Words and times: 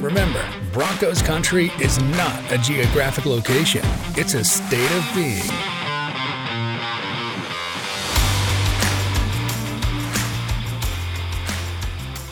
Remember, 0.00 0.44
Broncos 0.72 1.20
country 1.22 1.72
is 1.80 2.00
not 2.00 2.52
a 2.52 2.58
geographic 2.58 3.26
location, 3.26 3.82
it's 4.14 4.34
a 4.34 4.44
state 4.44 4.92
of 4.92 5.04
being. 5.12 5.42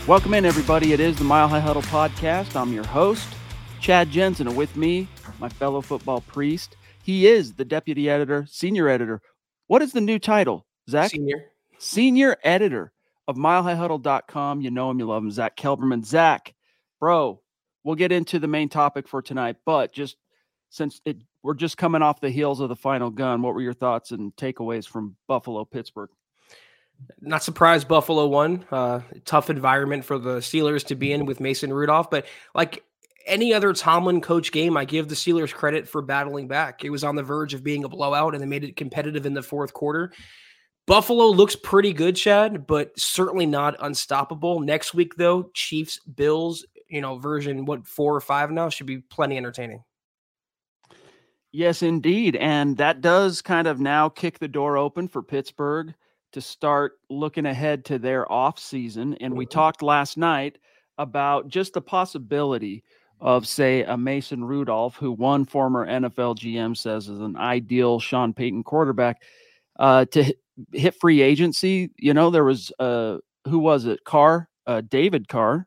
Welcome 0.06 0.34
in, 0.34 0.44
everybody. 0.44 0.92
It 0.92 1.00
is 1.00 1.16
the 1.16 1.24
Mile 1.24 1.48
High 1.48 1.58
Huddle 1.58 1.82
podcast. 1.82 2.54
I'm 2.54 2.72
your 2.72 2.86
host, 2.86 3.26
Chad 3.80 4.12
Jensen, 4.12 4.46
and 4.46 4.56
with 4.56 4.76
me, 4.76 5.08
my 5.40 5.48
fellow 5.48 5.80
football 5.80 6.20
priest. 6.20 6.76
He 7.02 7.26
is 7.26 7.54
the 7.54 7.64
deputy 7.64 8.08
editor, 8.08 8.46
senior 8.48 8.88
editor. 8.88 9.20
What 9.66 9.82
is 9.82 9.90
the 9.90 10.00
new 10.00 10.20
title, 10.20 10.66
Zack? 10.88 11.10
Senior. 11.10 11.46
Senior 11.78 12.36
editor 12.44 12.92
of 13.26 13.34
milehighhuddle.com. 13.34 14.60
You 14.60 14.70
know 14.70 14.88
him, 14.88 15.00
you 15.00 15.06
love 15.06 15.24
him, 15.24 15.32
Zack 15.32 15.56
Kelberman. 15.56 16.04
Zack, 16.04 16.54
bro, 17.00 17.40
we'll 17.86 17.94
get 17.94 18.10
into 18.10 18.40
the 18.40 18.48
main 18.48 18.68
topic 18.68 19.06
for 19.06 19.22
tonight, 19.22 19.56
but 19.64 19.92
just 19.92 20.16
since 20.70 21.00
it, 21.04 21.18
we're 21.44 21.54
just 21.54 21.78
coming 21.78 22.02
off 22.02 22.20
the 22.20 22.28
heels 22.28 22.58
of 22.58 22.68
the 22.68 22.74
final 22.74 23.10
gun, 23.10 23.42
what 23.42 23.54
were 23.54 23.62
your 23.62 23.72
thoughts 23.72 24.10
and 24.10 24.34
takeaways 24.34 24.88
from 24.88 25.14
Buffalo, 25.28 25.64
Pittsburgh? 25.64 26.10
Not 27.20 27.44
surprised 27.44 27.86
Buffalo 27.86 28.26
won. 28.26 28.64
Uh, 28.72 29.02
tough 29.24 29.50
environment 29.50 30.04
for 30.04 30.18
the 30.18 30.38
Steelers 30.38 30.84
to 30.86 30.96
be 30.96 31.12
in 31.12 31.26
with 31.26 31.38
Mason 31.38 31.72
Rudolph, 31.72 32.10
but 32.10 32.26
like 32.56 32.82
any 33.24 33.54
other 33.54 33.72
Tomlin 33.72 34.20
coach 34.20 34.50
game, 34.50 34.76
I 34.76 34.84
give 34.84 35.08
the 35.08 35.14
Steelers 35.14 35.54
credit 35.54 35.86
for 35.88 36.02
battling 36.02 36.48
back. 36.48 36.84
It 36.84 36.90
was 36.90 37.04
on 37.04 37.14
the 37.14 37.22
verge 37.22 37.54
of 37.54 37.62
being 37.62 37.84
a 37.84 37.88
blowout, 37.88 38.34
and 38.34 38.42
they 38.42 38.48
made 38.48 38.64
it 38.64 38.76
competitive 38.76 39.26
in 39.26 39.34
the 39.34 39.42
fourth 39.42 39.72
quarter. 39.72 40.12
Buffalo 40.86 41.26
looks 41.26 41.54
pretty 41.54 41.92
good, 41.92 42.16
Chad, 42.16 42.66
but 42.66 42.98
certainly 42.98 43.46
not 43.46 43.76
unstoppable. 43.80 44.60
Next 44.60 44.92
week, 44.94 45.16
though, 45.16 45.50
Chiefs, 45.54 46.00
Bills, 46.00 46.64
you 46.88 47.00
know, 47.00 47.18
version 47.18 47.64
what 47.64 47.86
four 47.86 48.14
or 48.14 48.20
five 48.20 48.50
now 48.50 48.68
should 48.68 48.86
be 48.86 48.98
plenty 48.98 49.36
entertaining. 49.36 49.82
Yes, 51.52 51.82
indeed. 51.82 52.36
And 52.36 52.76
that 52.76 53.00
does 53.00 53.40
kind 53.40 53.66
of 53.66 53.80
now 53.80 54.08
kick 54.08 54.38
the 54.38 54.48
door 54.48 54.76
open 54.76 55.08
for 55.08 55.22
Pittsburgh 55.22 55.94
to 56.32 56.40
start 56.40 56.94
looking 57.08 57.46
ahead 57.46 57.84
to 57.86 57.98
their 57.98 58.30
off 58.30 58.58
season. 58.58 59.14
And 59.20 59.34
we 59.36 59.46
Mm-hmm. 59.46 59.52
talked 59.52 59.82
last 59.82 60.18
night 60.18 60.58
about 60.98 61.48
just 61.48 61.72
the 61.72 61.80
possibility 61.80 62.84
of, 63.20 63.46
say, 63.48 63.82
a 63.84 63.96
Mason 63.96 64.44
Rudolph, 64.44 64.96
who 64.96 65.12
one 65.12 65.46
former 65.46 65.86
NFL 65.86 66.36
GM 66.36 66.76
says 66.76 67.08
is 67.08 67.20
an 67.20 67.36
ideal 67.36 68.00
Sean 68.00 68.34
Payton 68.34 68.64
quarterback, 68.64 69.22
uh, 69.78 70.04
to 70.06 70.24
hit, 70.24 70.38
hit 70.72 70.94
free 71.00 71.22
agency. 71.22 71.90
You 71.96 72.12
know, 72.12 72.28
there 72.28 72.44
was 72.44 72.70
uh, 72.78 73.18
who 73.46 73.58
was 73.58 73.86
it? 73.86 74.04
Carr, 74.04 74.50
uh, 74.66 74.82
David 74.82 75.28
Carr, 75.28 75.66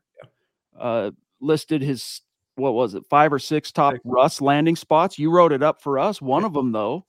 uh, 0.80 1.10
listed 1.40 1.82
his 1.82 2.22
what 2.56 2.74
was 2.74 2.94
it, 2.94 3.04
five 3.08 3.32
or 3.32 3.38
six 3.38 3.72
top 3.72 3.94
Six. 3.94 4.02
Russ 4.04 4.40
landing 4.40 4.76
spots. 4.76 5.18
You 5.18 5.30
wrote 5.30 5.52
it 5.52 5.62
up 5.62 5.82
for 5.82 5.98
us. 5.98 6.20
One 6.20 6.44
of 6.44 6.52
them, 6.52 6.72
though, 6.72 7.06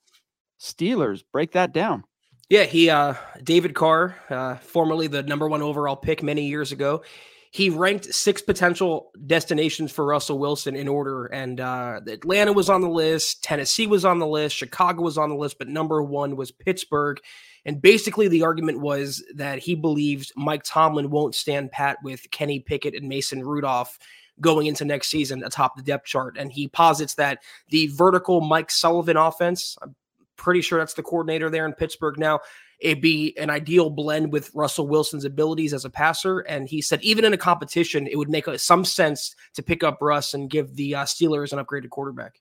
Steelers. 0.60 1.22
Break 1.32 1.52
that 1.52 1.72
down. 1.72 2.04
Yeah, 2.48 2.64
he 2.64 2.90
uh 2.90 3.14
David 3.42 3.74
Carr, 3.74 4.16
uh 4.28 4.56
formerly 4.56 5.06
the 5.06 5.22
number 5.22 5.48
1 5.48 5.62
overall 5.62 5.96
pick 5.96 6.22
many 6.22 6.46
years 6.46 6.72
ago. 6.72 7.02
He 7.50 7.68
ranked 7.68 8.14
six 8.14 8.40
potential 8.40 9.10
destinations 9.26 9.92
for 9.92 10.04
Russell 10.04 10.38
Wilson 10.38 10.76
in 10.76 10.88
order 10.88 11.26
and 11.26 11.60
uh 11.60 12.00
Atlanta 12.06 12.52
was 12.52 12.68
on 12.68 12.82
the 12.82 12.90
list, 12.90 13.42
Tennessee 13.42 13.86
was 13.86 14.04
on 14.04 14.18
the 14.18 14.26
list, 14.26 14.56
Chicago 14.56 15.02
was 15.02 15.16
on 15.16 15.30
the 15.30 15.36
list, 15.36 15.58
but 15.58 15.68
number 15.68 16.02
1 16.02 16.36
was 16.36 16.50
Pittsburgh. 16.50 17.20
And 17.64 17.80
basically 17.80 18.28
the 18.28 18.42
argument 18.42 18.80
was 18.80 19.24
that 19.34 19.58
he 19.58 19.74
believes 19.74 20.32
Mike 20.36 20.62
Tomlin 20.64 21.10
won't 21.10 21.34
stand 21.34 21.70
pat 21.70 21.98
with 22.02 22.30
Kenny 22.30 22.60
Pickett 22.60 22.94
and 22.94 23.08
Mason 23.08 23.44
Rudolph 23.44 23.98
going 24.40 24.66
into 24.66 24.84
next 24.84 25.08
season 25.08 25.44
atop 25.44 25.76
the 25.76 25.82
depth 25.82 26.06
chart 26.06 26.36
and 26.38 26.50
he 26.50 26.66
posits 26.66 27.14
that 27.14 27.38
the 27.68 27.86
vertical 27.88 28.40
Mike 28.40 28.70
Sullivan 28.70 29.16
offense, 29.16 29.76
I'm 29.82 29.94
pretty 30.36 30.62
sure 30.62 30.78
that's 30.78 30.94
the 30.94 31.02
coordinator 31.02 31.50
there 31.50 31.66
in 31.66 31.72
Pittsburgh 31.72 32.18
now. 32.18 32.40
It'd 32.80 33.00
be 33.00 33.36
an 33.38 33.48
ideal 33.48 33.90
blend 33.90 34.32
with 34.32 34.50
Russell 34.54 34.88
Wilson's 34.88 35.24
abilities 35.24 35.72
as 35.72 35.84
a 35.84 35.90
passer. 35.90 36.40
And 36.40 36.68
he 36.68 36.82
said, 36.82 37.00
even 37.02 37.24
in 37.24 37.32
a 37.32 37.38
competition, 37.38 38.08
it 38.08 38.16
would 38.16 38.28
make 38.28 38.48
uh, 38.48 38.58
some 38.58 38.84
sense 38.84 39.36
to 39.54 39.62
pick 39.62 39.84
up 39.84 39.98
Russ 40.00 40.34
and 40.34 40.50
give 40.50 40.74
the 40.74 40.96
uh, 40.96 41.04
Steelers 41.04 41.52
an 41.52 41.64
upgraded 41.64 41.90
quarterback. 41.90 42.40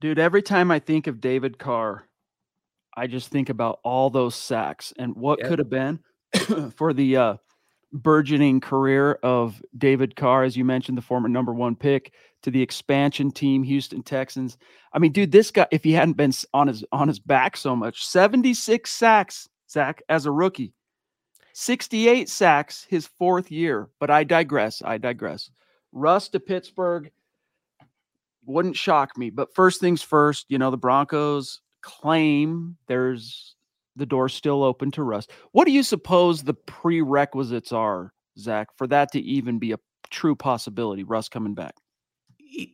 Dude, 0.00 0.18
every 0.18 0.42
time 0.42 0.72
I 0.72 0.80
think 0.80 1.06
of 1.06 1.20
David 1.20 1.58
Carr, 1.58 2.08
I 2.96 3.06
just 3.06 3.28
think 3.28 3.48
about 3.50 3.80
all 3.84 4.10
those 4.10 4.34
sacks 4.34 4.92
and 4.98 5.14
what 5.14 5.38
Yeah. 5.40 5.48
could 5.48 5.58
have 5.58 5.70
been 5.70 6.00
for 6.76 6.92
the 6.92 7.16
uh, 7.16 7.36
burgeoning 7.92 8.60
career 8.60 9.18
of 9.22 9.62
David 9.76 10.16
Carr, 10.16 10.44
as 10.44 10.56
you 10.56 10.64
mentioned, 10.64 10.96
the 10.98 11.02
former 11.02 11.28
number 11.28 11.52
one 11.54 11.76
pick 11.76 12.12
to 12.42 12.50
the 12.50 12.62
expansion 12.62 13.30
team, 13.30 13.62
Houston 13.62 14.02
Texans. 14.02 14.56
I 14.92 14.98
mean, 14.98 15.12
dude, 15.12 15.32
this 15.32 15.50
guy, 15.50 15.66
if 15.70 15.84
he 15.84 15.92
hadn't 15.92 16.16
been 16.16 16.32
on 16.54 16.68
his 16.68 16.84
on 16.92 17.08
his 17.08 17.18
back 17.18 17.56
so 17.56 17.74
much, 17.76 18.06
76 18.06 18.90
sacks, 18.90 19.48
Zack, 19.70 20.02
as 20.08 20.26
a 20.26 20.30
rookie. 20.30 20.72
68 21.54 22.28
sacks 22.28 22.86
his 22.88 23.06
fourth 23.06 23.50
year. 23.50 23.88
But 23.98 24.10
I 24.10 24.24
digress. 24.24 24.82
I 24.84 24.98
digress. 24.98 25.50
Russ 25.92 26.28
to 26.28 26.40
Pittsburgh 26.40 27.10
wouldn't 28.44 28.76
shock 28.76 29.16
me. 29.16 29.30
But 29.30 29.54
first 29.54 29.80
things 29.80 30.02
first, 30.02 30.46
you 30.48 30.58
know, 30.58 30.70
the 30.70 30.76
Broncos 30.76 31.60
claim 31.86 32.76
there's 32.88 33.54
the 33.94 34.06
door 34.06 34.28
still 34.28 34.64
open 34.64 34.90
to 34.90 35.02
Russ. 35.04 35.28
What 35.52 35.66
do 35.66 35.70
you 35.70 35.84
suppose 35.84 36.42
the 36.42 36.52
prerequisites 36.54 37.72
are, 37.72 38.12
Zack, 38.38 38.68
for 38.76 38.86
that 38.88 39.12
to 39.12 39.20
even 39.20 39.58
be 39.60 39.72
a 39.72 39.78
true 40.10 40.34
possibility? 40.34 41.04
Russ 41.04 41.28
coming 41.28 41.54
back. 41.54 41.74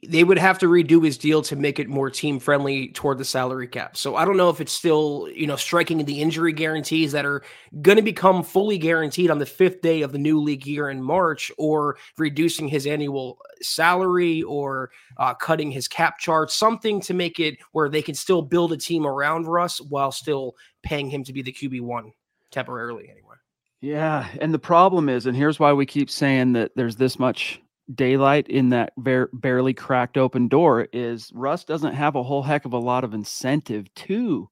They 0.07 0.23
would 0.23 0.39
have 0.39 0.59
to 0.61 0.67
redo 0.67 1.05
his 1.05 1.19
deal 1.19 1.43
to 1.43 1.57
make 1.57 1.79
it 1.79 1.89
more 1.89 2.11
team 2.11 2.39
friendly 2.39 2.89
toward 2.89 3.19
the 3.19 3.25
salary 3.25 3.67
cap. 3.67 3.97
So 3.97 4.17
I 4.17 4.25
don't 4.25 4.37
know 4.37 4.49
if 4.49 4.61
it's 4.61 4.73
still, 4.73 5.29
you 5.35 5.47
know, 5.47 5.57
striking 5.57 6.05
the 6.05 6.21
injury 6.21 6.53
guarantees 6.53 7.13
that 7.13 7.27
are 7.27 7.43
going 7.81 7.97
to 7.97 8.03
become 8.03 8.43
fully 8.43 8.79
guaranteed 8.79 9.31
on 9.31 9.39
the 9.39 9.47
fifth 9.47 9.81
day 9.81 10.03
of 10.03 10.13
the 10.13 10.19
new 10.19 10.41
league 10.41 10.67
year 10.67 10.91
in 10.91 11.03
March, 11.03 11.51
or 11.59 11.97
reducing 12.17 12.69
his 12.69 12.87
annual 12.87 13.39
salary, 13.61 14.43
or 14.43 14.91
uh, 15.17 15.35
cutting 15.35 15.71
his 15.71 15.89
cap 15.89 16.19
chart, 16.19 16.51
something 16.51 17.01
to 17.01 17.15
make 17.15 17.41
it 17.41 17.59
where 17.73 17.89
they 17.89 18.03
can 18.03 18.15
still 18.15 18.43
build 18.43 18.73
a 18.73 18.77
team 18.77 19.07
around 19.07 19.47
Russ 19.47 19.81
while 19.81 20.13
still 20.13 20.55
paying 20.83 21.11
him 21.11 21.25
to 21.25 21.33
be 21.33 21.43
the 21.43 21.53
QB 21.53 21.81
one 21.81 22.13
temporarily, 22.51 23.09
anyway. 23.11 23.37
Yeah, 23.81 24.29
and 24.41 24.55
the 24.55 24.61
problem 24.61 25.09
is, 25.09 25.27
and 25.27 25.37
here's 25.37 25.59
why 25.59 25.73
we 25.73 25.87
keep 25.87 26.09
saying 26.09 26.53
that 26.53 26.71
there's 26.77 26.95
this 26.95 27.19
much 27.19 27.61
daylight 27.95 28.49
in 28.49 28.71
that 28.71 28.93
ver- 28.97 29.31
barely 29.33 29.75
cracked 29.75 30.17
open 30.17 30.49
door 30.49 30.89
is 30.93 31.31
Russ 31.35 31.65
doesn't 31.65 31.95
have 31.95 32.17
a 32.17 32.23
whole 32.23 32.43
heck 32.43 32.65
of 32.65 32.73
a 32.73 32.79
lot 32.79 33.05
of 33.05 33.15
incentive 33.15 33.93
to 33.95 34.49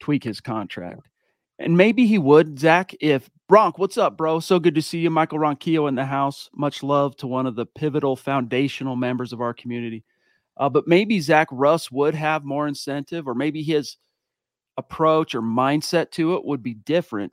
tweak 0.00 0.24
his 0.24 0.40
contract. 0.40 1.08
And 1.58 1.76
maybe 1.76 2.06
he 2.06 2.18
would, 2.18 2.58
Zack, 2.58 2.94
if 3.00 3.30
Bronk, 3.48 3.78
what's 3.78 3.96
up, 3.96 4.16
bro? 4.16 4.40
So 4.40 4.58
good 4.58 4.74
to 4.74 4.82
see 4.82 4.98
you. 4.98 5.10
Michael 5.10 5.38
Ronquillo 5.38 5.88
in 5.88 5.94
the 5.94 6.04
house. 6.04 6.50
Much 6.54 6.82
love 6.82 7.16
to 7.18 7.26
one 7.26 7.46
of 7.46 7.54
the 7.54 7.64
pivotal 7.64 8.16
foundational 8.16 8.96
members 8.96 9.32
of 9.32 9.40
our 9.40 9.54
community. 9.54 10.04
Uh, 10.58 10.68
but 10.68 10.88
maybe 10.88 11.20
Zack 11.20 11.48
Russ 11.50 11.90
would 11.90 12.14
have 12.14 12.44
more 12.44 12.66
incentive, 12.66 13.28
or 13.28 13.34
maybe 13.34 13.62
his 13.62 13.96
approach 14.76 15.34
or 15.34 15.42
mindset 15.42 16.10
to 16.12 16.34
it 16.34 16.44
would 16.44 16.62
be 16.62 16.74
different 16.74 17.32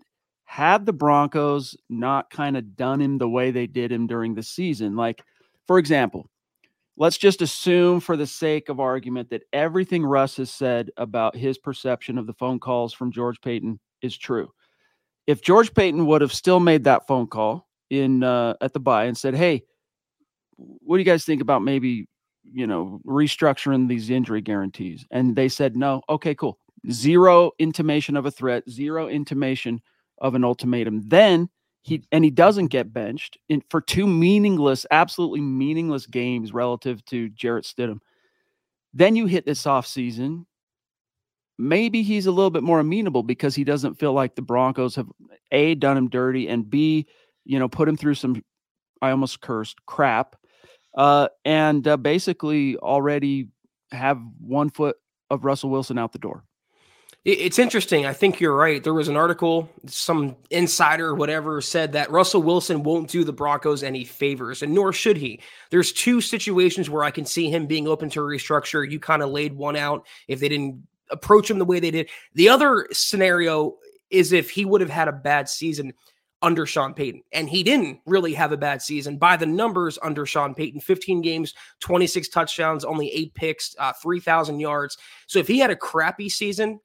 had 0.53 0.85
the 0.85 0.93
Broncos 0.93 1.75
not 1.89 2.29
kind 2.29 2.55
of 2.55 2.75
done 2.75 3.01
him 3.01 3.17
the 3.17 3.27
way 3.27 3.49
they 3.49 3.65
did 3.65 3.91
him 3.91 4.05
during 4.05 4.35
the 4.35 4.43
season. 4.43 4.95
Like, 4.95 5.23
for 5.65 5.79
example, 5.79 6.29
let's 6.95 7.17
just 7.17 7.41
assume 7.41 7.99
for 7.99 8.15
the 8.15 8.27
sake 8.27 8.69
of 8.69 8.79
argument 8.79 9.31
that 9.31 9.41
everything 9.51 10.05
Russ 10.05 10.37
has 10.37 10.51
said 10.51 10.91
about 10.97 11.35
his 11.35 11.57
perception 11.57 12.19
of 12.19 12.27
the 12.27 12.35
phone 12.35 12.59
calls 12.59 12.93
from 12.93 13.11
George 13.11 13.41
Paton 13.41 13.79
is 14.03 14.15
true. 14.15 14.47
If 15.25 15.41
George 15.41 15.73
Paton 15.73 16.05
would 16.05 16.21
have 16.21 16.31
still 16.31 16.59
made 16.59 16.83
that 16.83 17.07
phone 17.07 17.25
call 17.25 17.67
in 17.89 18.21
uh, 18.21 18.53
at 18.61 18.73
the 18.73 18.79
bye 18.79 19.05
and 19.05 19.17
said, 19.17 19.33
"Hey, 19.33 19.63
what 20.57 20.97
do 20.97 20.99
you 20.99 21.03
guys 21.03 21.25
think 21.25 21.41
about 21.41 21.63
maybe, 21.63 22.07
you 22.43 22.67
know, 22.67 23.01
restructuring 23.07 23.87
these 23.87 24.11
injury 24.11 24.41
guarantees?" 24.41 25.03
and 25.09 25.35
they 25.35 25.49
said 25.49 25.75
no, 25.75 26.03
okay, 26.09 26.35
cool. 26.35 26.59
Zero 26.91 27.53
intimation 27.57 28.15
of 28.15 28.27
a 28.27 28.31
threat, 28.31 28.69
zero 28.69 29.09
intimation 29.09 29.81
of 30.19 30.35
an 30.35 30.43
ultimatum. 30.43 31.01
Then 31.07 31.49
he 31.81 32.03
and 32.11 32.23
he 32.23 32.31
doesn't 32.31 32.67
get 32.67 32.93
benched 32.93 33.37
in 33.49 33.61
for 33.69 33.81
two 33.81 34.07
meaningless, 34.07 34.85
absolutely 34.91 35.41
meaningless 35.41 36.05
games 36.05 36.53
relative 36.53 37.03
to 37.05 37.29
Jarrett 37.29 37.65
Stidham. 37.65 37.99
Then 38.93 39.15
you 39.15 39.25
hit 39.25 39.45
this 39.45 39.65
off 39.65 39.85
season. 39.85 40.45
Maybe 41.57 42.01
he's 42.01 42.25
a 42.25 42.31
little 42.31 42.49
bit 42.49 42.63
more 42.63 42.79
amenable 42.79 43.21
because 43.21 43.53
he 43.53 43.63
doesn't 43.63 43.95
feel 43.95 44.13
like 44.13 44.35
the 44.35 44.41
Broncos 44.41 44.95
have 44.95 45.07
a 45.51 45.75
done 45.75 45.97
him 45.97 46.09
dirty 46.09 46.47
and 46.47 46.67
b 46.67 47.05
you 47.45 47.59
know 47.59 47.67
put 47.67 47.87
him 47.87 47.97
through 47.97 48.15
some 48.15 48.41
I 49.03 49.11
almost 49.11 49.41
cursed 49.41 49.85
crap, 49.85 50.37
uh, 50.95 51.27
and 51.43 51.85
uh, 51.85 51.97
basically 51.97 52.77
already 52.77 53.49
have 53.91 54.17
one 54.39 54.69
foot 54.69 54.95
of 55.29 55.43
Russell 55.43 55.69
Wilson 55.69 55.97
out 55.97 56.13
the 56.13 56.19
door. 56.19 56.45
It's 57.25 57.57
interesting. 57.57 58.05
I 58.05 58.11
think 58.11 58.41
you're 58.41 58.55
right. 58.55 58.83
There 58.83 58.93
was 58.93 59.07
an 59.07 59.15
article, 59.15 59.69
some 59.85 60.35
insider, 60.49 61.15
whatever, 61.15 61.61
said 61.61 61.93
that 61.93 62.11
Russell 62.11 62.43
Wilson 62.43 62.83
won't 62.83 63.09
do 63.09 63.23
the 63.23 63.31
Broncos 63.31 63.81
any 63.81 64.03
favors, 64.03 64.61
and 64.61 64.73
nor 64.73 64.91
should 64.91 65.15
he. 65.15 65.39
There's 65.69 65.93
two 65.93 66.19
situations 66.19 66.89
where 66.89 67.05
I 67.05 67.11
can 67.11 67.25
see 67.25 67.49
him 67.49 67.65
being 67.65 67.87
open 67.87 68.09
to 68.09 68.19
restructure. 68.19 68.89
You 68.89 68.99
kind 68.99 69.21
of 69.21 69.29
laid 69.29 69.53
one 69.53 69.77
out 69.77 70.05
if 70.27 70.41
they 70.41 70.49
didn't 70.49 70.85
approach 71.11 71.49
him 71.49 71.59
the 71.59 71.65
way 71.65 71.79
they 71.79 71.91
did. 71.91 72.09
The 72.33 72.49
other 72.49 72.87
scenario 72.91 73.77
is 74.09 74.33
if 74.33 74.49
he 74.49 74.65
would 74.65 74.81
have 74.81 74.89
had 74.89 75.07
a 75.07 75.13
bad 75.13 75.47
season 75.47 75.93
under 76.41 76.65
Sean 76.65 76.93
Payton. 76.93 77.21
And 77.31 77.49
he 77.49 77.63
didn't 77.63 78.01
really 78.05 78.33
have 78.33 78.51
a 78.51 78.57
bad 78.57 78.81
season 78.81 79.17
by 79.17 79.37
the 79.37 79.45
numbers 79.45 79.97
under 80.03 80.25
Sean 80.25 80.53
Payton 80.53 80.81
15 80.81 81.21
games, 81.21 81.53
26 81.79 82.27
touchdowns, 82.27 82.83
only 82.83 83.09
eight 83.13 83.33
picks, 83.33 83.77
uh, 83.79 83.93
3,000 83.93 84.59
yards. 84.59 84.97
So 85.25 85.39
if 85.39 85.47
he 85.47 85.57
had 85.57 85.71
a 85.71 85.75
crappy 85.75 86.27
season, 86.27 86.81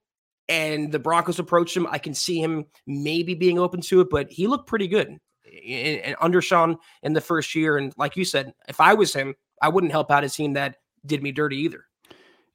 and 0.49 0.91
the 0.91 0.99
Broncos 0.99 1.39
approached 1.39 1.77
him, 1.77 1.87
I 1.91 1.99
can 1.99 2.15
see 2.15 2.41
him 2.41 2.67
maybe 2.87 3.35
being 3.35 3.59
open 3.59 3.81
to 3.83 4.00
it, 4.00 4.09
but 4.11 4.31
he 4.31 4.47
looked 4.47 4.67
pretty 4.67 4.89
good 4.89 5.19
and 5.67 6.17
under 6.21 6.41
Sean 6.41 6.77
in 7.03 7.12
the 7.12 7.21
first 7.21 7.55
year. 7.55 7.79
And 7.79 7.93
like 7.97 8.17
you 8.17 8.25
said, 8.25 8.55
if 8.69 8.81
I 8.81 8.95
was 8.95 9.15
him, 9.15 9.35
I 9.61 9.69
wouldn't 9.69 9.93
help 9.93 10.11
out 10.11 10.25
a 10.25 10.29
team 10.29 10.55
that 10.55 10.77
did 11.06 11.23
me 11.23 11.33
dirty 11.33 11.56
either. 11.59 11.85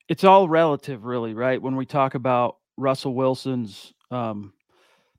It's 0.10 0.24
all 0.24 0.50
relative, 0.50 1.06
really, 1.06 1.34
right? 1.34 1.62
When 1.62 1.75
we 1.75 1.86
talk 1.86 2.16
about 2.16 2.57
Russell 2.78 3.13
Wilson's 3.13 3.94
um, 4.12 4.54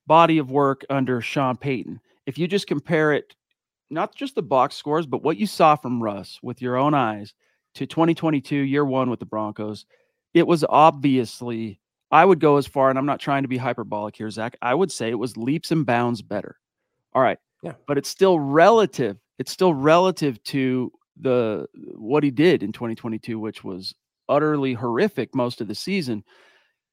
body 0.07 0.39
of 0.39 0.51
work 0.51 0.85
under 0.91 1.21
Sean 1.21 1.57
Payton, 1.57 2.01
if 2.27 2.39
you 2.39 2.49
just 2.49 2.67
compare 2.67 3.13
it, 3.13 3.35
not 3.91 4.15
just 4.15 4.35
the 4.35 4.43
box 4.43 4.77
scores, 4.77 5.07
but 5.07 5.23
what 5.23 5.37
you 5.37 5.47
saw 5.47 5.77
from 5.77 6.03
Russ 6.03 6.39
with 6.43 6.61
your 6.61 6.77
own 6.77 6.95
eyes 6.95 7.35
to 7.75 7.87
2022, 7.87 8.57
year 8.57 8.85
one 8.85 9.11
with 9.11 9.21
the 9.21 9.27
Broncos, 9.27 9.87
it 10.33 10.47
was 10.47 10.65
obviously 10.69 11.81
I 12.15 12.25
would 12.25 12.39
go 12.39 12.59
as 12.59 12.67
far, 12.69 12.91
and 12.91 12.99
I'm 12.99 13.07
not 13.07 13.19
trying 13.19 13.43
to 13.43 13.49
be 13.49 13.57
hyperbolic 13.57 14.15
here, 14.15 14.31
Zack. 14.31 14.57
I 14.63 14.73
would 14.73 14.93
say 14.93 15.11
it 15.11 15.19
was 15.19 15.37
leaps 15.37 15.73
and 15.73 15.85
bounds 15.85 16.23
better. 16.23 16.57
All 17.13 17.21
right. 17.21 17.39
Yeah. 17.61 17.73
But 17.89 17.99
it's 17.99 18.09
still 18.09 18.39
relative. 18.39 19.17
It's 19.41 19.51
still 19.51 19.75
relative 19.75 20.41
to 20.45 20.93
the 21.21 21.67
what 21.97 22.23
he 22.23 22.31
did 22.31 22.63
in 22.63 22.71
2022, 22.71 23.41
which 23.41 23.65
was 23.65 23.93
utterly 24.29 24.75
horrific 24.75 25.35
most 25.35 25.61
of 25.61 25.67
the 25.67 25.75
season. 25.75 26.23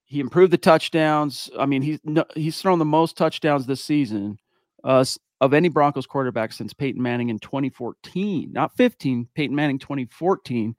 He 0.06 0.22
improved 0.22 0.52
the 0.52 0.58
touchdowns. 0.58 1.52
I 1.58 1.68
mean, 1.68 1.84
he's 1.84 2.00
he's 2.34 2.60
thrown 2.60 2.80
the 2.80 2.86
most 2.86 3.16
touchdowns 3.16 3.68
this 3.68 3.84
season 3.84 4.40
uh, 4.84 5.06
of 5.40 5.54
any 5.54 5.70
Broncos 5.70 6.08
quarterback 6.08 6.52
since 6.52 6.74
Peyton 6.74 7.02
Manning 7.02 7.30
in 7.30 7.38
2014, 7.38 8.52
not 8.52 8.76
15. 8.76 9.28
Peyton 9.36 9.56
Manning 9.56 9.78
2014. 9.78 10.76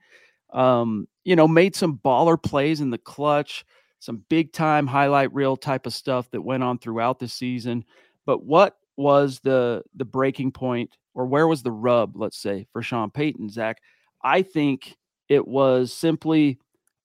Um, 0.52 1.06
you 1.22 1.36
know, 1.36 1.46
made 1.46 1.76
some 1.76 2.00
baller 2.04 2.42
plays 2.42 2.80
in 2.80 2.90
the 2.90 2.98
clutch 2.98 3.64
some 4.02 4.24
big 4.28 4.52
time 4.52 4.84
highlight 4.84 5.32
reel 5.32 5.56
type 5.56 5.86
of 5.86 5.94
stuff 5.94 6.28
that 6.32 6.42
went 6.42 6.64
on 6.64 6.76
throughout 6.76 7.20
the 7.20 7.28
season. 7.28 7.84
But 8.26 8.44
what 8.44 8.76
was 8.96 9.38
the 9.38 9.84
the 9.94 10.04
breaking 10.04 10.50
point, 10.50 10.90
or 11.14 11.24
where 11.26 11.46
was 11.46 11.62
the 11.62 11.70
rub? 11.70 12.16
Let's 12.16 12.36
say 12.36 12.66
for 12.72 12.82
Sean 12.82 13.12
Payton, 13.12 13.48
Zack. 13.48 13.78
I 14.24 14.42
think 14.42 14.96
it 15.28 15.46
was 15.46 15.92
simply 15.92 16.58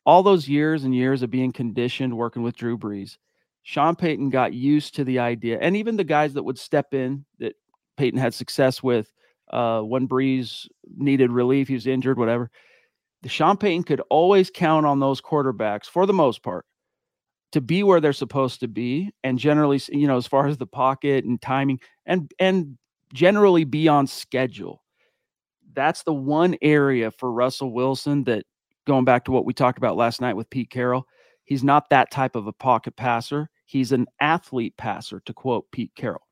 all 0.07 0.23
those 0.23 0.49
years 0.49 0.85
and 0.85 0.95
years 0.95 1.21
of 1.21 1.29
being 1.29 1.51
conditioned 1.51 2.17
working 2.17 2.41
with 2.41 2.55
Drew 2.55 2.79
Brees. 2.79 3.17
Sean 3.61 3.95
Payton 3.95 4.31
got 4.31 4.53
used 4.53 4.95
to 4.95 5.03
the 5.03 5.19
idea, 5.19 5.59
and 5.61 5.77
even 5.77 5.97
the 5.97 6.03
guys 6.03 6.33
that 6.33 6.43
would 6.43 6.57
step 6.57 6.95
in 6.95 7.25
that 7.37 7.53
Payton 7.97 8.19
had 8.19 8.33
success 8.33 8.81
with 8.81 9.13
uh, 9.51 9.81
when 9.81 10.07
Brees 10.07 10.67
needed 10.97 11.31
relief, 11.31 11.67
he 11.67 11.75
was 11.75 11.85
injured, 11.85 12.17
whatever. 12.17 12.49
The 13.21 13.29
Sean 13.29 13.55
Payton 13.55 13.83
could 13.83 14.01
always 14.09 14.49
count 14.49 14.87
on 14.87 14.99
those 14.99 15.21
quarterbacks 15.21 15.85
for 15.85 16.07
the 16.07 16.13
most 16.13 16.41
part 16.41 16.65
to 17.51 17.61
be 17.61 17.83
where 17.83 18.01
they're 18.01 18.13
supposed 18.13 18.59
to 18.59 18.67
be 18.67 19.11
and 19.23 19.39
generally 19.39 19.79
you 19.89 20.07
know 20.07 20.17
as 20.17 20.27
far 20.27 20.47
as 20.47 20.57
the 20.57 20.67
pocket 20.67 21.25
and 21.25 21.41
timing 21.41 21.79
and 22.05 22.31
and 22.39 22.77
generally 23.13 23.63
be 23.63 23.87
on 23.87 24.07
schedule. 24.07 24.83
That's 25.73 26.03
the 26.03 26.13
one 26.13 26.57
area 26.61 27.11
for 27.11 27.31
Russell 27.31 27.71
Wilson 27.71 28.23
that 28.25 28.45
going 28.85 29.05
back 29.05 29.25
to 29.25 29.31
what 29.31 29.45
we 29.45 29.53
talked 29.53 29.77
about 29.77 29.95
last 29.95 30.21
night 30.21 30.35
with 30.35 30.49
Pete 30.49 30.69
Carroll 30.69 31.07
he's 31.47 31.63
not 31.63 31.89
that 31.89 32.11
type 32.11 32.35
of 32.35 32.45
a 32.45 32.53
pocket 32.53 32.95
passer. 32.95 33.49
He's 33.65 33.91
an 33.91 34.05
athlete 34.21 34.75
passer 34.77 35.21
to 35.25 35.33
quote 35.33 35.65
Pete 35.71 35.91
Carroll 35.95 36.26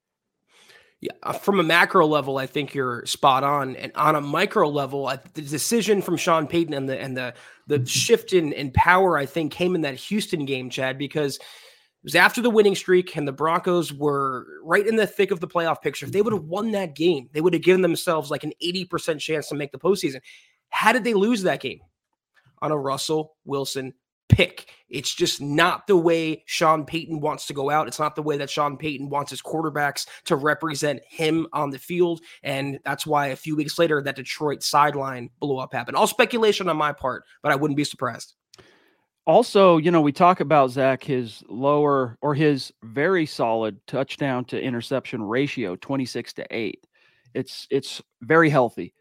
from 1.41 1.59
a 1.59 1.63
macro 1.63 2.05
level, 2.05 2.37
I 2.37 2.45
think 2.45 2.73
you're 2.73 3.05
spot 3.05 3.43
on, 3.43 3.75
and 3.75 3.91
on 3.95 4.15
a 4.15 4.21
micro 4.21 4.69
level, 4.69 5.11
the 5.33 5.41
decision 5.41 6.01
from 6.01 6.17
Sean 6.17 6.47
Payton 6.47 6.73
and 6.73 6.87
the 6.87 6.99
and 6.99 7.15
the 7.15 7.33
the 7.67 7.77
mm-hmm. 7.77 7.85
shift 7.85 8.33
in 8.33 8.53
in 8.53 8.71
power, 8.71 9.17
I 9.17 9.25
think, 9.25 9.51
came 9.51 9.75
in 9.75 9.81
that 9.81 9.95
Houston 9.95 10.45
game, 10.45 10.69
Chad, 10.69 10.97
because 10.97 11.37
it 11.37 11.43
was 12.03 12.15
after 12.15 12.41
the 12.41 12.49
winning 12.49 12.75
streak, 12.75 13.15
and 13.15 13.27
the 13.27 13.31
Broncos 13.31 13.91
were 13.91 14.45
right 14.63 14.85
in 14.85 14.95
the 14.95 15.07
thick 15.07 15.31
of 15.31 15.39
the 15.39 15.47
playoff 15.47 15.81
picture. 15.81 16.05
If 16.05 16.11
they 16.11 16.21
would 16.21 16.33
have 16.33 16.45
won 16.45 16.71
that 16.71 16.95
game, 16.95 17.29
they 17.33 17.41
would 17.41 17.53
have 17.53 17.63
given 17.63 17.81
themselves 17.81 18.29
like 18.29 18.43
an 18.43 18.53
eighty 18.61 18.85
percent 18.85 19.19
chance 19.19 19.47
to 19.49 19.55
make 19.55 19.71
the 19.71 19.79
postseason. 19.79 20.21
How 20.69 20.91
did 20.91 21.03
they 21.03 21.13
lose 21.13 21.43
that 21.43 21.61
game? 21.61 21.79
On 22.61 22.71
a 22.71 22.77
Russell 22.77 23.35
Wilson 23.45 23.93
pick. 24.29 24.69
It's 24.89 25.13
just 25.13 25.41
not 25.41 25.87
the 25.87 25.97
way 25.97 26.43
Sean 26.45 26.85
Payton 26.85 27.19
wants 27.19 27.47
to 27.47 27.53
go 27.53 27.69
out. 27.69 27.87
It's 27.87 27.99
not 27.99 28.15
the 28.15 28.21
way 28.21 28.37
that 28.37 28.49
Sean 28.49 28.77
Payton 28.77 29.09
wants 29.09 29.31
his 29.31 29.41
quarterbacks 29.41 30.07
to 30.25 30.35
represent 30.35 31.01
him 31.07 31.47
on 31.53 31.69
the 31.69 31.79
field. 31.79 32.21
And 32.43 32.79
that's 32.85 33.05
why 33.05 33.27
a 33.27 33.35
few 33.35 33.55
weeks 33.55 33.79
later, 33.79 34.01
that 34.01 34.15
Detroit 34.15 34.63
sideline 34.63 35.29
blow 35.39 35.57
up 35.57 35.73
happened. 35.73 35.97
All 35.97 36.07
speculation 36.07 36.69
on 36.69 36.77
my 36.77 36.93
part, 36.93 37.23
but 37.41 37.51
I 37.51 37.55
wouldn't 37.55 37.77
be 37.77 37.83
surprised. 37.83 38.35
Also, 39.27 39.77
you 39.77 39.89
know, 39.89 40.01
we 40.01 40.11
talk 40.11 40.39
about 40.39 40.69
Zack, 40.69 41.03
his 41.03 41.43
lower 41.49 42.15
or 42.21 42.35
his 42.35 42.71
very 42.83 43.25
solid 43.25 43.79
touchdown 43.87 44.45
to 44.45 44.61
interception 44.61 45.23
ratio, 45.23 45.75
26 45.77 46.33
to 46.33 46.45
8. 46.51 46.85
It's 47.33 47.67
it's 47.71 48.01
very 48.21 48.49
healthy. 48.49 48.93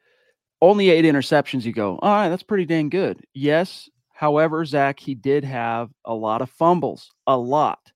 Only 0.61 0.89
eight 0.89 1.05
interceptions, 1.05 1.65
you 1.65 1.73
go, 1.73 1.99
all 1.99 2.11
right, 2.11 2.31
that's 2.31 2.43
pretty 2.43 2.65
dang 2.65 2.89
good. 2.89 3.23
Yes, 3.35 3.91
However, 4.25 4.65
Zack, 4.65 5.01
he 5.01 5.15
did 5.15 5.45
have 5.45 5.91
a 6.07 6.15
lot 6.15 6.41
of 6.41 6.49
fumbles, 6.49 7.13
a 7.27 7.37
lot. 7.37 7.93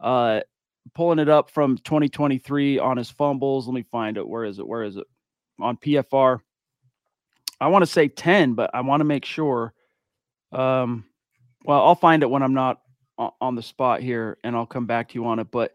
Uh, 0.00 0.40
pulling 0.94 1.18
it 1.18 1.28
up 1.28 1.50
from 1.50 1.76
2023 1.76 2.78
on 2.78 2.96
his 2.96 3.10
fumbles. 3.10 3.66
Let 3.66 3.74
me 3.74 3.82
find 3.82 4.16
it. 4.16 4.26
Where 4.26 4.44
is 4.44 4.58
it? 4.58 4.66
Where 4.66 4.84
is 4.84 4.96
it? 4.96 5.04
On 5.60 5.76
PFR. 5.76 6.38
I 7.60 7.68
want 7.68 7.82
to 7.82 7.86
say 7.86 8.08
10, 8.08 8.54
but 8.54 8.70
I 8.72 8.80
want 8.80 9.00
to 9.00 9.04
make 9.04 9.26
sure. 9.26 9.74
Um, 10.50 11.04
well, 11.66 11.84
I'll 11.84 11.94
find 11.94 12.22
it 12.22 12.30
when 12.30 12.42
I'm 12.42 12.54
not 12.54 12.80
on 13.18 13.54
the 13.54 13.62
spot 13.62 14.00
here 14.00 14.38
and 14.44 14.56
I'll 14.56 14.64
come 14.64 14.86
back 14.86 15.10
to 15.10 15.14
you 15.16 15.26
on 15.26 15.40
it. 15.40 15.50
But 15.50 15.72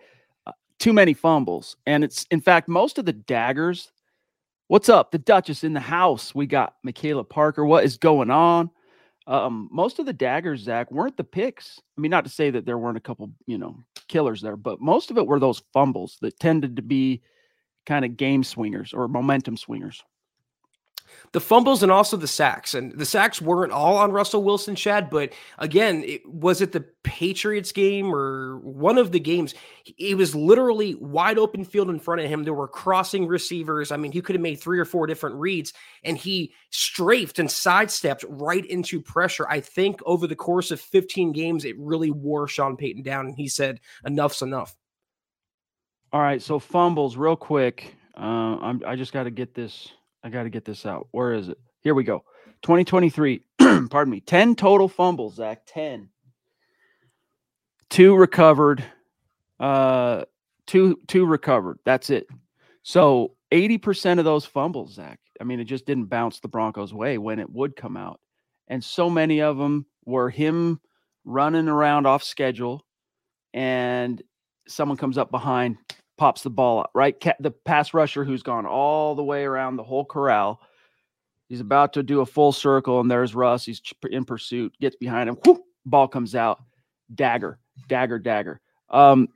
uh, 0.47 0.53
too 0.79 0.93
many 0.93 1.13
fumbles. 1.13 1.75
And 1.85 2.03
it's, 2.03 2.25
in 2.31 2.41
fact, 2.41 2.67
most 2.67 2.97
of 2.97 3.05
the 3.05 3.13
daggers. 3.13 3.91
What's 4.67 4.89
up? 4.89 5.11
The 5.11 5.19
Duchess 5.19 5.63
in 5.63 5.73
the 5.73 5.79
house. 5.79 6.33
We 6.33 6.47
got 6.47 6.73
Michaela 6.81 7.23
Parker. 7.23 7.63
What 7.63 7.83
is 7.83 7.97
going 7.97 8.31
on? 8.31 8.71
Um, 9.27 9.69
most 9.71 9.99
of 9.99 10.05
the 10.05 10.13
daggers, 10.13 10.61
Zack, 10.61 10.91
weren't 10.91 11.17
the 11.17 11.23
picks. 11.23 11.79
I 11.97 12.01
mean, 12.01 12.11
not 12.11 12.23
to 12.25 12.29
say 12.31 12.49
that 12.49 12.65
there 12.65 12.77
weren't 12.77 12.97
a 12.97 13.01
couple, 13.01 13.31
you 13.45 13.57
know, 13.57 13.83
killers 14.07 14.41
there, 14.41 14.57
but 14.57 14.81
most 14.81 15.11
of 15.11 15.17
it 15.17 15.27
were 15.27 15.39
those 15.39 15.61
fumbles 15.73 16.17
that 16.21 16.39
tended 16.39 16.75
to 16.75 16.81
be 16.81 17.21
kind 17.85 18.03
of 18.05 18.17
game 18.17 18.43
swingers 18.43 18.93
or 18.93 19.07
momentum 19.07 19.57
swingers 19.57 20.03
the 21.31 21.39
fumbles 21.39 21.81
and 21.83 21.91
also 21.91 22.17
the 22.17 22.27
sacks. 22.27 22.73
And 22.73 22.91
the 22.97 23.05
sacks 23.05 23.41
weren't 23.41 23.71
all 23.71 23.97
on 23.97 24.11
Russell 24.11 24.43
Wilson, 24.43 24.75
Chad, 24.75 25.09
but 25.09 25.31
again, 25.57 26.03
it, 26.05 26.21
was 26.25 26.61
it 26.61 26.71
the 26.71 26.85
Patriots 27.03 27.71
game 27.71 28.13
or 28.13 28.59
one 28.59 28.97
of 28.97 29.11
the 29.11 29.19
games? 29.19 29.53
It 29.97 30.17
was 30.17 30.35
literally 30.35 30.95
wide 30.95 31.37
open 31.37 31.63
field 31.63 31.89
in 31.89 31.99
front 31.99 32.21
of 32.21 32.29
him. 32.29 32.43
There 32.43 32.53
were 32.53 32.67
crossing 32.67 33.27
receivers. 33.27 33.91
I 33.91 33.97
mean, 33.97 34.11
he 34.11 34.21
could 34.21 34.35
have 34.35 34.41
made 34.41 34.59
three 34.59 34.79
or 34.79 34.85
four 34.85 35.07
different 35.07 35.37
reads, 35.37 35.73
and 36.03 36.17
he 36.17 36.53
strafed 36.69 37.39
and 37.39 37.49
sidestepped 37.49 38.25
right 38.27 38.65
into 38.65 39.01
pressure. 39.01 39.47
I 39.49 39.61
think 39.61 40.01
over 40.05 40.27
the 40.27 40.35
course 40.35 40.71
of 40.71 40.81
15 40.81 41.31
games, 41.31 41.65
it 41.65 41.79
really 41.79 42.11
wore 42.11 42.47
Sean 42.47 42.75
Payton 42.75 43.03
down, 43.03 43.27
and 43.27 43.35
he 43.35 43.47
said, 43.47 43.79
enough's 44.05 44.41
enough. 44.41 44.75
All 46.13 46.21
right, 46.21 46.41
so 46.41 46.59
fumbles 46.59 47.15
real 47.15 47.37
quick. 47.37 47.95
Uh, 48.17 48.75
I 48.85 48.95
just 48.97 49.13
got 49.13 49.23
to 49.23 49.31
get 49.31 49.53
this 49.53 49.93
I 50.23 50.29
got 50.29 50.43
to 50.43 50.49
get 50.49 50.65
this 50.65 50.85
out. 50.85 51.07
Where 51.11 51.33
is 51.33 51.49
it? 51.49 51.57
Here 51.81 51.95
we 51.95 52.03
go. 52.03 52.23
2023. 52.63 53.41
pardon 53.89 54.11
me. 54.11 54.21
10 54.21 54.55
total 54.55 54.87
fumbles, 54.87 55.35
Zack. 55.35 55.63
10. 55.67 56.09
Two 57.89 58.15
recovered. 58.15 58.83
Uh, 59.59 60.23
two 60.65 60.99
two 61.07 61.25
recovered. 61.25 61.77
That's 61.85 62.09
it. 62.09 62.27
So 62.83 63.35
80% 63.51 64.19
of 64.19 64.25
those 64.25 64.45
fumbles, 64.45 64.93
Zack. 64.93 65.19
I 65.39 65.43
mean, 65.43 65.59
it 65.59 65.65
just 65.65 65.85
didn't 65.85 66.05
bounce 66.05 66.39
the 66.39 66.47
Broncos' 66.47 66.93
way 66.93 67.17
when 67.17 67.39
it 67.39 67.49
would 67.49 67.75
come 67.75 67.97
out. 67.97 68.19
And 68.67 68.83
so 68.83 69.09
many 69.09 69.41
of 69.41 69.57
them 69.57 69.85
were 70.05 70.29
him 70.29 70.79
running 71.25 71.67
around 71.67 72.07
off 72.07 72.23
schedule 72.23 72.85
and 73.53 74.21
someone 74.67 74.97
comes 74.97 75.17
up 75.17 75.31
behind, 75.31 75.77
pops 76.17 76.43
the 76.43 76.49
ball 76.49 76.81
up, 76.81 76.91
right? 76.93 77.15
The 77.39 77.51
pass 77.51 77.93
rusher 77.93 78.23
who's 78.23 78.43
gone 78.43 78.65
all 78.65 79.15
the 79.15 79.23
way 79.23 79.43
around 79.43 79.75
the 79.75 79.83
whole 79.83 80.05
corral. 80.05 80.61
He's 81.49 81.59
about 81.59 81.93
to 81.93 82.03
do 82.03 82.21
a 82.21 82.25
full 82.25 82.51
circle, 82.51 82.99
and 82.99 83.11
there's 83.11 83.35
Russ. 83.35 83.65
He's 83.65 83.81
in 84.09 84.23
pursuit, 84.23 84.73
gets 84.79 84.95
behind 84.95 85.27
him. 85.27 85.35
Whoop, 85.45 85.61
ball 85.85 86.07
comes 86.07 86.35
out. 86.35 86.61
Dagger, 87.13 87.59
dagger, 87.89 88.19
dagger. 88.19 88.61
Um, 88.89 89.27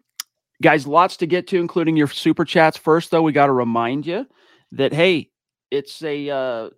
guys, 0.61 0.87
lots 0.87 1.17
to 1.17 1.27
get 1.27 1.47
to, 1.47 1.59
including 1.59 1.97
your 1.97 2.07
super 2.07 2.45
chats. 2.45 2.77
First, 2.77 3.11
though, 3.11 3.21
we 3.21 3.33
got 3.33 3.47
to 3.47 3.51
remind 3.51 4.05
you 4.05 4.25
that 4.71 4.93
hey, 4.93 5.29
it's 5.71 6.01
a 6.03 6.29
uh, 6.29 6.69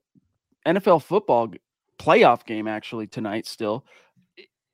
NFL 0.66 1.04
football 1.04 1.52
playoff 2.00 2.46
game 2.46 2.68
actually 2.68 3.08
tonight. 3.08 3.46
Still, 3.46 3.86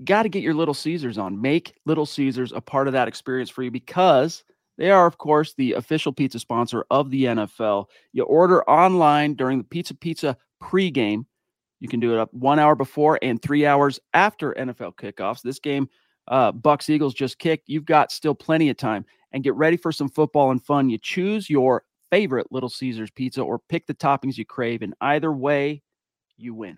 got 0.04 0.24
to 0.24 0.30
get 0.30 0.44
your 0.44 0.54
Little 0.54 0.74
Caesars 0.74 1.18
on. 1.18 1.42
Make 1.42 1.76
Little 1.86 2.06
Caesars 2.06 2.52
a 2.54 2.62
part 2.62 2.88
of 2.88 2.94
that 2.94 3.08
experience 3.08 3.50
for 3.50 3.64
you 3.64 3.72
because 3.72 4.44
they 4.84 4.92
are, 4.92 5.06
of 5.06 5.18
course, 5.18 5.54
the 5.54 5.72
official 5.72 6.12
pizza 6.12 6.40
sponsor 6.40 6.84
of 6.92 7.10
the 7.10 7.24
NFL. 7.24 7.86
You 8.12 8.24
order 8.24 8.70
online 8.70 9.34
during 9.34 9.58
the 9.58 9.64
Pizza 9.64 9.96
Pizza 9.96 10.36
pregame. 10.62 11.24
You 11.80 11.88
can 11.88 12.02
do 12.02 12.12
it 12.12 12.20
up 12.20 12.34
one 12.34 12.60
hour 12.60 12.76
before 12.76 13.18
and 13.22 13.42
three 13.42 13.66
hours 13.66 13.98
after 14.14 14.52
NFL 14.52 14.96
kickoffs. 14.96 15.42
This 15.42 15.58
game, 15.58 15.88
uh, 16.28 16.52
Bucs 16.52 16.90
Eagles 16.90 17.14
just 17.14 17.40
kicked. 17.40 17.70
You've 17.70 17.86
got 17.86 18.12
still 18.12 18.36
plenty 18.36 18.70
of 18.70 18.76
time 18.76 19.06
and 19.32 19.42
get 19.42 19.56
ready 19.56 19.78
for 19.78 19.94
some 19.94 20.10
football 20.10 20.52
and 20.52 20.62
fun. 20.62 20.90
You 20.90 20.98
choose 20.98 21.50
your 21.50 21.86
favorite 22.12 22.52
Little 22.52 22.68
Caesars 22.68 23.10
pizza 23.10 23.42
or 23.42 23.60
pick 23.70 23.88
the 23.88 23.94
toppings 23.94 24.38
you 24.38 24.44
crave, 24.44 24.82
and 24.82 24.94
either 25.00 25.32
way, 25.32 25.82
you 26.36 26.54
win. 26.54 26.78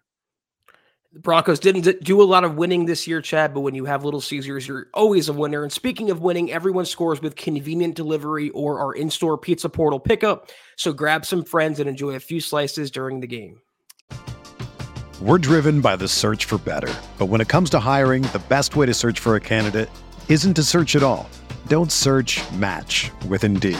The 1.15 1.22
Broncos 1.22 1.60
didn't 1.62 2.03
do 2.03 2.22
a 2.22 2.25
lot 2.25 2.43
of 2.43 2.55
winning 2.55 2.84
this 2.84 3.07
year, 3.07 3.22
Chad, 3.22 3.53
but 3.53 3.62
when 3.62 3.74
you 3.74 3.86
have 3.86 4.03
Little 4.03 4.19
Caesars, 4.19 4.67
you're 4.67 4.88
always 4.93 5.29
a 5.29 5.34
winner. 5.34 5.63
And 5.63 5.72
speaking 5.72 6.12
of 6.12 6.19
winning, 6.19 6.51
everyone 6.51 6.84
scores 6.84 7.22
with 7.22 7.38
convenient 7.38 7.95
delivery 7.95 8.50
or 8.50 8.81
our 8.81 8.91
in 8.91 9.10
store 9.10 9.38
pizza 9.38 9.69
portal 9.69 9.98
pickup. 9.98 10.50
So 10.75 10.91
grab 10.91 11.25
some 11.25 11.45
friends 11.45 11.79
and 11.79 11.88
enjoy 11.88 12.15
a 12.15 12.19
few 12.19 12.41
slices 12.41 12.91
during 12.91 13.22
the 13.22 13.27
game. 13.27 13.62
We're 15.22 15.38
driven 15.38 15.79
by 15.79 15.95
the 15.95 16.10
search 16.10 16.43
for 16.43 16.57
better. 16.57 16.93
But 17.17 17.27
when 17.27 17.39
it 17.39 17.48
comes 17.48 17.69
to 17.69 17.79
hiring, 17.79 18.24
the 18.34 18.43
best 18.50 18.75
way 18.75 18.86
to 18.86 18.93
search 18.93 19.17
for 19.22 19.38
a 19.38 19.39
candidate 19.39 19.89
isn't 20.27 20.55
to 20.55 20.63
search 20.63 20.98
at 20.98 21.03
all. 21.03 21.29
Don't 21.67 21.93
search 21.93 22.41
match 22.51 23.10
with 23.29 23.45
Indeed. 23.45 23.79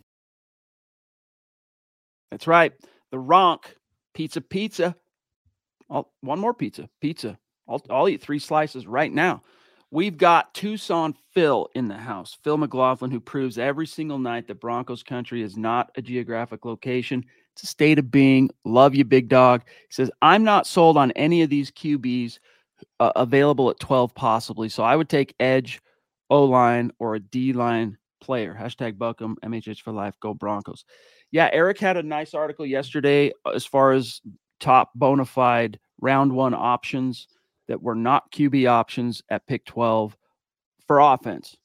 That's 2.31 2.47
right. 2.47 2.73
The 3.11 3.17
Ronk 3.17 3.65
Pizza 4.13 4.41
Pizza. 4.41 4.95
I'll, 5.89 6.11
one 6.21 6.39
more 6.39 6.53
pizza. 6.53 6.89
Pizza. 7.01 7.37
I'll, 7.67 7.81
I'll 7.89 8.09
eat 8.09 8.21
three 8.21 8.39
slices 8.39 8.87
right 8.87 9.11
now. 9.11 9.41
We've 9.93 10.17
got 10.17 10.53
Tucson 10.53 11.13
Phil 11.33 11.67
in 11.75 11.89
the 11.89 11.97
house. 11.97 12.37
Phil 12.43 12.57
McLaughlin, 12.57 13.11
who 13.11 13.19
proves 13.19 13.57
every 13.57 13.85
single 13.85 14.19
night 14.19 14.47
that 14.47 14.61
Broncos 14.61 15.03
country 15.03 15.41
is 15.41 15.57
not 15.57 15.91
a 15.97 16.01
geographic 16.01 16.63
location. 16.63 17.25
It's 17.53 17.63
a 17.63 17.67
state 17.67 17.99
of 17.99 18.09
being. 18.09 18.49
Love 18.63 18.95
you, 18.95 19.03
big 19.03 19.27
dog. 19.27 19.63
He 19.65 19.93
says, 19.93 20.09
I'm 20.21 20.45
not 20.45 20.65
sold 20.65 20.95
on 20.95 21.11
any 21.11 21.41
of 21.41 21.49
these 21.49 21.71
QBs 21.71 22.39
uh, 23.01 23.11
available 23.17 23.69
at 23.69 23.81
12, 23.81 24.15
possibly. 24.15 24.69
So 24.69 24.83
I 24.83 24.95
would 24.95 25.09
take 25.09 25.35
edge, 25.41 25.81
O 26.29 26.45
line, 26.45 26.91
or 26.99 27.15
a 27.15 27.19
D 27.19 27.51
line 27.51 27.97
player. 28.21 28.57
Hashtag 28.57 28.97
Buckham, 28.97 29.35
MHH 29.43 29.81
for 29.81 29.91
life. 29.91 30.15
Go 30.21 30.33
Broncos 30.33 30.85
yeah, 31.31 31.49
Eric 31.51 31.79
had 31.79 31.97
a 31.97 32.03
nice 32.03 32.33
article 32.33 32.65
yesterday 32.65 33.31
uh, 33.45 33.51
as 33.51 33.65
far 33.65 33.93
as 33.93 34.21
top 34.59 34.91
bona 34.95 35.25
fide 35.25 35.79
round 35.99 36.31
one 36.31 36.53
options 36.53 37.27
that 37.67 37.81
were 37.81 37.95
not 37.95 38.31
QB 38.31 38.69
options 38.69 39.21
at 39.29 39.47
pick 39.47 39.65
12 39.65 40.15
for 40.87 40.99
offense. 40.99 41.55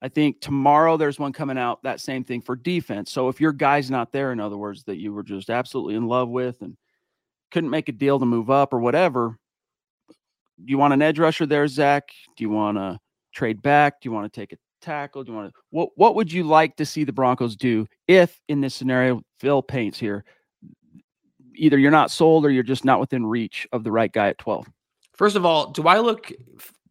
I 0.00 0.08
think 0.08 0.40
tomorrow 0.40 0.96
there's 0.96 1.18
one 1.18 1.32
coming 1.32 1.58
out, 1.58 1.82
that 1.82 2.00
same 2.00 2.22
thing 2.22 2.40
for 2.40 2.54
defense. 2.54 3.10
So 3.10 3.28
if 3.28 3.40
your 3.40 3.52
guy's 3.52 3.90
not 3.90 4.12
there, 4.12 4.30
in 4.30 4.40
other 4.40 4.56
words, 4.56 4.84
that 4.84 4.98
you 4.98 5.12
were 5.12 5.24
just 5.24 5.50
absolutely 5.50 5.96
in 5.96 6.06
love 6.06 6.28
with 6.28 6.60
and 6.62 6.76
couldn't 7.50 7.70
make 7.70 7.88
a 7.88 7.92
deal 7.92 8.18
to 8.18 8.26
move 8.26 8.50
up 8.50 8.72
or 8.72 8.78
whatever, 8.78 9.38
do 10.08 10.70
you 10.70 10.78
want 10.78 10.92
an 10.92 11.02
edge 11.02 11.18
rusher 11.18 11.46
there, 11.46 11.66
Zack? 11.66 12.10
Do 12.36 12.44
you 12.44 12.50
want 12.50 12.78
to 12.78 12.98
trade 13.32 13.62
back? 13.62 14.00
Do 14.00 14.08
you 14.08 14.12
want 14.12 14.32
to 14.32 14.40
take 14.40 14.52
a 14.52 14.56
tackle? 14.80 15.24
Do 15.24 15.32
you 15.32 15.38
want 15.38 15.52
to 15.52 15.60
what 15.70 15.90
what 15.96 16.14
would 16.14 16.32
you 16.32 16.44
like 16.44 16.76
to 16.76 16.86
see 16.86 17.04
the 17.04 17.12
Broncos 17.12 17.56
do 17.56 17.86
if 18.06 18.40
in 18.48 18.60
this 18.60 18.74
scenario 18.74 19.22
Phil 19.40 19.62
paints 19.62 19.98
here? 19.98 20.24
Either 21.54 21.78
you're 21.78 21.90
not 21.90 22.10
sold 22.10 22.44
or 22.46 22.50
you're 22.50 22.62
just 22.62 22.84
not 22.84 23.00
within 23.00 23.26
reach 23.26 23.66
of 23.72 23.82
the 23.82 23.90
right 23.90 24.12
guy 24.12 24.28
at 24.28 24.38
12. 24.38 24.66
First 25.14 25.34
of 25.34 25.44
all, 25.44 25.72
do 25.72 25.88
I 25.88 25.98
look 25.98 26.30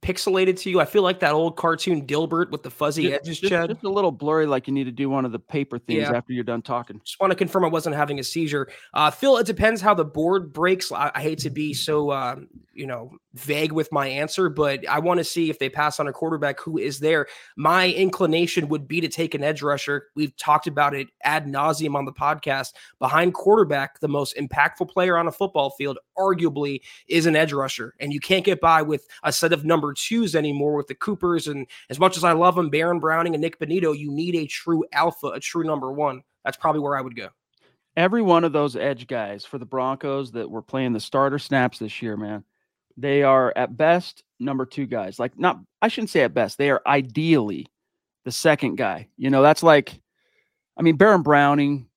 pixelated 0.01 0.60
to 0.62 0.70
you? 0.70 0.80
I 0.80 0.86
feel 0.86 1.04
like 1.04 1.20
that 1.20 1.34
old 1.34 1.56
cartoon 1.58 2.06
Dilbert 2.06 2.50
with 2.51 2.63
the 2.63 2.70
fuzzy 2.72 3.04
Just, 3.10 3.16
edges, 3.16 3.39
just, 3.39 3.51
Chad. 3.51 3.70
just 3.70 3.84
a 3.84 3.89
little 3.89 4.12
blurry, 4.12 4.46
like 4.46 4.68
you 4.68 4.74
need 4.74 4.86
to 4.86 4.92
do 4.92 5.10
one 5.10 5.25
of 5.25 5.32
the 5.32 5.39
paper 5.39 5.80
things 5.80 6.01
Yeah. 6.01 6.16
after 6.16 6.34
you're 6.34 6.44
done 6.44 6.62
talking. 6.62 7.01
Just 7.04 7.20
want 7.20 7.32
to 7.32 7.36
confirm 7.36 7.66
I 7.66 7.70
wasn't 7.70 7.96
having 7.96 8.20
a 8.20 8.24
seizure. 8.24 8.70
Uh, 8.94 9.12
Phil, 9.12 9.38
it 9.38 9.46
depends 9.46 9.82
how 9.82 9.94
the 9.94 10.06
board 10.06 10.54
breaks. 10.54 10.92
I, 10.92 11.12
I 11.13 11.22
hate 11.22 11.39
to 11.39 11.50
be 11.50 11.74
so, 11.74 12.10
uh, 12.12 12.36
you 12.74 12.86
know, 12.88 13.12
vague 13.34 13.72
with 13.72 13.92
my 13.92 14.08
answer, 14.08 14.50
but 14.50 14.88
I 14.88 15.00
want 15.00 15.20
to 15.20 15.24
see 15.24 15.50
if 15.50 15.60
they 15.60 15.70
pass 15.70 16.00
on 16.00 16.08
a 16.08 16.13
quarterback 16.13 16.60
who 16.60 16.77
is 16.77 17.00
there. 17.00 17.27
My 17.56 17.89
inclination 17.92 18.68
would 18.70 18.88
be 18.88 19.01
to 19.01 19.08
take 19.08 19.34
an 19.36 19.44
edge 19.44 19.62
rusher. 19.62 20.08
We've 20.16 20.36
talked 20.38 20.68
about 20.68 20.94
it 20.96 21.08
ad 21.24 21.46
nauseum 21.46 21.96
on 21.96 22.06
the 22.06 22.12
podcast. 22.13 22.74
Behind 23.00 23.34
quarterback, 23.34 24.00
the 24.00 24.08
most 24.08 24.36
impactful 24.38 24.89
player 24.89 25.18
on 25.18 25.27
a 25.27 25.32
football 25.32 25.72
field, 25.72 25.98
arguably, 26.18 26.82
is 27.08 27.25
an 27.25 27.36
edge 27.36 27.54
rusher. 27.54 27.94
And 28.00 28.12
you 28.13 28.20
can't 28.20 28.46
get 28.46 28.60
by 28.60 28.82
with 28.82 29.08
a 29.24 29.32
set 29.32 29.54
of 29.54 29.63
number 29.88 29.94
twos 29.94 30.36
anymore 30.36 30.75
with 30.75 30.88
the 30.88 30.96
Coopers. 30.96 31.48
And 31.48 31.65
as 31.89 32.00
much 32.00 32.17
as 32.17 32.24
I 32.24 32.34
love 32.34 32.56
them, 32.56 32.70
Baron 32.70 33.00
Browning 33.00 33.34
and 33.34 33.41
Nick 33.41 33.60
Bonitto, 33.60 33.98
you 33.98 34.12
need 34.12 34.36
a 34.36 34.46
true 34.46 34.84
alpha, 34.91 35.27
a 35.27 35.39
true 35.39 35.63
number 35.63 35.91
one. 35.91 36.22
That's 36.44 36.58
probably 36.58 36.82
where 36.82 36.98
I 36.98 37.01
would 37.01 37.15
go. 37.15 37.29
Every 37.96 38.22
one 38.22 38.44
of 38.44 38.53
those 38.53 38.75
edge 38.75 39.08
guys 39.08 39.46
for 39.46 39.58
the 39.58 39.65
Broncos 39.65 40.32
that 40.34 40.50
were 40.50 40.62
playing 40.62 40.94
the 40.94 41.00
starter 41.00 41.39
snaps 41.39 41.79
this 41.79 42.01
year, 42.01 42.17
man, 42.17 42.44
they 42.96 43.24
are 43.24 43.53
at 43.56 43.77
best 43.77 44.24
number 44.39 44.65
two 44.65 44.86
guys. 44.86 45.20
Like, 45.20 45.38
not, 45.39 45.60
I 45.82 45.88
shouldn't 45.88 46.12
say 46.12 46.22
at 46.22 46.34
best, 46.34 46.58
they 46.58 46.70
are 46.70 46.82
ideally 46.86 47.67
the 48.25 48.32
second 48.32 48.75
guy. 48.75 49.08
You 49.17 49.29
know, 49.29 49.41
that's 49.41 49.63
like, 49.63 50.00
I 50.77 50.84
mean, 50.84 50.98
Baron 50.98 51.24
Browning, 51.24 51.88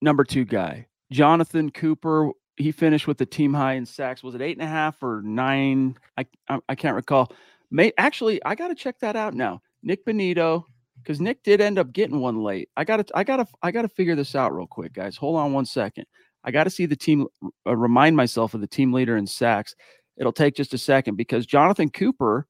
number 0.00 0.22
two 0.22 0.44
guy. 0.44 0.86
Jonathan 1.10 1.70
Cooper, 1.70 2.30
he 2.56 2.72
finished 2.72 3.06
with 3.06 3.18
the 3.18 3.26
team 3.26 3.54
high 3.54 3.74
in 3.74 3.86
sacks. 3.86 4.22
Was 4.22 4.34
it 4.34 4.42
eight 4.42 4.56
and 4.56 4.66
a 4.66 4.70
half 4.70 5.02
or 5.02 5.22
nine? 5.22 5.96
I 6.16 6.26
I, 6.48 6.58
I 6.68 6.74
can't 6.74 6.96
recall. 6.96 7.32
May 7.70 7.92
actually, 7.96 8.42
I 8.44 8.54
got 8.54 8.68
to 8.68 8.74
check 8.74 8.98
that 9.00 9.16
out 9.16 9.34
now. 9.34 9.62
Nick 9.82 10.04
Bonitto, 10.04 10.64
because 10.98 11.20
Nick 11.20 11.42
did 11.42 11.60
end 11.60 11.78
up 11.78 11.92
getting 11.92 12.20
one 12.20 12.42
late. 12.42 12.68
I 12.76 12.84
got 12.84 12.98
to, 12.98 13.16
I 13.16 13.24
got 13.24 13.38
to, 13.38 13.46
I 13.62 13.70
got 13.70 13.82
to 13.82 13.88
figure 13.88 14.14
this 14.14 14.34
out 14.34 14.54
real 14.54 14.66
quick, 14.66 14.92
guys. 14.92 15.16
Hold 15.16 15.36
on 15.36 15.52
one 15.52 15.64
second. 15.64 16.04
I 16.44 16.50
got 16.50 16.64
to 16.64 16.70
see 16.70 16.86
the 16.86 16.96
team, 16.96 17.26
uh, 17.66 17.76
remind 17.76 18.16
myself 18.16 18.52
of 18.52 18.60
the 18.60 18.66
team 18.66 18.92
leader 18.92 19.16
in 19.16 19.26
sacks. 19.26 19.74
It'll 20.18 20.32
take 20.32 20.54
just 20.54 20.74
a 20.74 20.78
second 20.78 21.16
because 21.16 21.46
Jonathan 21.46 21.88
Cooper 21.88 22.46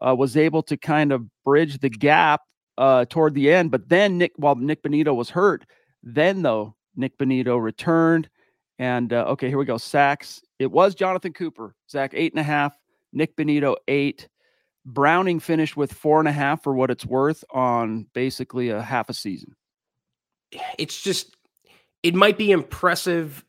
uh, 0.00 0.14
was 0.16 0.36
able 0.36 0.62
to 0.64 0.76
kind 0.76 1.12
of 1.12 1.26
bridge 1.44 1.78
the 1.78 1.90
gap 1.90 2.40
uh, 2.78 3.04
toward 3.04 3.34
the 3.34 3.52
end, 3.52 3.70
but 3.70 3.88
then 3.88 4.16
Nick, 4.16 4.32
while 4.36 4.54
Nick 4.54 4.82
Bonitto 4.82 5.14
was 5.14 5.28
hurt, 5.28 5.64
then 6.02 6.42
though 6.42 6.74
Nick 6.96 7.18
Bonitto 7.18 7.62
returned, 7.62 8.28
and 8.82 9.12
uh, 9.12 9.26
okay, 9.28 9.46
here 9.46 9.58
we 9.58 9.64
go. 9.64 9.78
Sacks. 9.78 10.42
It 10.58 10.66
was 10.72 10.96
Jonathan 10.96 11.32
Cooper. 11.32 11.76
Zack 11.88 12.14
eight 12.14 12.32
and 12.32 12.40
a 12.40 12.42
half. 12.42 12.76
Nick 13.12 13.36
Bonitto 13.36 13.76
eight. 13.86 14.28
Browning 14.84 15.38
finished 15.38 15.76
with 15.76 15.92
four 15.92 16.18
and 16.18 16.26
a 16.26 16.32
half 16.32 16.64
for 16.64 16.74
what 16.74 16.90
it's 16.90 17.06
worth 17.06 17.44
on 17.52 18.08
basically 18.12 18.70
a 18.70 18.82
half 18.82 19.08
a 19.08 19.14
season. 19.14 19.54
it's 20.78 21.00
just 21.00 21.36
it 22.02 22.16
might 22.16 22.36
be 22.36 22.50
impressive 22.50 23.44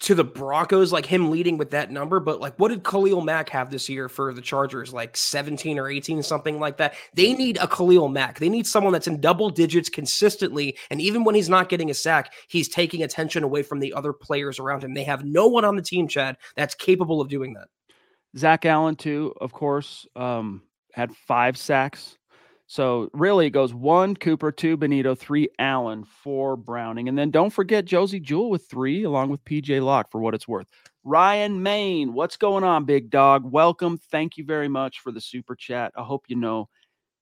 to 0.00 0.14
the 0.14 0.24
Broncos, 0.24 0.92
like 0.92 1.06
him 1.06 1.30
leading 1.30 1.58
with 1.58 1.70
that 1.70 1.90
number, 1.90 2.20
but 2.20 2.40
like 2.40 2.54
what 2.56 2.68
did 2.68 2.84
Khalil 2.84 3.20
Mack 3.20 3.48
have 3.50 3.70
this 3.70 3.88
year 3.88 4.08
for 4.08 4.32
the 4.32 4.40
Chargers? 4.40 4.92
Like 4.92 5.16
17 5.16 5.78
or 5.78 5.88
18, 5.88 6.22
something 6.22 6.58
like 6.58 6.76
that. 6.78 6.94
They 7.14 7.34
need 7.34 7.58
a 7.58 7.66
Khalil 7.66 8.08
Mack. 8.08 8.38
They 8.38 8.48
need 8.48 8.66
someone 8.66 8.92
that's 8.92 9.06
in 9.06 9.20
double 9.20 9.50
digits 9.50 9.88
consistently. 9.88 10.76
And 10.90 11.00
even 11.00 11.24
when 11.24 11.34
he's 11.34 11.48
not 11.48 11.68
getting 11.68 11.90
a 11.90 11.94
sack, 11.94 12.32
he's 12.48 12.68
taking 12.68 13.02
attention 13.02 13.42
away 13.42 13.62
from 13.62 13.80
the 13.80 13.94
other 13.94 14.12
players 14.12 14.58
around 14.58 14.84
him. 14.84 14.94
They 14.94 15.04
have 15.04 15.24
no 15.24 15.46
one 15.46 15.64
on 15.64 15.76
the 15.76 15.82
team, 15.82 16.08
Chad, 16.08 16.36
that's 16.56 16.74
capable 16.74 17.20
of 17.20 17.28
doing 17.28 17.54
that. 17.54 17.68
Zach 18.36 18.66
Allen, 18.66 18.96
too, 18.96 19.32
of 19.40 19.52
course, 19.52 20.06
um, 20.14 20.62
had 20.92 21.14
five 21.16 21.56
sacks. 21.56 22.18
So 22.68 23.08
really, 23.12 23.46
it 23.46 23.50
goes 23.50 23.72
one 23.72 24.16
Cooper, 24.16 24.50
two 24.50 24.76
Bonitto, 24.76 25.16
three 25.16 25.48
Allen, 25.58 26.04
four 26.04 26.56
Browning, 26.56 27.08
and 27.08 27.16
then 27.16 27.30
don't 27.30 27.52
forget 27.52 27.84
Josey 27.84 28.18
Jewell 28.18 28.50
with 28.50 28.68
three, 28.68 29.04
along 29.04 29.30
with 29.30 29.44
PJ 29.44 29.82
Locke 29.84 30.10
for 30.10 30.20
what 30.20 30.34
it's 30.34 30.48
worth. 30.48 30.66
Ryan 31.04 31.62
Main, 31.62 32.12
what's 32.12 32.36
going 32.36 32.64
on, 32.64 32.84
big 32.84 33.10
dog? 33.10 33.48
Welcome. 33.48 33.98
Thank 34.10 34.36
you 34.36 34.44
very 34.44 34.66
much 34.66 34.98
for 34.98 35.12
the 35.12 35.20
super 35.20 35.54
chat. 35.54 35.92
I 35.96 36.02
hope 36.02 36.24
you 36.26 36.34
know 36.34 36.68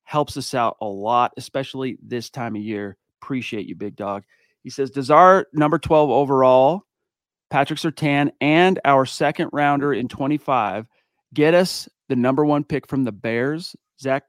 helps 0.04 0.37
us 0.38 0.54
out 0.54 0.76
a 0.80 0.87
lot, 0.87 1.33
especially 1.37 1.98
this 2.02 2.30
time 2.30 2.57
of 2.57 2.62
year. 2.62 2.96
Appreciate 3.20 3.66
you, 3.66 3.74
big 3.74 3.96
dog. 3.96 4.24
He 4.62 4.70
says, 4.70 4.90
Does 4.90 5.11
our 5.11 5.46
number 5.52 5.78
12 5.78 6.09
overall, 6.09 6.85
Patrick 7.50 7.78
Surtain, 7.78 8.30
and 8.40 8.80
our 8.85 9.04
second 9.04 9.50
rounder 9.52 9.92
in 9.92 10.09
25 10.09 10.87
get 11.35 11.52
us 11.52 11.88
the 12.09 12.16
number 12.16 12.44
one 12.44 12.64
pick 12.64 12.87
from 12.87 13.04
the 13.04 13.12
Bears? 13.12 13.76
Zack, 14.00 14.24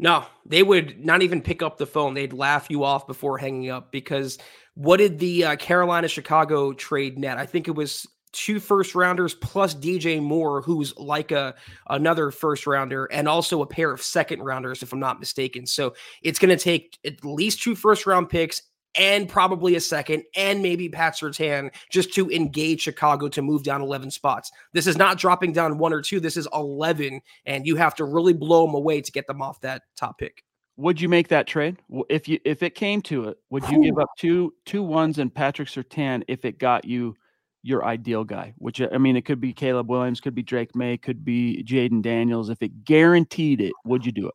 No, 0.00 0.24
they 0.46 0.62
would 0.62 1.04
not 1.04 1.20
even 1.20 1.42
pick 1.42 1.62
up 1.62 1.76
the 1.76 1.84
phone. 1.84 2.14
They'd 2.14 2.32
laugh 2.32 2.68
you 2.70 2.84
off 2.84 3.06
before 3.06 3.36
hanging 3.36 3.68
up 3.68 3.92
because 3.92 4.38
what 4.72 4.96
did 4.96 5.18
the 5.18 5.44
uh, 5.44 5.56
Carolina 5.56 6.08
Chicago 6.08 6.72
trade 6.72 7.18
net? 7.18 7.36
I 7.36 7.44
think 7.44 7.68
it 7.68 7.72
was 7.72 8.06
two 8.32 8.60
first 8.60 8.94
rounders 8.94 9.34
plus 9.34 9.74
DJ 9.74 10.22
Moore, 10.22 10.62
who's 10.62 10.96
like 10.96 11.32
a 11.32 11.54
another 11.90 12.30
first 12.30 12.66
rounder, 12.66 13.04
and 13.12 13.28
also 13.28 13.60
a 13.60 13.66
pair 13.66 13.92
of 13.92 14.00
second 14.00 14.42
rounders, 14.42 14.82
if 14.82 14.94
I'm 14.94 15.00
not 15.00 15.20
mistaken. 15.20 15.66
So 15.66 15.92
it's 16.22 16.38
going 16.38 16.56
to 16.56 16.62
take 16.62 16.98
at 17.04 17.22
least 17.22 17.62
two 17.62 17.74
first 17.74 18.06
round 18.06 18.30
picks 18.30 18.62
and 18.96 19.28
probably 19.28 19.76
a 19.76 19.80
second, 19.80 20.24
and 20.36 20.62
maybe 20.62 20.88
Pat 20.88 21.16
Surtain 21.16 21.70
just 21.90 22.12
to 22.14 22.30
engage 22.30 22.82
Chicago 22.82 23.28
to 23.28 23.42
move 23.42 23.62
down 23.62 23.82
11 23.82 24.10
spots. 24.10 24.50
This 24.72 24.86
is 24.86 24.96
not 24.96 25.18
dropping 25.18 25.52
down 25.52 25.78
one 25.78 25.92
or 25.92 26.02
two. 26.02 26.20
This 26.20 26.36
is 26.36 26.48
11, 26.52 27.20
and 27.46 27.66
you 27.66 27.76
have 27.76 27.94
to 27.96 28.04
really 28.04 28.32
blow 28.32 28.66
them 28.66 28.74
away 28.74 29.00
to 29.00 29.12
get 29.12 29.26
them 29.26 29.42
off 29.42 29.60
that 29.60 29.82
top 29.96 30.18
pick. 30.18 30.42
would 30.76 31.00
you 31.00 31.08
make 31.08 31.28
that 31.28 31.46
trade 31.46 31.76
if 32.08 32.26
you 32.26 32.40
if 32.44 32.62
it 32.62 32.74
came 32.74 33.02
to 33.02 33.28
it? 33.28 33.38
Would 33.50 33.68
you 33.68 33.82
give 33.82 33.98
up 33.98 34.08
two 34.18 34.54
two 34.64 34.82
ones 34.82 35.18
and 35.18 35.32
Patrick 35.32 35.68
Surtain 35.68 36.22
if 36.26 36.44
it 36.44 36.58
got 36.58 36.84
you 36.84 37.14
your 37.62 37.84
ideal 37.84 38.24
guy? 38.24 38.54
Which 38.58 38.80
uh, 38.80 38.88
I 38.92 38.98
mean, 38.98 39.16
it 39.16 39.26
could 39.26 39.40
be 39.40 39.52
Caleb 39.52 39.90
Williams, 39.90 40.20
could 40.20 40.34
be 40.34 40.42
Drake 40.42 40.74
Maye, 40.74 40.96
could 40.96 41.24
be 41.24 41.62
Jayden 41.64 42.02
Daniels. 42.02 42.48
If 42.48 42.62
it 42.62 42.84
guaranteed 42.84 43.60
it, 43.60 43.72
would 43.84 44.06
you 44.06 44.12
do 44.12 44.28
it? 44.28 44.34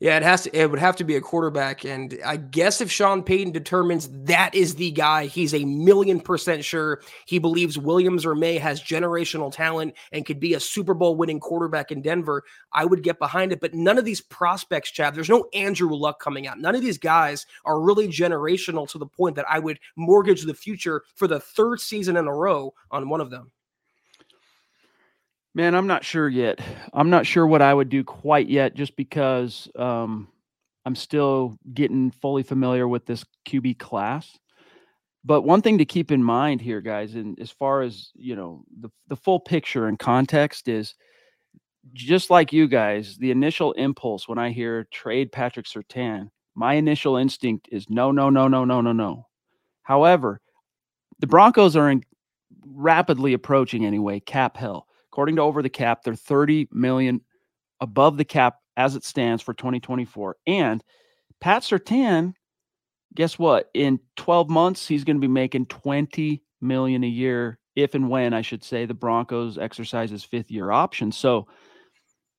Yeah, 0.00 0.16
it 0.16 0.22
has 0.22 0.42
to. 0.42 0.56
It 0.56 0.70
would 0.70 0.78
have 0.78 0.94
to 0.96 1.04
be 1.04 1.16
a 1.16 1.20
quarterback, 1.20 1.84
and 1.84 2.16
I 2.24 2.36
guess 2.36 2.80
if 2.80 2.88
Sean 2.88 3.20
Payton 3.24 3.50
determines 3.50 4.08
that 4.26 4.54
is 4.54 4.76
the 4.76 4.92
guy, 4.92 5.26
he's 5.26 5.52
a 5.52 5.64
million 5.64 6.20
percent 6.20 6.64
sure 6.64 7.02
he 7.26 7.40
believes 7.40 7.76
Williams 7.76 8.24
or 8.24 8.36
Maye 8.36 8.58
has 8.58 8.80
generational 8.80 9.52
talent 9.52 9.94
and 10.12 10.24
could 10.24 10.38
be 10.38 10.54
a 10.54 10.60
Super 10.60 10.94
Bowl 10.94 11.16
winning 11.16 11.40
quarterback 11.40 11.90
in 11.90 12.00
Denver. 12.00 12.44
I 12.72 12.84
would 12.84 13.02
get 13.02 13.18
behind 13.18 13.50
it, 13.50 13.60
but 13.60 13.74
none 13.74 13.98
of 13.98 14.04
these 14.04 14.20
prospects, 14.20 14.92
Chad. 14.92 15.16
There's 15.16 15.28
no 15.28 15.48
Andrew 15.52 15.92
Luck 15.92 16.20
coming 16.20 16.46
out. 16.46 16.60
None 16.60 16.76
of 16.76 16.80
these 16.80 16.98
guys 16.98 17.44
are 17.64 17.80
really 17.80 18.06
generational 18.06 18.88
to 18.90 18.98
the 18.98 19.06
point 19.06 19.34
that 19.34 19.50
I 19.50 19.58
would 19.58 19.80
mortgage 19.96 20.44
the 20.44 20.54
future 20.54 21.02
for 21.16 21.26
the 21.26 21.40
third 21.40 21.80
season 21.80 22.16
in 22.16 22.28
a 22.28 22.32
row 22.32 22.72
on 22.92 23.08
one 23.08 23.20
of 23.20 23.30
them. 23.30 23.50
Man, 25.54 25.74
I'm 25.74 25.86
not 25.86 26.04
sure 26.04 26.28
yet. 26.28 26.60
I'm 26.92 27.10
not 27.10 27.26
sure 27.26 27.46
what 27.46 27.62
I 27.62 27.72
would 27.72 27.88
do 27.88 28.04
quite 28.04 28.48
yet, 28.48 28.74
just 28.74 28.96
because 28.96 29.68
um, 29.76 30.28
I'm 30.84 30.94
still 30.94 31.58
getting 31.74 32.10
fully 32.10 32.42
familiar 32.42 32.86
with 32.86 33.06
this 33.06 33.24
QB 33.46 33.78
class. 33.78 34.38
But 35.24 35.42
one 35.42 35.62
thing 35.62 35.78
to 35.78 35.84
keep 35.84 36.12
in 36.12 36.22
mind 36.22 36.60
here, 36.60 36.80
guys, 36.80 37.14
and 37.14 37.38
as 37.40 37.50
far 37.50 37.82
as 37.82 38.10
you 38.14 38.36
know, 38.36 38.64
the 38.80 38.88
the 39.08 39.16
full 39.16 39.40
picture 39.40 39.86
and 39.86 39.98
context 39.98 40.68
is 40.68 40.94
just 41.92 42.30
like 42.30 42.52
you 42.52 42.68
guys. 42.68 43.16
The 43.16 43.30
initial 43.30 43.72
impulse 43.72 44.28
when 44.28 44.38
I 44.38 44.50
hear 44.50 44.86
trade 44.92 45.32
Patrick 45.32 45.66
Surtain, 45.66 46.30
my 46.54 46.74
initial 46.74 47.16
instinct 47.16 47.68
is 47.72 47.90
no, 47.90 48.12
no, 48.12 48.30
no, 48.30 48.48
no, 48.48 48.64
no, 48.64 48.80
no, 48.80 48.92
no. 48.92 49.26
However, 49.82 50.40
the 51.18 51.26
Broncos 51.26 51.76
are 51.76 51.90
in 51.90 52.02
rapidly 52.66 53.32
approaching 53.32 53.86
anyway 53.86 54.20
cap 54.20 54.56
hell 54.56 54.87
according 55.10 55.36
to 55.36 55.42
over 55.42 55.62
the 55.62 55.68
cap 55.68 56.02
they're 56.02 56.14
30 56.14 56.68
million 56.72 57.20
above 57.80 58.16
the 58.16 58.24
cap 58.24 58.56
as 58.76 58.96
it 58.96 59.04
stands 59.04 59.42
for 59.42 59.54
2024 59.54 60.36
and 60.46 60.82
pat 61.40 61.62
surtain 61.62 62.34
guess 63.14 63.38
what? 63.38 63.70
In 63.74 64.00
12 64.16 64.48
months 64.48 64.86
he's 64.86 65.04
going 65.04 65.16
to 65.16 65.20
be 65.20 65.28
making 65.28 65.66
20 65.66 66.42
million 66.60 67.04
a 67.04 67.08
year 67.08 67.58
if 67.76 67.94
and 67.94 68.10
when 68.10 68.34
i 68.34 68.42
should 68.42 68.64
say 68.64 68.84
the 68.84 68.94
broncos 68.94 69.56
exercise 69.56 70.10
his 70.10 70.24
fifth 70.24 70.50
year 70.50 70.70
option. 70.70 71.12
So 71.12 71.46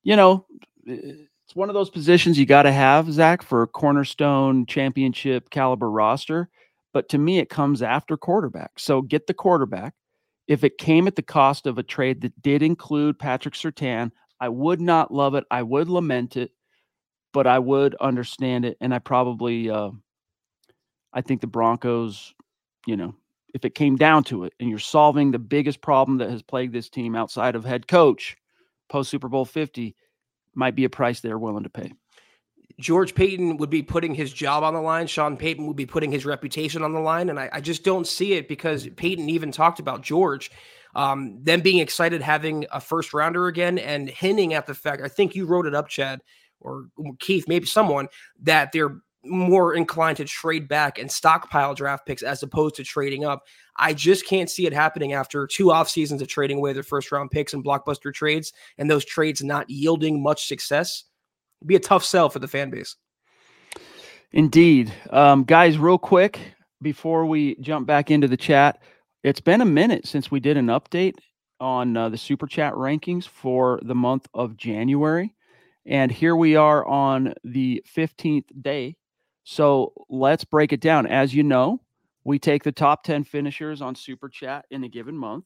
you 0.03 0.15
know 0.15 0.45
it's 0.85 1.55
one 1.55 1.69
of 1.69 1.73
those 1.73 1.89
positions 1.89 2.37
you 2.37 2.45
got 2.45 2.63
to 2.63 2.71
have 2.71 3.11
zack 3.11 3.41
for 3.41 3.61
a 3.61 3.67
cornerstone 3.67 4.65
championship 4.65 5.49
caliber 5.49 5.89
roster. 5.89 6.49
But 6.93 7.09
to 7.09 7.17
me 7.17 7.39
it 7.39 7.49
comes 7.49 7.81
after 7.81 8.17
quarterback. 8.17 8.71
So 8.77 9.01
get 9.01 9.27
the 9.27 9.33
quarterback 9.33 9.93
if 10.49 10.63
it 10.63 10.79
came 10.79 11.07
at 11.07 11.15
the 11.15 11.21
cost 11.21 11.67
of 11.67 11.77
a 11.77 11.83
trade 11.83 12.21
that 12.21 12.41
did 12.41 12.63
include 12.63 13.19
Patrick 13.19 13.53
Surtain, 13.53 14.11
I 14.41 14.49
would 14.49 14.81
not 14.81 15.13
love 15.13 15.35
it. 15.35 15.43
I 15.51 15.61
would 15.61 15.87
lament 15.87 16.35
it, 16.35 16.51
but 17.31 17.45
I 17.45 17.59
would 17.59 17.93
understand 18.01 18.65
it. 18.65 18.75
And 18.81 18.91
I 18.91 18.97
probably, 18.97 19.69
uh, 19.69 19.91
I 21.13 21.21
think 21.21 21.41
the 21.41 21.47
Broncos, 21.47 22.33
you 22.87 22.97
know, 22.97 23.13
if 23.53 23.63
it 23.63 23.75
came 23.75 23.95
down 23.95 24.23
to 24.25 24.43
it 24.43 24.53
and 24.59 24.67
you're 24.67 24.79
solving 24.79 25.29
the 25.29 25.37
biggest 25.37 25.81
problem 25.81 26.17
that 26.17 26.31
has 26.31 26.41
plagued 26.41 26.73
this 26.73 26.89
team 26.89 27.15
outside 27.15 27.55
of 27.55 27.63
head 27.63 27.87
coach 27.87 28.35
post 28.89 29.11
Super 29.11 29.29
Bowl 29.29 29.45
50, 29.45 29.95
might 30.55 30.75
be 30.75 30.83
a 30.83 30.89
price 30.89 31.19
they're 31.19 31.37
willing 31.37 31.63
to 31.63 31.69
pay. 31.69 31.93
George 32.79 33.13
Paton 33.13 33.57
would 33.57 33.69
be 33.69 33.83
putting 33.83 34.15
his 34.15 34.31
job 34.31 34.63
on 34.63 34.73
the 34.73 34.81
line. 34.81 35.05
Sean 35.05 35.35
Payton 35.35 35.67
would 35.67 35.75
be 35.75 35.85
putting 35.85 36.11
his 36.11 36.25
reputation 36.25 36.81
on 36.81 36.93
the 36.93 36.99
line. 36.99 37.29
And 37.29 37.39
I, 37.39 37.49
I 37.51 37.61
just 37.61 37.83
don't 37.83 38.07
see 38.07 38.33
it 38.33 38.47
because 38.47 38.87
Payton 38.95 39.29
even 39.29 39.51
talked 39.51 39.79
about 39.79 40.01
George, 40.01 40.49
um, 40.95 41.43
them 41.43 41.59
being 41.59 41.79
excited 41.79 42.21
having 42.21 42.65
a 42.71 42.79
first 42.79 43.13
rounder 43.13 43.47
again 43.47 43.77
and 43.77 44.09
hinting 44.09 44.53
at 44.53 44.65
the 44.65 44.73
fact, 44.73 45.01
I 45.01 45.09
think 45.09 45.35
you 45.35 45.45
wrote 45.45 45.67
it 45.67 45.75
up, 45.75 45.89
Chad, 45.89 46.21
or 46.61 46.85
Keith, 47.19 47.47
maybe 47.49 47.65
someone, 47.65 48.07
that 48.41 48.71
they're 48.71 49.01
more 49.25 49.75
inclined 49.75 50.15
to 50.17 50.25
trade 50.25 50.69
back 50.69 50.97
and 50.97 51.11
stockpile 51.11 51.75
draft 51.75 52.05
picks 52.05 52.23
as 52.23 52.41
opposed 52.43 52.75
to 52.75 52.83
trading 52.85 53.25
up. 53.25 53.43
I 53.75 53.93
just 53.93 54.25
can't 54.25 54.49
see 54.49 54.65
it 54.65 54.73
happening 54.73 55.11
after 55.11 55.45
two 55.45 55.71
off 55.71 55.89
seasons 55.89 56.21
of 56.21 56.29
trading 56.29 56.57
away 56.57 56.71
their 56.71 56.83
first 56.83 57.11
round 57.11 57.29
picks 57.29 57.53
and 57.53 57.63
blockbuster 57.63 58.13
trades 58.13 58.53
and 58.77 58.89
those 58.89 59.03
trades 59.03 59.43
not 59.43 59.69
yielding 59.69 60.23
much 60.23 60.47
success 60.47 61.03
be 61.65 61.75
a 61.75 61.79
tough 61.79 62.03
sell 62.03 62.29
for 62.29 62.39
the 62.39 62.47
fan 62.47 62.69
base. 62.69 62.95
Indeed. 64.31 64.93
Um, 65.09 65.43
guys, 65.43 65.77
real 65.77 65.97
quick 65.97 66.39
before 66.81 67.25
we 67.25 67.55
jump 67.55 67.87
back 67.87 68.11
into 68.11 68.27
the 68.27 68.37
chat, 68.37 68.81
it's 69.23 69.41
been 69.41 69.61
a 69.61 69.65
minute 69.65 70.07
since 70.07 70.31
we 70.31 70.39
did 70.39 70.55
an 70.55 70.67
update 70.67 71.15
on 71.59 71.97
uh, 71.97 72.09
the 72.09 72.17
super 72.17 72.47
chat 72.47 72.73
rankings 72.73 73.27
for 73.27 73.79
the 73.83 73.95
month 73.95 74.27
of 74.33 74.55
January. 74.55 75.33
And 75.85 76.11
here 76.11 76.35
we 76.35 76.55
are 76.55 76.85
on 76.85 77.33
the 77.43 77.83
15th 77.95 78.45
day. 78.61 78.95
So 79.43 79.93
let's 80.09 80.43
break 80.45 80.71
it 80.71 80.79
down. 80.79 81.07
As 81.07 81.33
you 81.33 81.43
know, 81.43 81.81
we 82.23 82.37
take 82.37 82.63
the 82.63 82.71
top 82.71 83.03
10 83.03 83.23
finishers 83.23 83.81
on 83.81 83.95
super 83.95 84.29
chat 84.29 84.65
in 84.69 84.83
a 84.83 84.89
given 84.89 85.17
month. 85.17 85.45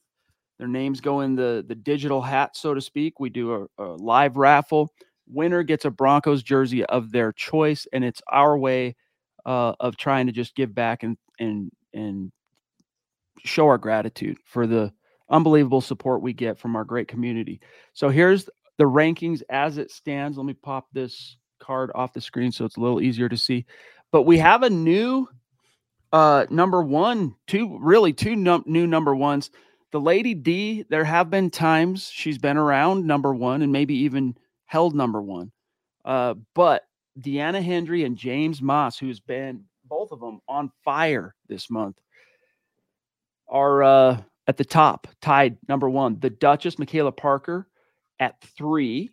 Their 0.58 0.68
names 0.68 1.00
go 1.00 1.22
in 1.22 1.34
the, 1.34 1.64
the 1.66 1.74
digital 1.74 2.20
hat, 2.20 2.56
so 2.56 2.74
to 2.74 2.80
speak. 2.80 3.18
We 3.18 3.30
do 3.30 3.68
a, 3.78 3.82
a 3.82 3.88
live 3.96 4.36
raffle 4.36 4.92
winner 5.26 5.62
gets 5.62 5.84
a 5.84 5.90
Broncos 5.90 6.42
jersey 6.42 6.84
of 6.86 7.12
their 7.12 7.32
choice, 7.32 7.86
and 7.92 8.04
it's 8.04 8.22
our 8.30 8.56
way 8.58 8.96
uh, 9.46 9.74
of 9.80 9.96
trying 9.96 10.26
to 10.26 10.32
just 10.32 10.54
give 10.54 10.74
back 10.74 11.02
and 11.02 11.16
and 11.38 11.70
and 11.92 12.32
show 13.44 13.66
our 13.66 13.78
gratitude 13.78 14.38
for 14.44 14.66
the 14.66 14.92
unbelievable 15.30 15.80
support 15.80 16.22
we 16.22 16.32
get 16.32 16.58
from 16.58 16.76
our 16.76 16.84
great 16.84 17.08
community. 17.08 17.60
So 17.92 18.08
here's 18.08 18.48
the 18.78 18.84
rankings 18.84 19.42
as 19.50 19.78
it 19.78 19.90
stands. 19.90 20.36
Let 20.36 20.46
me 20.46 20.54
pop 20.54 20.86
this 20.92 21.36
card 21.60 21.90
off 21.94 22.12
the 22.12 22.20
screen 22.20 22.52
so 22.52 22.64
it's 22.64 22.76
a 22.76 22.80
little 22.80 23.00
easier 23.00 23.28
to 23.28 23.36
see. 23.36 23.64
But 24.12 24.22
we 24.22 24.38
have 24.38 24.62
a 24.62 24.70
new 24.70 25.28
uh 26.12 26.46
number 26.50 26.82
one, 26.82 27.34
two 27.46 27.78
really 27.80 28.12
two 28.12 28.36
num- 28.36 28.64
new 28.66 28.86
number 28.86 29.14
ones. 29.14 29.50
The 29.92 30.00
Lady 30.00 30.34
D, 30.34 30.84
there 30.88 31.04
have 31.04 31.30
been 31.30 31.50
times 31.50 32.10
she's 32.12 32.38
been 32.38 32.56
around 32.56 33.06
number 33.06 33.32
one 33.32 33.62
and 33.62 33.72
maybe 33.72 33.94
even 33.94 34.36
held 34.74 34.92
number 34.92 35.22
one. 35.22 35.52
Uh, 36.04 36.34
but 36.52 36.82
Deanna 37.20 37.62
Hendry 37.62 38.02
and 38.02 38.16
James 38.16 38.60
Moss, 38.60 38.98
who's 38.98 39.20
been 39.20 39.62
both 39.84 40.10
of 40.10 40.18
them 40.18 40.40
on 40.48 40.72
fire 40.84 41.36
this 41.48 41.70
month, 41.70 41.96
are 43.46 43.84
uh, 43.84 44.20
at 44.48 44.56
the 44.56 44.64
top, 44.64 45.06
tied 45.20 45.58
number 45.68 45.88
one. 45.88 46.18
The 46.18 46.30
Duchess, 46.30 46.76
Michaela 46.76 47.12
Parker, 47.12 47.68
at 48.18 48.40
three. 48.58 49.10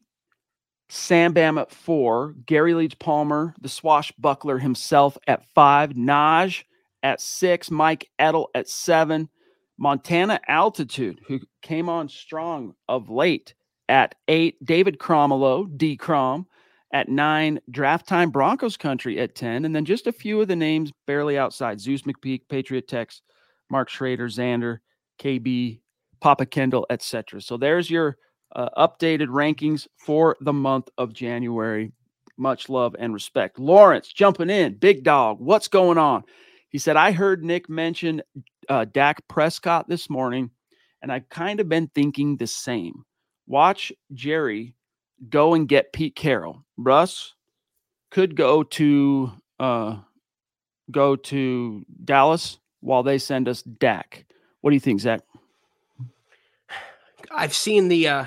Sam 0.89 1.31
Bam 1.31 1.59
at 1.59 1.69
four. 1.69 2.33
Gary 2.47 2.73
Leach 2.73 2.97
Palmer, 2.97 3.53
the 3.61 3.69
swashbuckler 3.69 4.57
himself, 4.57 5.15
at 5.27 5.45
five. 5.53 5.91
Naj 5.91 6.63
at 7.03 7.21
six. 7.21 7.69
Mike 7.69 8.09
Edel 8.17 8.49
at 8.55 8.67
seven. 8.67 9.29
Montana 9.77 10.39
Altitude, 10.47 11.21
who 11.27 11.39
came 11.61 11.87
on 11.87 12.09
strong 12.09 12.73
of 12.89 13.11
late, 13.11 13.53
at 13.91 14.15
eight, 14.29 14.63
David 14.65 14.97
Cromelo, 14.97 15.67
D 15.77 15.97
Crom. 15.97 16.47
At 16.93 17.09
nine, 17.09 17.59
draft 17.69 18.07
time 18.07 18.31
Broncos 18.31 18.75
country 18.75 19.19
at 19.19 19.35
10. 19.35 19.63
And 19.65 19.75
then 19.75 19.85
just 19.85 20.07
a 20.07 20.11
few 20.11 20.41
of 20.41 20.47
the 20.47 20.55
names 20.55 20.91
barely 21.07 21.37
outside 21.37 21.79
Zeus 21.79 22.01
McPeak, 22.01 22.41
Patriot 22.49 22.87
Tex, 22.87 23.21
Mark 23.69 23.87
Schrader, 23.89 24.27
Xander, 24.27 24.79
KB, 25.19 25.79
Papa 26.19 26.45
Kendall, 26.45 26.85
etc. 26.89 27.41
So 27.41 27.55
there's 27.55 27.89
your 27.89 28.17
uh, 28.55 28.69
updated 28.77 29.27
rankings 29.27 29.87
for 29.97 30.35
the 30.41 30.51
month 30.51 30.89
of 30.97 31.13
January. 31.13 31.93
Much 32.37 32.67
love 32.67 32.93
and 32.99 33.13
respect. 33.13 33.57
Lawrence 33.57 34.11
jumping 34.11 34.49
in, 34.49 34.75
big 34.75 35.03
dog. 35.03 35.37
What's 35.39 35.69
going 35.69 35.97
on? 35.97 36.23
He 36.69 36.77
said, 36.77 36.97
I 36.97 37.11
heard 37.11 37.43
Nick 37.43 37.69
mention 37.69 38.21
uh, 38.67 38.85
Dak 38.85 39.25
Prescott 39.29 39.87
this 39.87 40.09
morning, 40.09 40.49
and 41.01 41.11
I've 41.11 41.29
kind 41.29 41.59
of 41.61 41.69
been 41.69 41.89
thinking 41.93 42.35
the 42.35 42.47
same 42.47 43.05
watch 43.47 43.91
Jerry 44.13 44.73
go 45.29 45.53
and 45.53 45.67
get 45.67 45.93
Pete 45.93 46.15
Carroll. 46.15 46.63
Russ 46.77 47.33
could 48.09 48.35
go 48.35 48.63
to 48.63 49.31
uh, 49.59 49.97
go 50.89 51.15
to 51.15 51.85
Dallas 52.03 52.57
while 52.81 53.03
they 53.03 53.17
send 53.17 53.47
us 53.47 53.61
Dak. 53.61 54.25
What 54.61 54.71
do 54.71 54.75
you 54.75 54.79
think, 54.79 54.99
Zack? 54.99 55.21
I've 57.31 57.53
seen 57.53 57.87
the 57.87 58.07
uh, 58.07 58.25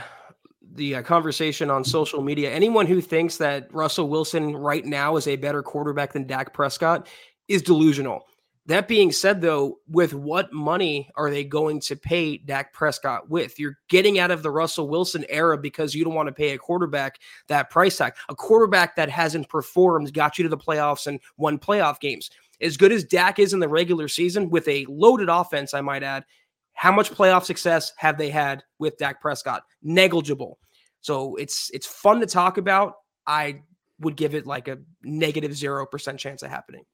the 0.74 0.96
uh, 0.96 1.02
conversation 1.02 1.70
on 1.70 1.84
social 1.84 2.22
media. 2.22 2.50
Anyone 2.50 2.86
who 2.86 3.00
thinks 3.00 3.36
that 3.38 3.72
Russell 3.72 4.08
Wilson 4.08 4.56
right 4.56 4.84
now 4.84 5.16
is 5.16 5.26
a 5.26 5.36
better 5.36 5.62
quarterback 5.62 6.12
than 6.12 6.26
Dak 6.26 6.52
Prescott 6.52 7.06
is 7.48 7.62
delusional. 7.62 8.26
That 8.66 8.88
being 8.88 9.12
said, 9.12 9.42
though, 9.42 9.80
with 9.88 10.14
what 10.14 10.52
money 10.52 11.10
are 11.16 11.30
they 11.30 11.44
going 11.44 11.80
to 11.80 11.96
pay 11.96 12.38
Dak 12.38 12.72
Prescott 12.72 13.28
with? 13.28 13.58
You're 13.58 13.78
getting 13.88 14.18
out 14.18 14.30
of 14.30 14.42
the 14.42 14.50
Russell 14.50 14.88
Wilson 14.88 15.26
era 15.28 15.58
because 15.58 15.94
you 15.94 16.02
don't 16.02 16.14
want 16.14 16.28
to 16.28 16.34
pay 16.34 16.50
a 16.50 16.58
quarterback 16.58 17.18
that 17.48 17.68
price 17.68 17.98
tag. 17.98 18.14
A 18.30 18.34
quarterback 18.34 18.96
that 18.96 19.10
hasn't 19.10 19.50
performed 19.50 20.14
got 20.14 20.38
you 20.38 20.44
to 20.44 20.48
the 20.48 20.56
playoffs 20.56 21.06
and 21.06 21.20
won 21.36 21.58
playoff 21.58 22.00
games. 22.00 22.30
As 22.62 22.78
good 22.78 22.90
as 22.90 23.04
Dak 23.04 23.38
is 23.38 23.52
in 23.52 23.60
the 23.60 23.68
regular 23.68 24.08
season 24.08 24.48
with 24.48 24.66
a 24.66 24.86
loaded 24.88 25.28
offense, 25.28 25.74
I 25.74 25.82
might 25.82 26.02
add, 26.02 26.24
how 26.72 26.90
much 26.90 27.10
playoff 27.10 27.44
success 27.44 27.92
have 27.98 28.16
they 28.16 28.30
had 28.30 28.64
with 28.78 28.96
Dak 28.96 29.20
Prescott? 29.20 29.62
Negligible. 29.82 30.58
So 31.02 31.36
it's 31.36 31.70
it's 31.74 31.86
fun 31.86 32.20
to 32.20 32.26
talk 32.26 32.56
about. 32.56 32.94
I 33.26 33.62
would 34.00 34.16
give 34.16 34.34
it 34.34 34.46
like 34.46 34.68
a 34.68 34.78
negative 35.02 35.54
zero 35.54 35.84
percent 35.84 36.18
chance 36.18 36.42
of 36.42 36.50
happening. 36.50 36.84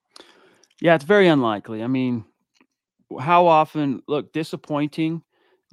Yeah, 0.81 0.95
it's 0.95 1.05
very 1.05 1.29
unlikely. 1.29 1.83
I 1.83 1.87
mean, 1.87 2.25
how 3.19 3.47
often 3.47 4.03
look 4.09 4.33
disappointing? 4.33 5.23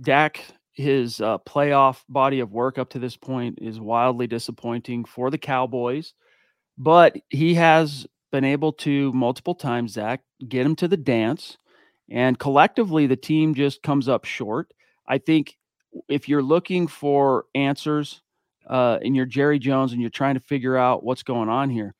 Dak, 0.01 0.43
his 0.73 1.21
uh, 1.21 1.39
playoff 1.39 2.03
body 2.09 2.39
of 2.39 2.51
work 2.51 2.77
up 2.77 2.89
to 2.91 2.99
this 2.99 3.17
point 3.17 3.59
is 3.61 3.79
wildly 3.79 4.27
disappointing 4.27 5.05
for 5.05 5.31
the 5.31 5.37
Cowboys, 5.37 6.13
but 6.77 7.15
he 7.29 7.55
has 7.55 8.05
been 8.31 8.43
able 8.43 8.73
to 8.73 9.11
multiple 9.13 9.55
times, 9.55 9.93
Zack, 9.93 10.21
get 10.47 10.65
him 10.65 10.75
to 10.77 10.87
the 10.87 10.97
dance, 10.97 11.57
and 12.09 12.37
collectively 12.37 13.07
the 13.07 13.15
team 13.15 13.55
just 13.55 13.81
comes 13.81 14.07
up 14.07 14.25
short. 14.25 14.71
I 15.07 15.17
think 15.17 15.57
if 16.09 16.29
you're 16.29 16.43
looking 16.43 16.87
for 16.87 17.45
answers 17.55 18.21
uh, 18.69 18.99
and 19.01 19.15
you're 19.15 19.25
Jerry 19.25 19.57
Jones 19.59 19.93
and 19.93 20.01
you're 20.01 20.09
trying 20.09 20.35
to 20.35 20.41
figure 20.41 20.77
out 20.77 21.03
what's 21.03 21.23
going 21.23 21.49
on 21.49 21.69
here, 21.69 21.95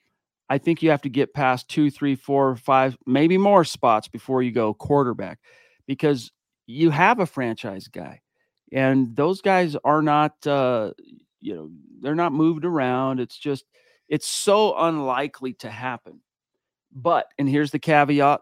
I 0.50 0.58
think 0.58 0.82
you 0.82 0.90
have 0.92 1.02
to 1.02 1.10
get 1.10 1.34
past 1.34 1.68
two, 1.68 1.92
three, 1.92 2.16
four, 2.16 2.56
five, 2.56 2.98
maybe 3.06 3.38
more 3.38 3.64
spots 3.64 4.08
before 4.08 4.42
you 4.42 4.52
go 4.52 4.74
quarterback 4.74 5.40
because 5.88 6.32
you 6.66 6.90
have 6.90 7.20
a 7.20 7.26
franchise 7.26 7.88
guy. 7.88 8.22
And 8.72 9.16
those 9.16 9.42
guys 9.42 9.76
are 9.84 10.02
not, 10.02 10.46
uh, 10.46 10.92
you 11.40 11.56
know, 11.56 11.70
they're 12.02 12.16
not 12.16 12.34
moved 12.34 12.66
around. 12.66 13.20
It's 13.20 13.38
just, 13.38 13.66
it's 14.10 14.28
so 14.28 14.78
unlikely 14.78 15.54
to 15.54 15.70
happen. 15.70 16.22
But, 16.94 17.28
and 17.38 17.48
here's 17.48 17.72
the 17.72 17.80
caveat 17.80 18.42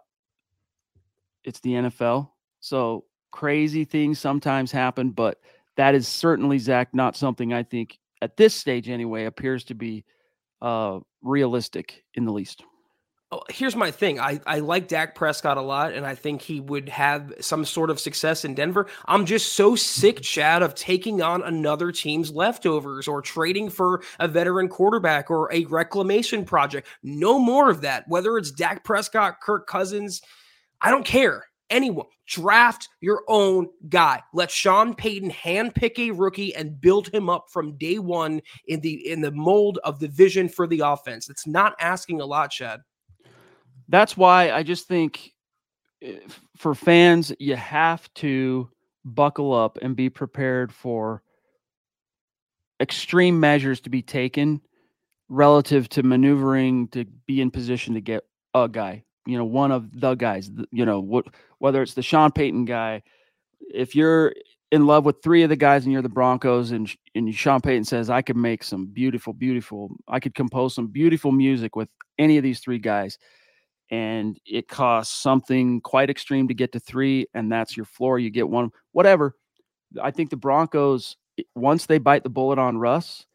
it's 1.43 1.59
the 1.59 1.73
NFL. 1.73 2.31
So 2.59 3.05
crazy 3.31 3.85
things 3.85 4.17
sometimes 4.19 4.71
happen, 4.71 5.11
but 5.11 5.39
that 5.77 5.93
is 5.93 6.07
certainly, 6.07 6.57
Zack, 6.57 6.93
not 6.93 7.15
something 7.15 7.53
I 7.53 7.63
think 7.63 7.99
at 8.21 8.37
this 8.37 8.55
stage 8.55 8.89
anyway 8.89 9.25
appears 9.25 9.63
to 9.65 9.75
be 9.75 10.05
uh, 10.65 10.99
realistic 11.21 12.03
in 12.15 12.25
the 12.25 12.33
least. 12.33 12.63
Oh, 13.31 13.41
here's 13.49 13.75
my 13.75 13.91
thing. 13.91 14.19
I, 14.19 14.39
I 14.47 14.59
like 14.59 14.87
Dak 14.87 15.13
Prescott 15.13 15.57
a 15.57 15.61
lot, 15.61 15.93
and 15.93 16.05
I 16.05 16.15
think 16.15 16.41
he 16.41 16.59
would 16.59 16.89
have 16.89 17.33
some 17.39 17.65
sort 17.65 17.91
of 17.91 17.99
success 17.99 18.45
in 18.45 18.55
Denver. 18.55 18.87
I'm 19.05 19.25
just 19.25 19.53
so 19.53 19.75
sick, 19.75 20.21
Chad, 20.21 20.63
of 20.63 20.73
taking 20.73 21.21
on 21.21 21.43
another 21.43 21.91
team's 21.91 22.31
leftovers 22.31 23.07
or 23.07 23.21
trading 23.21 23.69
for 23.69 24.01
a 24.19 24.27
veteran 24.27 24.67
quarterback 24.67 25.29
or 25.29 25.53
a 25.53 25.65
reclamation 25.65 26.45
project. 26.45 26.87
No 27.03 27.37
more 27.37 27.69
of 27.69 27.81
that. 27.81 28.05
Whether 28.07 28.35
it's 28.37 28.51
Dak 28.51 28.83
Prescott, 28.83 29.41
Kirk 29.41 29.67
Cousins, 29.67 30.21
I 30.81 30.89
don't 30.89 31.05
care 31.05 31.45
anyone. 31.69 32.07
Draft 32.27 32.89
your 33.01 33.23
own 33.27 33.69
guy. 33.89 34.21
Let 34.33 34.51
Sean 34.51 34.95
Payton 34.95 35.31
handpick 35.31 35.99
a 35.99 36.11
rookie 36.11 36.55
and 36.55 36.79
build 36.79 37.13
him 37.13 37.29
up 37.29 37.45
from 37.51 37.77
day 37.77 37.99
one 37.99 38.41
in 38.67 38.81
the 38.81 39.09
in 39.09 39.21
the 39.21 39.31
mold 39.31 39.79
of 39.83 39.99
the 39.99 40.07
vision 40.07 40.49
for 40.49 40.67
the 40.67 40.79
offense. 40.79 41.29
It's 41.29 41.47
not 41.47 41.75
asking 41.79 42.21
a 42.21 42.25
lot, 42.25 42.51
Chad. 42.51 42.81
That's 43.87 44.17
why 44.17 44.51
I 44.51 44.63
just 44.63 44.87
think 44.87 45.33
eh, 46.01 46.19
for 46.57 46.73
fans, 46.73 47.31
you 47.39 47.55
have 47.55 48.11
to 48.15 48.69
buckle 49.03 49.53
up 49.53 49.77
and 49.81 49.95
be 49.95 50.09
prepared 50.09 50.73
for 50.73 51.21
extreme 52.81 53.39
measures 53.39 53.79
to 53.81 53.89
be 53.89 54.01
taken 54.01 54.61
relative 55.29 55.89
to 55.89 56.03
maneuvering 56.03 56.87
to 56.89 57.05
be 57.25 57.41
in 57.41 57.51
position 57.51 57.93
to 57.93 58.01
get 58.01 58.23
a 58.53 58.67
guy, 58.67 59.03
you 59.25 59.37
know, 59.37 59.45
one 59.45 59.71
of 59.71 59.99
the 59.99 60.15
guys, 60.15 60.51
you 60.71 60.85
know, 60.85 60.99
what 60.99 61.25
whether 61.59 61.81
it's 61.81 61.93
the 61.93 62.01
Sean 62.01 62.31
Payton 62.31 62.65
guy, 62.65 63.03
if 63.73 63.95
you're 63.95 64.33
in 64.71 64.87
love 64.87 65.05
with 65.05 65.21
three 65.23 65.43
of 65.43 65.49
the 65.49 65.55
guys 65.55 65.83
and 65.83 65.93
you're 65.93 66.01
the 66.01 66.09
Broncos 66.09 66.71
and 66.71 66.93
and 67.13 67.33
Sean 67.33 67.61
Payton 67.61 67.85
says 67.85 68.09
I 68.09 68.21
could 68.21 68.37
make 68.37 68.63
some 68.63 68.87
beautiful 68.87 69.33
beautiful 69.33 69.95
I 70.07 70.19
could 70.19 70.35
compose 70.35 70.75
some 70.75 70.87
beautiful 70.87 71.31
music 71.31 71.75
with 71.75 71.89
any 72.17 72.37
of 72.37 72.43
these 72.43 72.59
three 72.59 72.79
guys 72.79 73.17
and 73.91 74.39
it 74.45 74.67
costs 74.67 75.21
something 75.21 75.81
quite 75.81 76.09
extreme 76.09 76.47
to 76.47 76.53
get 76.55 76.71
to 76.71 76.79
3 76.79 77.27
and 77.35 77.51
that's 77.51 77.77
your 77.77 77.85
floor 77.85 78.17
you 78.17 78.29
get 78.29 78.49
one 78.49 78.71
whatever. 78.91 79.35
I 80.01 80.11
think 80.11 80.29
the 80.29 80.37
Broncos 80.37 81.15
once 81.55 81.85
they 81.85 81.97
bite 81.97 82.23
the 82.23 82.29
bullet 82.29 82.59
on 82.59 82.77
Russ 82.77 83.25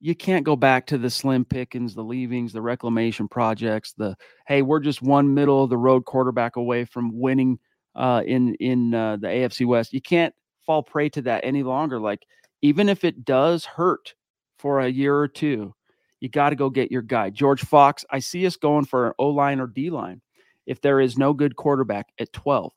you 0.00 0.14
can't 0.14 0.44
go 0.44 0.56
back 0.56 0.86
to 0.86 0.98
the 0.98 1.10
slim 1.10 1.44
pickings, 1.44 1.94
the 1.94 2.02
leavings, 2.02 2.52
the 2.52 2.62
reclamation 2.62 3.28
projects, 3.28 3.92
the 3.92 4.16
hey, 4.46 4.62
we're 4.62 4.80
just 4.80 5.02
one 5.02 5.34
middle 5.34 5.62
of 5.62 5.70
the 5.70 5.76
road 5.76 6.04
quarterback 6.06 6.56
away 6.56 6.84
from 6.84 7.18
winning 7.18 7.58
uh, 7.94 8.22
in 8.26 8.54
in 8.56 8.94
uh, 8.94 9.16
the 9.16 9.28
AFC 9.28 9.66
West. 9.66 9.92
You 9.92 10.00
can't 10.00 10.34
fall 10.64 10.82
prey 10.82 11.08
to 11.10 11.22
that 11.22 11.44
any 11.44 11.62
longer. 11.62 12.00
Like 12.00 12.26
even 12.62 12.88
if 12.88 13.04
it 13.04 13.24
does 13.24 13.64
hurt 13.64 14.14
for 14.58 14.80
a 14.80 14.88
year 14.88 15.16
or 15.16 15.28
two, 15.28 15.74
you 16.20 16.28
got 16.28 16.50
to 16.50 16.56
go 16.56 16.70
get 16.70 16.90
your 16.90 17.02
guy. 17.02 17.30
George 17.30 17.62
Fox, 17.62 18.04
I 18.10 18.20
see 18.20 18.46
us 18.46 18.56
going 18.56 18.86
for 18.86 19.08
an 19.08 19.12
O 19.18 19.28
line 19.28 19.60
or 19.60 19.66
D 19.66 19.90
line 19.90 20.22
if 20.66 20.80
there 20.80 21.00
is 21.00 21.18
no 21.18 21.32
good 21.32 21.56
quarterback 21.56 22.08
at 22.18 22.32
12. 22.32 22.72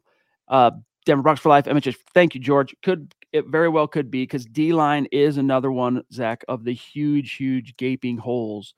Uh, 0.47 0.71
Denver 1.05 1.21
Broncos 1.21 1.41
for 1.41 1.49
life. 1.49 1.65
MHH. 1.65 1.97
Thank 2.13 2.35
you, 2.35 2.41
George. 2.41 2.75
Could 2.81 3.13
it 3.33 3.47
very 3.47 3.67
well 3.67 3.87
could 3.87 4.11
be 4.11 4.23
because 4.23 4.45
D 4.45 4.73
line 4.73 5.07
is 5.11 5.37
another 5.37 5.71
one, 5.71 6.03
Zack, 6.13 6.45
of 6.47 6.63
the 6.63 6.73
huge, 6.73 7.33
huge 7.33 7.75
gaping 7.77 8.15
holes. 8.17 8.75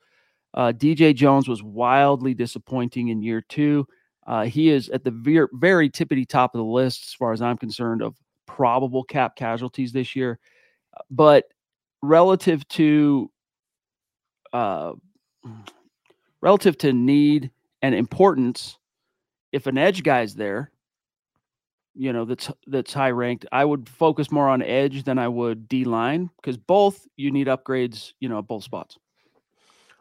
Uh, 0.54 0.72
DJ 0.72 1.14
Jones 1.14 1.46
was 1.46 1.62
wildly 1.62 2.32
disappointing 2.32 3.08
in 3.08 3.22
year 3.22 3.42
two. 3.42 3.86
Uh, 4.26 4.44
he 4.44 4.70
is 4.70 4.88
at 4.88 5.04
the 5.04 5.10
very, 5.10 5.46
very 5.52 5.90
tippity 5.90 6.26
top 6.26 6.54
of 6.54 6.58
the 6.58 6.64
list, 6.64 7.04
as 7.06 7.12
far 7.12 7.32
as 7.32 7.42
I'm 7.42 7.58
concerned, 7.58 8.00
of 8.02 8.16
probable 8.46 9.04
cap 9.04 9.36
casualties 9.36 9.92
this 9.92 10.16
year. 10.16 10.38
But 11.10 11.44
relative 12.02 12.66
to 12.68 13.30
uh, 14.54 14.92
relative 16.40 16.78
to 16.78 16.94
need 16.94 17.50
and 17.82 17.94
importance, 17.94 18.78
if 19.52 19.66
an 19.66 19.76
edge 19.76 20.02
guy's 20.02 20.34
there, 20.34 20.70
you 21.96 22.12
know 22.12 22.24
that's 22.24 22.50
that's 22.66 22.92
high 22.92 23.10
ranked, 23.10 23.46
I 23.52 23.64
would 23.64 23.88
focus 23.88 24.30
more 24.30 24.48
on 24.48 24.62
edge 24.62 25.04
than 25.04 25.18
I 25.18 25.28
would 25.28 25.68
D 25.68 25.84
line 25.84 26.30
because 26.36 26.56
both 26.56 27.06
you 27.16 27.30
need 27.30 27.46
upgrades, 27.46 28.12
you 28.20 28.28
know, 28.28 28.38
at 28.38 28.46
both 28.46 28.64
spots. 28.64 28.98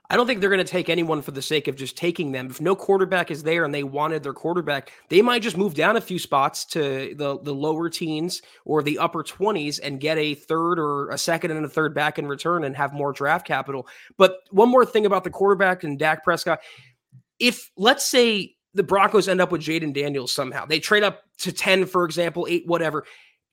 I 0.10 0.18
don't 0.18 0.28
think 0.28 0.40
they're 0.40 0.52
going 0.52 0.64
to 0.64 0.72
take 0.72 0.90
anyone 0.90 1.22
for 1.22 1.32
the 1.32 1.42
sake 1.42 1.68
of 1.68 1.76
just 1.76 1.98
taking 1.98 2.32
them. 2.32 2.48
If 2.48 2.62
no 2.62 2.76
quarterback 2.76 3.32
is 3.32 3.42
there 3.42 3.66
and 3.66 3.74
they 3.74 3.84
wanted 3.84 4.22
their 4.22 4.34
quarterback, 4.34 4.92
they 5.10 5.22
might 5.22 5.42
just 5.42 5.58
move 5.58 5.74
down 5.74 5.98
a 5.98 6.02
few 6.02 6.20
spots 6.20 6.64
to 6.66 7.16
the, 7.16 7.40
the 7.42 7.54
lower 7.54 7.90
teens 7.90 8.42
or 8.66 8.84
the 8.84 9.00
upper 9.00 9.24
20s 9.24 9.80
and 9.82 10.00
get 10.00 10.18
a 10.18 10.36
third 10.36 10.78
or 10.78 11.10
a 11.10 11.18
second 11.18 11.52
and 11.52 11.66
a 11.66 11.70
third 11.70 11.96
back 11.96 12.20
in 12.20 12.28
return 12.28 12.66
and 12.66 12.76
have 12.76 12.94
more 12.94 13.14
draft 13.14 13.48
capital. 13.48 13.88
But 14.18 14.38
one 14.52 14.70
more 14.70 14.86
thing 14.86 15.08
about 15.08 15.24
the 15.24 15.32
quarterback 15.32 15.84
and 15.84 15.98
Dak 15.98 16.24
Prescott. 16.24 16.60
If 17.40 17.72
let's 17.76 18.06
say 18.06 18.55
the 18.76 18.84
Broncos 18.84 19.28
end 19.28 19.42
up 19.42 19.52
with 19.52 19.62
Jayden 19.62 19.94
Daniels 19.94 20.32
somehow, 20.32 20.66
they 20.66 20.80
trade 20.80 21.04
up 21.04 21.24
to 21.40 21.52
10, 21.52 21.88
for 21.88 22.06
example, 22.06 22.46
eight, 22.50 22.68
whatever 22.68 23.06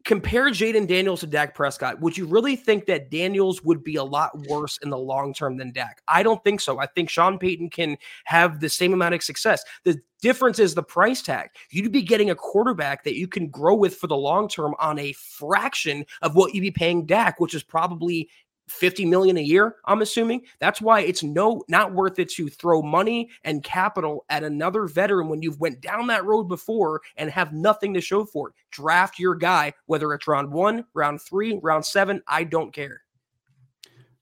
compare 0.04 0.50
Jayden 0.50 0.86
Daniels 0.86 1.20
to 1.20 1.26
Dak 1.26 1.54
Prescott, 1.54 2.00
would 2.00 2.16
you 2.16 2.26
really 2.26 2.56
think 2.56 2.86
that 2.86 3.10
Daniels 3.10 3.62
would 3.62 3.84
be 3.84 3.96
a 3.96 4.04
lot 4.04 4.30
worse 4.48 4.78
in 4.82 4.90
the 4.90 4.98
long 4.98 5.32
term 5.32 5.56
than 5.56 5.72
Dak? 5.72 6.02
I 6.08 6.22
don't 6.22 6.42
think 6.42 6.60
so. 6.60 6.78
I 6.80 6.86
think 6.86 7.08
Sean 7.08 7.38
Payton 7.38 7.70
can 7.70 7.96
have 8.24 8.60
the 8.60 8.68
same 8.68 8.92
amount 8.92 9.14
of 9.14 9.22
success. 9.22 9.62
The 9.84 10.00
difference 10.20 10.58
is 10.58 10.74
the 10.74 10.82
price 10.82 11.22
tag. 11.22 11.50
You'd 11.70 11.92
be 11.92 12.02
getting 12.02 12.30
a 12.30 12.34
quarterback 12.34 13.04
that 13.04 13.16
you 13.16 13.28
can 13.28 13.48
grow 13.48 13.74
with 13.74 13.96
for 13.96 14.06
the 14.06 14.16
long 14.16 14.48
term 14.48 14.74
on 14.78 14.98
a 14.98 15.12
fraction 15.12 16.04
of 16.22 16.34
what 16.34 16.54
you'd 16.54 16.62
be 16.62 16.70
paying 16.70 17.06
Dak, 17.06 17.38
which 17.40 17.54
is 17.54 17.62
probably 17.62 18.28
50 18.68 19.04
million 19.06 19.36
a 19.36 19.42
year 19.42 19.76
i'm 19.86 20.02
assuming. 20.02 20.42
That's 20.60 20.80
why 20.80 21.00
it's 21.00 21.22
no 21.22 21.62
not 21.68 21.92
worth 21.92 22.18
it 22.18 22.30
to 22.30 22.48
throw 22.48 22.82
money 22.82 23.30
and 23.44 23.62
capital 23.62 24.24
at 24.28 24.44
another 24.44 24.86
veteran 24.86 25.28
when 25.28 25.42
you've 25.42 25.60
went 25.60 25.80
down 25.80 26.06
that 26.08 26.24
road 26.24 26.44
before 26.44 27.00
and 27.16 27.30
have 27.30 27.52
nothing 27.52 27.94
to 27.94 28.00
show 28.00 28.24
for 28.24 28.48
it. 28.48 28.54
Draft 28.70 29.18
your 29.18 29.34
guy 29.34 29.72
whether 29.86 30.12
it's 30.14 30.26
round 30.26 30.50
one 30.50 30.84
round 30.94 31.20
three 31.20 31.58
round 31.62 31.84
seven 31.84 32.22
i 32.26 32.44
don't 32.44 32.72
care. 32.72 33.02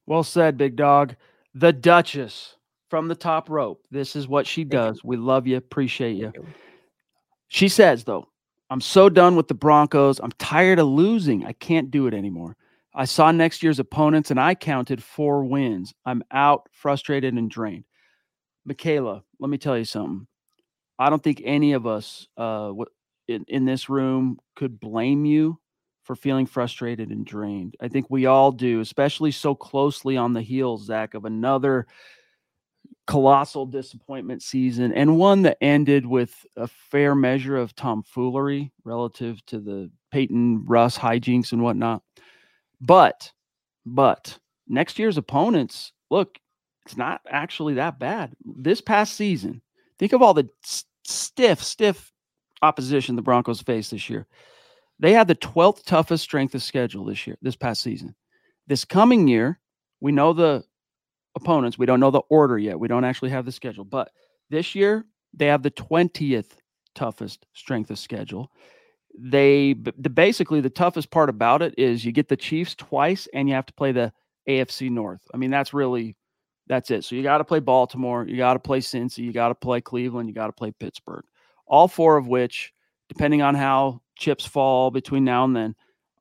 Well 0.07 0.23
said 0.25 0.57
big 0.57 0.77
dog. 0.77 1.15
The 1.55 1.73
duchess 1.73 2.57
from 2.89 3.09
the 3.09 3.15
top 3.15 3.51
rope. 3.51 3.85
This 3.91 4.17
is 4.17 4.27
what 4.27 4.47
she 4.47 4.65
does. 4.65 5.05
We 5.05 5.17
love 5.17 5.47
you 5.47 5.57
appreciate 5.57 6.17
you. 6.17 6.33
She 7.49 7.69
says 7.69 8.05
though 8.05 8.29
i'm 8.71 8.81
so 8.81 9.09
done 9.09 9.37
with 9.37 9.49
the 9.49 9.55
broncos. 9.55 10.19
I'm 10.21 10.33
tired 10.33 10.79
of 10.79 10.87
losing. 10.87 11.45
I 11.45 11.53
can't 11.53 11.91
do 11.91 12.07
it 12.07 12.15
anymore 12.15 12.57
I 12.95 13.05
saw 13.05 13.31
next 13.31 13.63
year's 13.63 13.79
opponents 13.79 14.31
and 14.31 14.41
I 14.41 14.55
counted 14.55 15.03
four 15.03 15.45
wins. 15.45 15.95
I'm 16.05 16.23
out, 16.31 16.69
frustrated, 16.73 17.35
and 17.35 17.51
drained. 17.51 17.85
Michaela, 18.65 19.23
let 19.39 19.49
me 19.49 19.59
tell 19.59 19.79
you 19.79 19.85
something. 19.85 20.27
I 20.99 21.09
don't 21.09 21.23
think 21.23 21.41
any 21.45 21.73
of 21.73 21.87
us 21.87 22.27
uh, 22.37 22.73
in, 23.29 23.45
in 23.49 23.65
this 23.65 23.89
room 23.89 24.39
could 24.57 24.81
blame 24.81 25.25
you 25.25 25.59
for 26.03 26.17
feeling 26.17 26.47
frustrated 26.47 27.11
and 27.11 27.25
drained. 27.25 27.77
I 27.81 27.89
think 27.89 28.07
we 28.09 28.27
all 28.27 28.51
do, 28.51 28.81
especially 28.81 29.31
so 29.31 29.55
closely 29.55 30.17
on 30.17 30.33
the 30.33 30.43
heels, 30.43 30.85
Zack, 30.85 31.15
of 31.15 31.25
another 31.25 31.87
colossal 33.07 33.67
disappointment 33.67 34.43
season 34.43 34.93
and 34.93 35.19
one 35.19 35.43
that 35.43 35.59
ended 35.61 36.07
with 36.07 36.47
a 36.57 36.69
fair 36.69 37.15
measure 37.15 37.57
of 37.57 37.75
tomfoolery 37.75 38.73
relative 38.85 39.45
to 39.47 39.59
the 39.59 39.91
Payton 40.13 40.65
Russ 40.67 40.97
hijinks 40.97 41.53
and 41.53 41.63
whatnot. 41.63 42.03
But, 42.81 43.33
but 43.85 44.39
next 44.69 44.99
year's 44.99 45.19
opponents, 45.19 45.93
look, 46.11 46.39
it's 46.87 46.97
not 46.97 47.21
actually 47.29 47.75
that 47.75 47.99
bad. 47.99 48.33
This 48.45 48.81
past 48.81 49.15
season, 49.15 49.63
think 49.99 50.13
of 50.13 50.23
all 50.23 50.35
the 50.35 50.49
stiff, 51.05 51.63
stiff 51.63 52.13
opposition 52.63 53.17
the 53.17 53.23
Broncos 53.23 53.63
faced 53.63 53.91
this 53.91 54.09
year. 54.09 54.27
They 54.99 55.13
had 55.13 55.29
the 55.29 55.35
12th 55.35 55.85
toughest 55.85 56.25
strength 56.25 56.55
of 56.55 56.63
schedule 56.63 57.05
this 57.05 57.27
year, 57.27 57.37
this 57.43 57.57
past 57.57 57.83
season. 57.83 58.15
This 58.67 58.85
coming 58.85 59.29
year, 59.29 59.59
we 60.01 60.13
know 60.13 60.33
the 60.33 60.65
opponents. 61.35 61.79
We 61.79 61.87
don't 61.87 62.01
know 62.01 62.11
the 62.11 62.23
order 62.31 62.59
yet. 62.59 62.79
We 62.79 62.89
don't 62.89 63.05
actually 63.05 63.31
have 63.31 63.45
the 63.45 63.53
schedule. 63.53 63.85
But 63.85 64.11
this 64.51 64.75
year, 64.75 65.07
they 65.33 65.47
have 65.47 65.63
the 65.63 65.71
20th 65.71 66.51
toughest 66.95 67.47
strength 67.55 67.91
of 67.91 67.99
schedule 67.99 68.51
they 69.19 69.75
the 69.75 70.11
basically 70.11 70.61
the 70.61 70.71
toughest 70.71 71.11
part 71.11 71.29
about 71.29 71.63
it 71.63 71.75
is 71.79 72.05
you 72.05 72.13
get 72.13 72.29
the 72.29 72.37
Chiefs 72.37 72.75
twice 72.75 73.29
and 73.35 73.49
you 73.49 73.55
have 73.55 73.67
to 73.67 73.75
play 73.75 73.93
the 73.93 74.13
AFC 74.49 74.91
North. 74.91 75.21
I 75.35 75.37
mean, 75.37 75.51
that's 75.51 75.75
really 75.75 76.17
that's 76.67 76.91
it. 76.91 77.05
So 77.05 77.17
you 77.17 77.23
got 77.23 77.39
to 77.39 77.45
play 77.45 77.59
Baltimore, 77.61 78.27
you 78.27 78.37
got 78.37 78.55
to 78.55 78.61
play 78.61 78.79
Cincy, 78.79 79.19
you 79.19 79.33
got 79.33 79.49
to 79.49 79.55
play 79.55 79.81
Cleveland, 79.81 80.29
you 80.29 80.35
got 80.35 80.47
to 80.47 80.53
play 80.53 80.73
Pittsburgh. 80.79 81.25
All 81.67 81.89
four 81.89 82.17
of 82.17 82.29
which, 82.29 82.73
depending 83.09 83.43
on 83.43 83.55
how 83.55 84.03
chips 84.17 84.47
fall 84.47 84.91
between 84.91 85.25
now 85.25 85.45
and 85.45 85.57
then, 85.57 85.75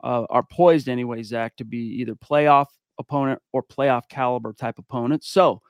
uh, 0.03 0.25
are 0.29 0.43
poised 0.43 0.89
anyway, 0.89 1.21
Zack, 1.21 1.55
to 1.57 1.65
be 1.65 1.77
either 1.77 2.15
playoff 2.15 2.67
opponent 2.97 3.41
or 3.53 3.61
playoff 3.63 4.09
caliber 4.09 4.53
type 4.53 4.79
opponent. 4.79 5.23
So, 5.23 5.61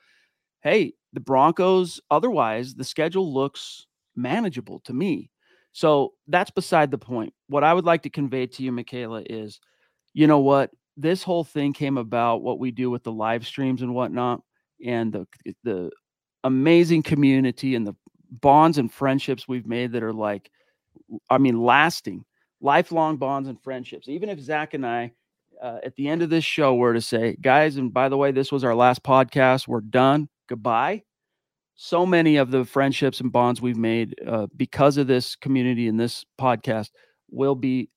hey, 0.62 0.94
the 1.12 1.20
Broncos. 1.20 2.00
Otherwise, 2.10 2.74
the 2.74 2.84
schedule 2.84 3.32
looks 3.32 3.86
manageable 4.16 4.80
to 4.80 4.92
me. 4.92 5.29
So 5.72 6.14
that's 6.26 6.50
beside 6.50 6.90
the 6.90 6.98
point. 6.98 7.32
What 7.48 7.64
I 7.64 7.72
would 7.72 7.84
like 7.84 8.02
to 8.02 8.10
convey 8.10 8.46
to 8.46 8.62
you, 8.62 8.72
Michaela, 8.72 9.22
is 9.28 9.60
you 10.14 10.26
know 10.26 10.40
what? 10.40 10.70
This 10.96 11.22
whole 11.22 11.44
thing 11.44 11.72
came 11.72 11.96
about 11.96 12.42
what 12.42 12.58
we 12.58 12.70
do 12.70 12.90
with 12.90 13.04
the 13.04 13.12
live 13.12 13.46
streams 13.46 13.82
and 13.82 13.94
whatnot, 13.94 14.42
and 14.84 15.12
the 15.12 15.26
the 15.64 15.90
amazing 16.44 17.02
community 17.02 17.74
and 17.74 17.86
the 17.86 17.94
bonds 18.30 18.78
and 18.78 18.92
friendships 18.92 19.46
we've 19.48 19.66
made 19.66 19.92
that 19.92 20.02
are 20.02 20.12
like, 20.12 20.50
I 21.28 21.38
mean, 21.38 21.62
lasting, 21.62 22.24
lifelong 22.60 23.16
bonds 23.16 23.48
and 23.48 23.62
friendships. 23.62 24.08
Even 24.08 24.28
if 24.28 24.40
Zack 24.40 24.74
and 24.74 24.86
I, 24.86 25.12
uh, 25.62 25.78
at 25.84 25.96
the 25.96 26.08
end 26.08 26.22
of 26.22 26.30
this 26.30 26.44
show, 26.44 26.74
were 26.74 26.94
to 26.94 27.00
say, 27.00 27.36
guys, 27.40 27.76
and 27.76 27.92
by 27.92 28.08
the 28.08 28.16
way, 28.16 28.32
this 28.32 28.52
was 28.52 28.64
our 28.64 28.74
last 28.74 29.02
podcast, 29.02 29.68
we're 29.68 29.80
done, 29.80 30.28
goodbye 30.48 31.02
so 31.82 32.04
many 32.04 32.36
of 32.36 32.50
the 32.50 32.62
friendships 32.66 33.20
and 33.20 33.32
bonds 33.32 33.62
we've 33.62 33.78
made 33.78 34.14
uh, 34.26 34.46
because 34.54 34.98
of 34.98 35.06
this 35.06 35.34
community 35.34 35.88
and 35.88 35.98
this 35.98 36.26
podcast 36.38 36.90
will 37.30 37.54
be 37.54 37.88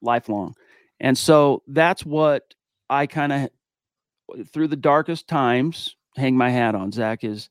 lifelong. 0.00 0.54
And 1.00 1.18
so 1.18 1.64
that's 1.66 2.06
what 2.06 2.54
I 2.88 3.08
kind 3.08 3.32
of 3.32 4.46
through 4.52 4.68
the 4.68 4.76
darkest 4.76 5.26
times 5.26 5.96
hang 6.14 6.36
my 6.36 6.48
hat 6.48 6.76
on 6.76 6.92
Zack 6.92 7.24
is 7.24 7.48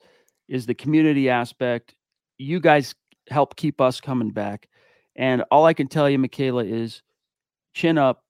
is 0.47 0.67
the 0.67 0.73
community 0.73 1.29
aspect. 1.29 1.95
You 2.37 2.61
guys 2.61 2.95
help 3.29 3.57
keep 3.57 3.81
us 3.81 3.99
coming 3.99 4.31
back. 4.31 4.69
And 5.17 5.43
all 5.51 5.65
I 5.65 5.73
can 5.73 5.89
tell 5.89 6.09
you, 6.09 6.17
Michaela, 6.17 6.63
is 6.63 7.01
chin 7.73 7.97
up. 7.97 8.23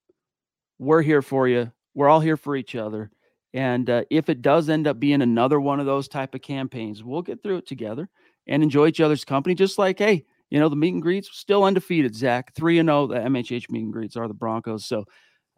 We're 0.80 1.04
here 1.04 1.22
for 1.22 1.48
you. 1.48 1.72
We're 1.94 2.10
all 2.10 2.20
here 2.20 2.38
for 2.38 2.56
each 2.56 2.76
other. 2.76 3.12
And 3.58 3.90
uh, 3.90 4.04
if 4.12 4.30
it 4.30 4.44
does 4.44 4.70
end 4.70 4.86
up 4.86 5.00
being 5.00 5.24
another 5.24 5.60
one 5.60 5.80
of 5.80 5.88
those 5.88 6.08
type 6.08 6.36
of 6.36 6.44
campaigns, 6.44 7.04
we'll 7.04 7.24
get 7.24 7.42
through 7.42 7.58
it 7.58 7.68
together 7.68 8.08
and 8.46 8.62
enjoy 8.62 8.86
each 8.86 9.02
other's 9.02 9.26
company. 9.26 9.56
Just 9.56 9.80
like, 9.80 9.98
hey, 9.98 10.26
you 10.52 10.60
know, 10.60 10.70
the 10.70 10.76
meet 10.76 10.94
and 10.94 11.02
greets 11.02 11.36
still 11.36 11.64
undefeated. 11.64 12.16
Zack 12.16 12.54
three 12.54 12.78
and 12.78 12.88
zero. 12.88 13.00
Oh, 13.00 13.08
the 13.08 13.16
MHH 13.16 13.72
meet 13.72 13.82
and 13.82 13.92
greets 13.92 14.16
are 14.16 14.28
the 14.28 14.36
Broncos. 14.36 14.86
So 14.86 15.06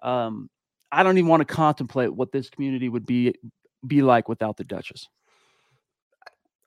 um, 0.01 0.49
I 0.93 1.03
don't 1.03 1.17
even 1.17 1.27
want 1.27 1.45
to 1.45 1.53
contemplate 1.53 2.15
what 2.15 2.31
this 2.31 2.49
community 2.49 2.88
would 2.88 3.05
be 3.05 3.33
be 3.85 4.01
like 4.01 4.29
without 4.29 4.55
the 4.55 4.63
Duchess. 4.63 5.09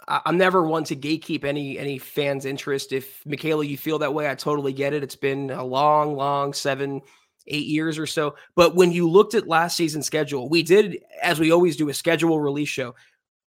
I'm 0.07 0.37
never 0.37 0.67
one 0.67 0.85
to 0.85 0.97
gatekeep 0.97 1.45
any 1.45 1.79
any 1.79 1.97
fans' 1.97 2.45
interest. 2.45 2.93
If 2.93 3.25
Michaela, 3.25 3.65
you 3.65 3.79
feel 3.79 4.01
that 4.01 4.13
way, 4.13 4.29
I 4.29 4.35
totally 4.35 4.75
get 4.75 4.93
it. 4.93 5.03
It's 5.03 5.17
been 5.17 5.51
a 5.51 5.65
long, 5.65 6.15
long 6.15 6.53
seven, 6.53 7.01
eight 7.47 7.67
years 7.67 7.99
or 7.99 8.07
so. 8.07 8.35
But 8.55 8.75
when 8.75 8.93
you 8.93 9.09
looked 9.09 9.35
at 9.35 9.49
last 9.49 9.77
season's 9.77 10.07
schedule, 10.07 10.49
we 10.49 10.63
did, 10.63 11.03
as 11.23 11.41
we 11.41 11.53
always 11.53 11.77
do, 11.77 11.89
a 11.89 11.95
schedule 11.95 12.41
release 12.41 12.69
show. 12.69 12.95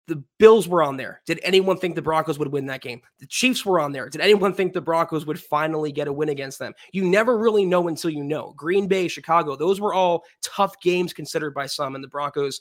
The 0.07 0.23
Bills 0.39 0.69
were 0.69 0.83
on 0.83 0.99
there. 0.99 1.23
Did 1.25 1.41
anyone 1.43 1.79
think 1.79 1.95
the 1.95 2.03
Broncos 2.03 2.39
would 2.39 2.53
win 2.53 2.67
that 2.67 2.83
game? 2.83 3.01
The 3.21 3.27
Chiefs 3.27 3.65
were 3.65 3.81
on 3.81 3.93
there. 3.93 4.11
Did 4.11 4.21
anyone 4.21 4.53
think 4.53 4.75
the 4.75 4.81
Broncos 4.83 5.25
would 5.25 5.41
finally 5.41 5.93
get 5.93 6.09
a 6.09 6.13
win 6.13 6.29
against 6.29 6.59
them? 6.59 6.75
You 6.93 7.05
never 7.05 7.39
really 7.39 7.65
know 7.65 7.89
until 7.89 8.11
you 8.11 8.23
know. 8.23 8.53
Green 8.55 8.87
Bay, 8.87 9.09
Chicago, 9.09 9.57
those 9.57 9.81
were 9.81 9.95
all 9.95 10.25
tough 10.43 10.79
games 10.81 11.15
considered 11.15 11.55
by 11.55 11.65
some, 11.65 11.95
and 11.95 12.05
the 12.05 12.09
Broncos 12.09 12.61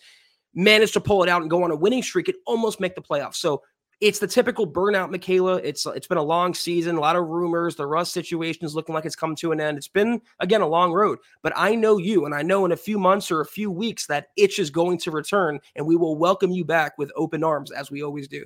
managed 0.56 0.94
to 0.94 1.02
pull 1.02 1.24
it 1.24 1.30
out 1.30 1.42
and 1.42 1.50
go 1.50 1.64
on 1.64 1.72
a 1.72 1.76
winning 1.76 2.04
streak 2.04 2.30
and 2.30 2.38
almost 2.46 2.80
make 2.80 2.96
the 2.96 3.02
playoffs. 3.02 3.36
So 3.36 3.62
it's 4.04 4.20
the 4.20 4.28
typical 4.28 4.68
burnout, 4.68 5.12
Michaela. 5.12 5.62
It's 5.64 5.86
it's 5.86 6.08
been 6.08 6.18
a 6.18 6.24
long 6.24 6.54
season, 6.54 6.98
a 6.98 7.00
lot 7.00 7.16
of 7.16 7.26
rumors. 7.26 7.78
The 7.78 7.88
Russ 7.88 8.12
situation 8.12 8.66
is 8.66 8.76
looking 8.76 8.94
like 8.94 9.06
it's 9.06 9.16
come 9.16 9.34
to 9.38 9.54
an 9.54 9.62
end. 9.62 9.78
It's 9.78 9.88
been 9.88 10.22
again 10.42 10.60
a 10.60 10.68
long 10.68 10.92
road, 10.92 11.20
but 11.42 11.54
I 11.56 11.74
know 11.76 11.98
you, 11.98 12.26
and 12.26 12.36
I 12.36 12.42
know 12.42 12.66
in 12.66 12.74
a 12.74 12.78
few 12.78 13.00
months 13.00 13.32
or 13.32 13.40
a 13.40 13.46
few 13.46 13.72
weeks 13.72 14.06
that 14.08 14.28
itch 14.36 14.60
is 14.60 14.70
going 14.70 14.98
to 15.00 15.12
return, 15.12 15.58
and 15.78 15.88
we 15.88 15.96
will 15.96 16.18
welcome 16.18 16.52
you 16.52 16.66
back 16.66 16.98
with 16.98 17.14
open 17.16 17.46
arms 17.46 17.72
as 17.72 17.92
we 17.92 18.04
always 18.04 18.28
do. 18.28 18.44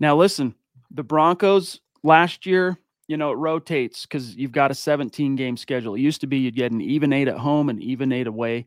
Now, 0.00 0.16
listen, 0.16 0.56
the 0.90 1.04
Broncos 1.04 1.80
last 2.02 2.44
year, 2.44 2.76
you 3.06 3.16
know, 3.16 3.30
it 3.30 3.36
rotates 3.36 4.06
because 4.06 4.34
you've 4.34 4.50
got 4.50 4.72
a 4.72 4.74
17 4.74 5.36
game 5.36 5.56
schedule. 5.56 5.94
It 5.94 6.00
used 6.00 6.20
to 6.22 6.26
be 6.26 6.38
you'd 6.38 6.56
get 6.56 6.72
an 6.72 6.80
even 6.80 7.12
eight 7.12 7.28
at 7.28 7.38
home 7.38 7.68
and 7.68 7.80
even 7.80 8.10
eight 8.10 8.26
away. 8.26 8.66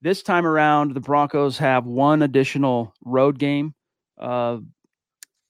This 0.00 0.22
time 0.22 0.46
around, 0.46 0.94
the 0.94 1.00
Broncos 1.00 1.58
have 1.58 1.84
one 1.84 2.22
additional 2.22 2.94
road 3.04 3.38
game. 3.38 3.74
Uh, 4.16 4.58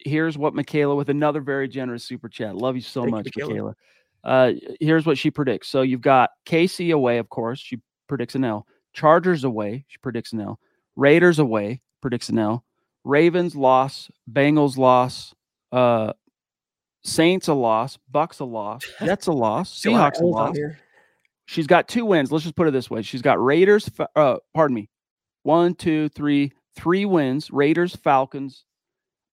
here's 0.09 0.37
what 0.37 0.55
Michaela 0.55 0.95
with 0.95 1.09
another 1.09 1.41
very 1.41 1.69
generous 1.69 2.05
super 2.05 2.29
chat. 2.29 2.57
Love 2.57 2.75
you 2.75 2.83
so 2.83 3.03
Thank 3.03 3.13
much, 3.13 3.29
you, 3.37 3.47
Michaela. 3.47 3.75
Uh, 4.25 4.53
here's 4.81 5.07
what 5.07 5.19
she 5.19 5.31
predicts. 5.31 5.69
So 5.69 5.83
you've 5.83 6.01
got 6.01 6.31
KC 6.47 6.93
away, 6.93 7.19
of 7.19 7.29
course. 7.29 7.61
She 7.61 7.81
predicts 8.09 8.35
an 8.35 8.45
L. 8.45 8.67
Chargers 8.93 9.45
away. 9.45 9.85
She 9.89 9.99
predicts 9.99 10.33
an 10.33 10.41
L. 10.41 10.59
Raiders 10.97 11.39
away. 11.39 11.81
Predicts 12.01 12.29
an 12.29 12.39
L. 12.39 12.65
Ravens 13.05 13.55
loss. 13.55 14.11
Bengals 14.31 14.77
loss. 14.77 15.35
Uh, 15.71 16.13
Saints 17.05 17.49
a 17.49 17.55
loss. 17.55 17.99
Bucs 18.13 18.41
a 18.41 18.45
loss. 18.45 18.85
Jets 19.01 19.29
a 19.29 19.33
loss. 19.33 19.81
Seahawks 19.81 20.21
a 20.21 20.27
loss. 20.27 20.57
She's 21.47 21.67
got 21.67 21.89
two 21.89 22.05
wins. 22.05 22.31
Let's 22.31 22.45
just 22.45 22.57
put 22.57 22.69
it 22.69 22.73
this 22.73 22.91
way. 22.91 23.03
She's 23.03 23.23
got 23.23 23.43
Raiders. 23.43 23.89
Uh, 24.15 24.37
pardon 24.53 24.75
me. 24.75 24.91
One, 25.45 25.75
two, 25.75 26.11
three, 26.11 26.53
three 26.77 27.07
wins. 27.07 27.51
Raiders, 27.51 27.97
Falcons, 27.97 28.65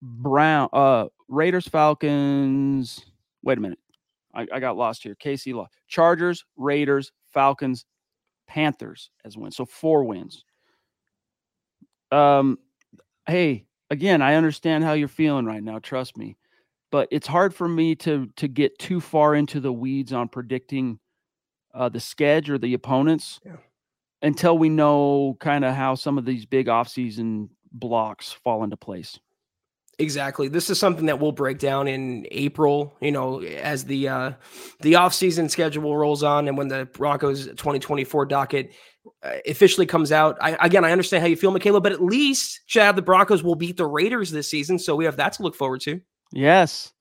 Brown, 0.01 0.69
uh, 0.73 1.05
Raiders, 1.27 1.67
Falcons. 1.67 3.05
Wait 3.43 3.57
a 3.57 3.61
minute. 3.61 3.79
I, 4.33 4.47
I 4.51 4.59
got 4.59 4.77
lost 4.77 5.03
here. 5.03 5.15
KC 5.15 5.53
lost. 5.53 5.73
Chargers, 5.87 6.43
Raiders, 6.57 7.11
Falcons, 7.33 7.85
Panthers 8.47 9.09
as 9.23 9.37
wins. 9.37 9.55
So 9.55 9.65
four 9.65 10.03
wins. 10.03 10.43
Um, 12.11 12.59
hey, 13.27 13.65
again, 13.89 14.21
I 14.21 14.35
understand 14.35 14.83
how 14.83 14.93
you're 14.93 15.07
feeling 15.07 15.45
right 15.45 15.63
now. 15.63 15.79
Trust 15.79 16.17
me, 16.17 16.37
but 16.91 17.07
it's 17.11 17.27
hard 17.27 17.53
for 17.53 17.67
me 17.67 17.95
to 17.95 18.27
to 18.35 18.47
get 18.47 18.77
too 18.79 19.01
far 19.01 19.35
into 19.35 19.59
the 19.59 19.73
weeds 19.73 20.13
on 20.13 20.29
predicting 20.29 20.99
uh, 21.73 21.89
the 21.89 21.99
sketch 21.99 22.49
or 22.49 22.57
the 22.57 22.73
opponents 22.73 23.39
yeah. 23.45 23.57
until 24.21 24.57
we 24.57 24.69
know 24.69 25.35
kind 25.39 25.65
of 25.65 25.73
how 25.73 25.95
some 25.95 26.17
of 26.17 26.25
these 26.25 26.45
big 26.45 26.67
offseason 26.67 27.49
blocks 27.71 28.31
fall 28.31 28.63
into 28.63 28.77
place. 28.77 29.19
Exactly. 29.97 30.49
This 30.49 30.69
is 30.69 30.77
something 30.77 31.05
that 31.05 31.19
we'll 31.19 31.31
break 31.31 31.57
down 31.57 31.87
in 31.87 32.27
April, 32.31 32.97
you 32.99 33.11
know, 33.11 33.41
as 33.41 33.85
the 33.85 34.09
uh 34.09 34.31
the 34.81 34.93
offseason 34.93 35.49
schedule 35.49 35.95
rolls 35.95 36.21
on 36.21 36.47
and 36.47 36.57
when 36.57 36.67
the 36.67 36.85
Broncos 36.93 37.45
2024 37.45 38.25
docket 38.25 38.73
uh, 39.23 39.35
officially 39.47 39.85
comes 39.85 40.11
out. 40.11 40.37
I 40.41 40.57
again, 40.59 40.83
I 40.83 40.91
understand 40.91 41.21
how 41.21 41.27
you 41.27 41.37
feel, 41.37 41.51
Michaela, 41.51 41.79
but 41.79 41.93
at 41.93 42.03
least 42.03 42.61
Chad 42.67 42.97
the 42.97 43.01
Broncos 43.01 43.41
will 43.41 43.55
beat 43.55 43.77
the 43.77 43.85
Raiders 43.85 44.31
this 44.31 44.49
season, 44.49 44.79
so 44.79 44.95
we 44.95 45.05
have 45.05 45.17
that 45.17 45.33
to 45.33 45.43
look 45.43 45.55
forward 45.55 45.81
to. 45.81 46.01
Yes. 46.33 46.91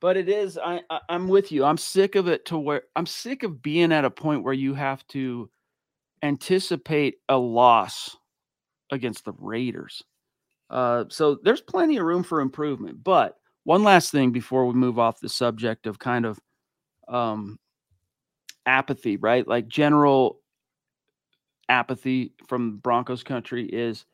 But 0.00 0.16
it 0.16 0.28
is 0.28 0.58
I, 0.58 0.82
I 0.90 1.00
I'm 1.08 1.26
with 1.26 1.50
you. 1.50 1.64
I'm 1.64 1.78
sick 1.78 2.14
of 2.14 2.28
it 2.28 2.44
to 2.46 2.58
where 2.58 2.82
I'm 2.94 3.06
sick 3.06 3.42
of 3.42 3.60
being 3.62 3.90
at 3.90 4.04
a 4.04 4.10
point 4.10 4.44
where 4.44 4.54
you 4.54 4.74
have 4.74 5.04
to 5.08 5.50
anticipate 6.22 7.16
a 7.28 7.36
loss 7.36 8.16
against 8.92 9.24
the 9.24 9.32
Raiders. 9.38 10.04
Uh, 10.70 11.04
so 11.08 11.38
there's 11.42 11.60
plenty 11.60 11.96
of 11.96 12.04
room 12.04 12.22
for 12.22 12.40
improvement. 12.40 13.02
But 13.02 13.36
one 13.64 13.82
last 13.82 14.10
thing 14.10 14.32
before 14.32 14.66
we 14.66 14.74
move 14.74 14.98
off 14.98 15.20
the 15.20 15.28
subject 15.28 15.86
of 15.86 15.98
kind 15.98 16.26
of 16.26 16.38
um, 17.08 17.58
apathy, 18.66 19.16
right? 19.16 19.46
Like 19.46 19.68
general 19.68 20.40
apathy 21.68 22.32
from 22.46 22.78
Broncos 22.78 23.22
country 23.22 23.66
is 23.66 24.04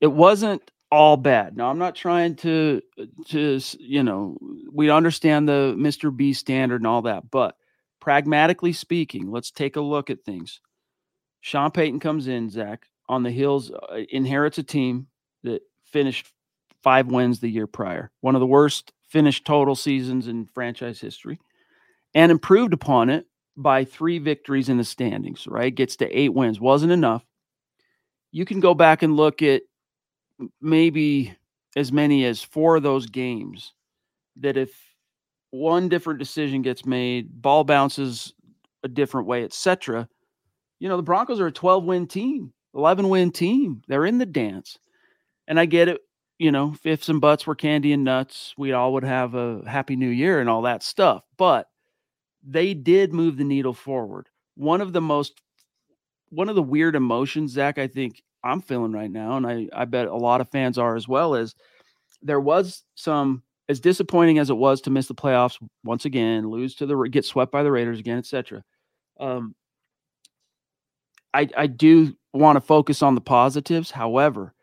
it 0.00 0.06
wasn't 0.08 0.70
all 0.90 1.16
bad. 1.16 1.56
Now 1.56 1.70
I'm 1.70 1.78
not 1.78 1.94
trying 1.94 2.36
to 2.36 2.80
to 3.26 3.60
you 3.78 4.02
know 4.02 4.38
we 4.72 4.90
understand 4.90 5.48
the 5.48 5.74
Mr. 5.76 6.14
B 6.14 6.32
standard 6.32 6.80
and 6.80 6.86
all 6.86 7.02
that, 7.02 7.30
but 7.30 7.56
pragmatically 8.00 8.72
speaking, 8.72 9.30
let's 9.30 9.50
take 9.50 9.76
a 9.76 9.80
look 9.80 10.08
at 10.08 10.24
things. 10.24 10.60
Sean 11.40 11.70
Payton 11.70 12.00
comes 12.00 12.26
in, 12.26 12.50
Zack, 12.50 12.86
on 13.08 13.22
the 13.22 13.30
heels, 13.30 13.70
uh, 13.70 13.98
inherits 14.10 14.58
a 14.58 14.62
team 14.62 15.06
that 15.44 15.62
finished 15.84 16.26
five 16.82 17.06
wins 17.08 17.40
the 17.40 17.50
year 17.50 17.66
prior, 17.66 18.10
one 18.20 18.34
of 18.34 18.40
the 18.40 18.46
worst 18.46 18.92
finished 19.08 19.44
total 19.44 19.74
seasons 19.74 20.28
in 20.28 20.46
franchise 20.46 21.00
history, 21.00 21.38
and 22.14 22.30
improved 22.30 22.72
upon 22.72 23.10
it 23.10 23.26
by 23.56 23.84
three 23.84 24.18
victories 24.18 24.68
in 24.68 24.76
the 24.76 24.84
standings, 24.84 25.46
right? 25.46 25.74
Gets 25.74 25.96
to 25.96 26.18
eight 26.18 26.32
wins. 26.32 26.60
Wasn't 26.60 26.92
enough. 26.92 27.24
You 28.30 28.44
can 28.44 28.60
go 28.60 28.74
back 28.74 29.02
and 29.02 29.16
look 29.16 29.42
at 29.42 29.62
maybe 30.60 31.34
as 31.76 31.90
many 31.92 32.24
as 32.24 32.42
four 32.42 32.76
of 32.76 32.82
those 32.82 33.06
games 33.06 33.72
that 34.36 34.56
if 34.56 34.70
one 35.50 35.88
different 35.88 36.18
decision 36.18 36.62
gets 36.62 36.84
made, 36.84 37.42
ball 37.42 37.64
bounces 37.64 38.34
a 38.84 38.88
different 38.88 39.26
way, 39.26 39.44
etc. 39.44 40.08
You 40.78 40.88
know, 40.88 40.96
the 40.96 41.02
Broncos 41.02 41.40
are 41.40 41.48
a 41.48 41.52
12 41.52 41.84
win 41.84 42.06
team, 42.06 42.52
11 42.74 43.08
win 43.08 43.32
team. 43.32 43.82
They're 43.88 44.06
in 44.06 44.18
the 44.18 44.26
dance. 44.26 44.78
And 45.48 45.58
I 45.58 45.66
get 45.66 45.88
it, 45.88 46.00
you 46.38 46.52
know, 46.52 46.76
ifs 46.84 47.08
and 47.08 47.20
butts 47.20 47.46
were 47.46 47.56
candy 47.56 47.92
and 47.92 48.04
nuts. 48.04 48.54
We 48.56 48.72
all 48.72 48.92
would 48.92 49.02
have 49.02 49.34
a 49.34 49.62
happy 49.66 49.96
new 49.96 50.08
year 50.08 50.38
and 50.40 50.48
all 50.48 50.62
that 50.62 50.84
stuff. 50.84 51.24
But 51.36 51.66
they 52.46 52.74
did 52.74 53.12
move 53.12 53.36
the 53.36 53.44
needle 53.44 53.74
forward. 53.74 54.28
One 54.54 54.80
of 54.80 54.92
the 54.92 55.00
most, 55.00 55.40
one 56.28 56.48
of 56.48 56.54
the 56.54 56.62
weird 56.62 56.94
emotions, 56.94 57.52
Zack, 57.52 57.78
I 57.78 57.88
think 57.88 58.22
I'm 58.44 58.60
feeling 58.60 58.92
right 58.92 59.10
now, 59.10 59.36
and 59.36 59.46
I, 59.46 59.68
I 59.72 59.84
bet 59.86 60.06
a 60.06 60.14
lot 60.14 60.40
of 60.40 60.50
fans 60.50 60.78
are 60.78 60.94
as 60.94 61.08
well, 61.08 61.34
is 61.34 61.54
there 62.22 62.40
was 62.40 62.84
some, 62.94 63.42
as 63.68 63.80
disappointing 63.80 64.38
as 64.38 64.50
it 64.50 64.56
was 64.56 64.80
to 64.82 64.90
miss 64.90 65.08
the 65.08 65.14
playoffs 65.14 65.58
once 65.84 66.04
again, 66.04 66.48
lose 66.48 66.74
to 66.76 66.86
the, 66.86 66.96
get 67.10 67.24
swept 67.24 67.50
by 67.50 67.62
the 67.62 67.72
Raiders 67.72 67.98
again, 67.98 68.18
etc. 68.18 68.62
Um, 69.18 69.54
I, 71.34 71.48
I 71.56 71.66
do 71.66 72.14
want 72.32 72.56
to 72.56 72.60
focus 72.60 73.02
on 73.02 73.14
the 73.14 73.20
positives. 73.20 73.90
However, 73.90 74.54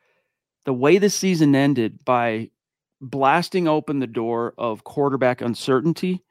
the 0.66 0.74
way 0.74 0.98
the 0.98 1.10
season 1.10 1.56
ended 1.56 2.04
by 2.04 2.50
blasting 3.02 3.68
open 3.68 4.00
the 4.00 4.08
door 4.08 4.54
of 4.58 4.84
quarterback 4.84 5.42
uncertainty 5.42 6.24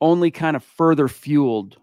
only 0.00 0.30
kind 0.30 0.56
of 0.56 0.64
further 0.64 1.08
fueled 1.08 1.76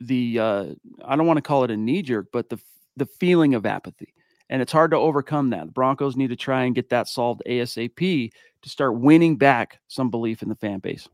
the 0.00 0.38
uh, 0.38 0.66
I 1.04 1.16
don't 1.16 1.26
want 1.26 1.36
to 1.36 1.42
call 1.42 1.64
it 1.64 1.70
a 1.70 1.76
knee 1.76 2.02
jerk, 2.02 2.28
but 2.32 2.48
the 2.48 2.58
the 2.96 3.06
feeling 3.06 3.54
of 3.54 3.66
apathy. 3.66 4.14
And 4.48 4.60
it's 4.60 4.72
hard 4.72 4.90
to 4.90 4.96
overcome 4.96 5.50
that. 5.50 5.66
The 5.66 5.72
Broncos 5.72 6.16
need 6.16 6.28
to 6.28 6.36
try 6.36 6.64
and 6.64 6.74
get 6.74 6.88
that 6.88 7.06
solved 7.06 7.42
ASAP 7.46 8.32
to 8.62 8.68
start 8.68 8.98
winning 8.98 9.36
back 9.36 9.78
some 9.86 10.10
belief 10.10 10.42
in 10.42 10.48
the 10.48 10.56
fan 10.56 10.80
base. 10.80 11.08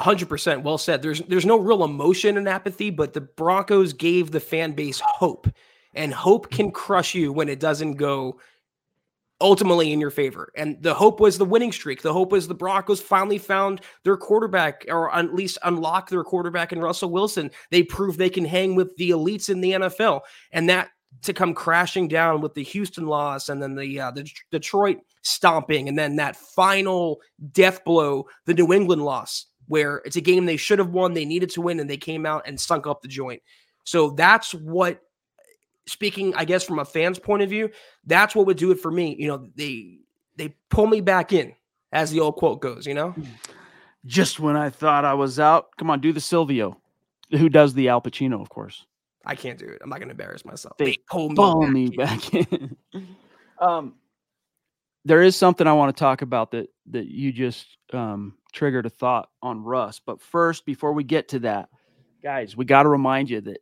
100% 0.00 0.62
well 0.62 0.78
said. 0.78 1.00
There's 1.00 1.20
there's 1.22 1.46
no 1.46 1.58
real 1.58 1.84
emotion 1.84 2.36
in 2.36 2.48
apathy, 2.48 2.90
but 2.90 3.12
the 3.12 3.20
Broncos 3.20 3.92
gave 3.92 4.30
the 4.30 4.40
fan 4.40 4.72
base 4.72 5.00
hope. 5.00 5.48
And 5.94 6.12
hope 6.12 6.50
can 6.50 6.70
crush 6.70 7.14
you 7.14 7.32
when 7.32 7.50
it 7.50 7.60
doesn't 7.60 7.94
go 7.94 8.40
ultimately 9.42 9.92
in 9.92 10.00
your 10.00 10.10
favor. 10.10 10.52
And 10.56 10.82
the 10.82 10.94
hope 10.94 11.20
was 11.20 11.36
the 11.36 11.44
winning 11.44 11.72
streak. 11.72 12.02
The 12.02 12.12
hope 12.12 12.32
was 12.32 12.48
the 12.48 12.54
Broncos 12.54 13.00
finally 13.00 13.38
found 13.38 13.82
their 14.04 14.16
quarterback, 14.16 14.84
or 14.88 15.14
at 15.14 15.34
least 15.34 15.58
unlock 15.64 16.08
their 16.08 16.24
quarterback 16.24 16.72
in 16.72 16.80
Russell 16.80 17.10
Wilson. 17.10 17.50
They 17.70 17.82
proved 17.82 18.18
they 18.18 18.30
can 18.30 18.44
hang 18.44 18.74
with 18.74 18.96
the 18.96 19.10
elites 19.10 19.50
in 19.50 19.60
the 19.60 19.72
NFL. 19.72 20.20
And 20.52 20.68
that 20.68 20.90
to 21.22 21.34
come 21.34 21.52
crashing 21.52 22.08
down 22.08 22.40
with 22.40 22.54
the 22.54 22.62
Houston 22.62 23.06
loss 23.06 23.48
and 23.50 23.62
then 23.62 23.74
the 23.74 24.00
uh, 24.00 24.10
the 24.10 24.30
Detroit 24.50 24.98
stomping 25.22 25.88
and 25.88 25.98
then 25.98 26.16
that 26.16 26.36
final 26.36 27.20
death 27.52 27.84
blow, 27.84 28.26
the 28.46 28.54
New 28.54 28.72
England 28.72 29.02
loss, 29.02 29.46
where 29.68 29.98
it's 30.04 30.16
a 30.16 30.20
game 30.20 30.46
they 30.46 30.56
should 30.56 30.78
have 30.78 30.90
won, 30.90 31.12
they 31.12 31.24
needed 31.24 31.50
to 31.50 31.60
win, 31.60 31.80
and 31.80 31.90
they 31.90 31.96
came 31.96 32.24
out 32.24 32.42
and 32.46 32.58
sunk 32.58 32.86
up 32.86 33.02
the 33.02 33.08
joint. 33.08 33.42
So 33.84 34.10
that's 34.10 34.52
what 34.52 35.00
speaking, 35.86 36.34
I 36.34 36.44
guess, 36.44 36.64
from 36.64 36.78
a 36.78 36.84
fan's 36.84 37.18
point 37.18 37.42
of 37.42 37.50
view, 37.50 37.70
that's 38.06 38.34
what 38.34 38.46
would 38.46 38.56
do 38.56 38.70
it 38.70 38.80
for 38.80 38.90
me. 38.90 39.16
You 39.18 39.28
know, 39.28 39.48
they 39.54 39.98
they 40.36 40.54
pull 40.70 40.86
me 40.86 41.00
back 41.00 41.32
in, 41.32 41.54
as 41.92 42.10
the 42.10 42.20
old 42.20 42.36
quote 42.36 42.60
goes, 42.60 42.86
you 42.86 42.94
know? 42.94 43.14
Just 44.06 44.40
when 44.40 44.56
I 44.56 44.70
thought 44.70 45.04
I 45.04 45.14
was 45.14 45.38
out. 45.38 45.76
Come 45.76 45.90
on, 45.90 46.00
do 46.00 46.12
the 46.12 46.20
Silvio. 46.20 46.80
Who 47.30 47.48
does 47.48 47.74
the 47.74 47.88
Al 47.88 48.00
Pacino, 48.00 48.40
of 48.40 48.48
course. 48.48 48.84
I 49.24 49.36
can't 49.36 49.58
do 49.58 49.66
it. 49.66 49.80
I'm 49.82 49.88
not 49.88 50.00
gonna 50.00 50.10
embarrass 50.10 50.44
myself. 50.44 50.76
They, 50.78 50.84
they 50.86 50.98
pull 51.08 51.30
me 51.30 51.36
back, 51.36 51.70
me 51.70 51.88
back 51.90 52.34
in. 52.34 52.76
um 53.60 53.94
there 55.04 55.22
is 55.22 55.36
something 55.36 55.66
I 55.66 55.72
want 55.72 55.94
to 55.94 56.00
talk 56.00 56.22
about 56.22 56.50
that 56.52 56.68
that 56.90 57.06
you 57.06 57.32
just 57.32 57.66
um 57.92 58.34
triggered 58.52 58.86
a 58.86 58.90
thought 58.90 59.28
on 59.42 59.62
Russ. 59.62 60.00
But 60.04 60.20
first, 60.20 60.66
before 60.66 60.92
we 60.92 61.04
get 61.04 61.28
to 61.28 61.40
that, 61.40 61.68
guys, 62.22 62.56
we 62.56 62.64
got 62.64 62.82
to 62.82 62.88
remind 62.88 63.30
you 63.30 63.40
that 63.42 63.58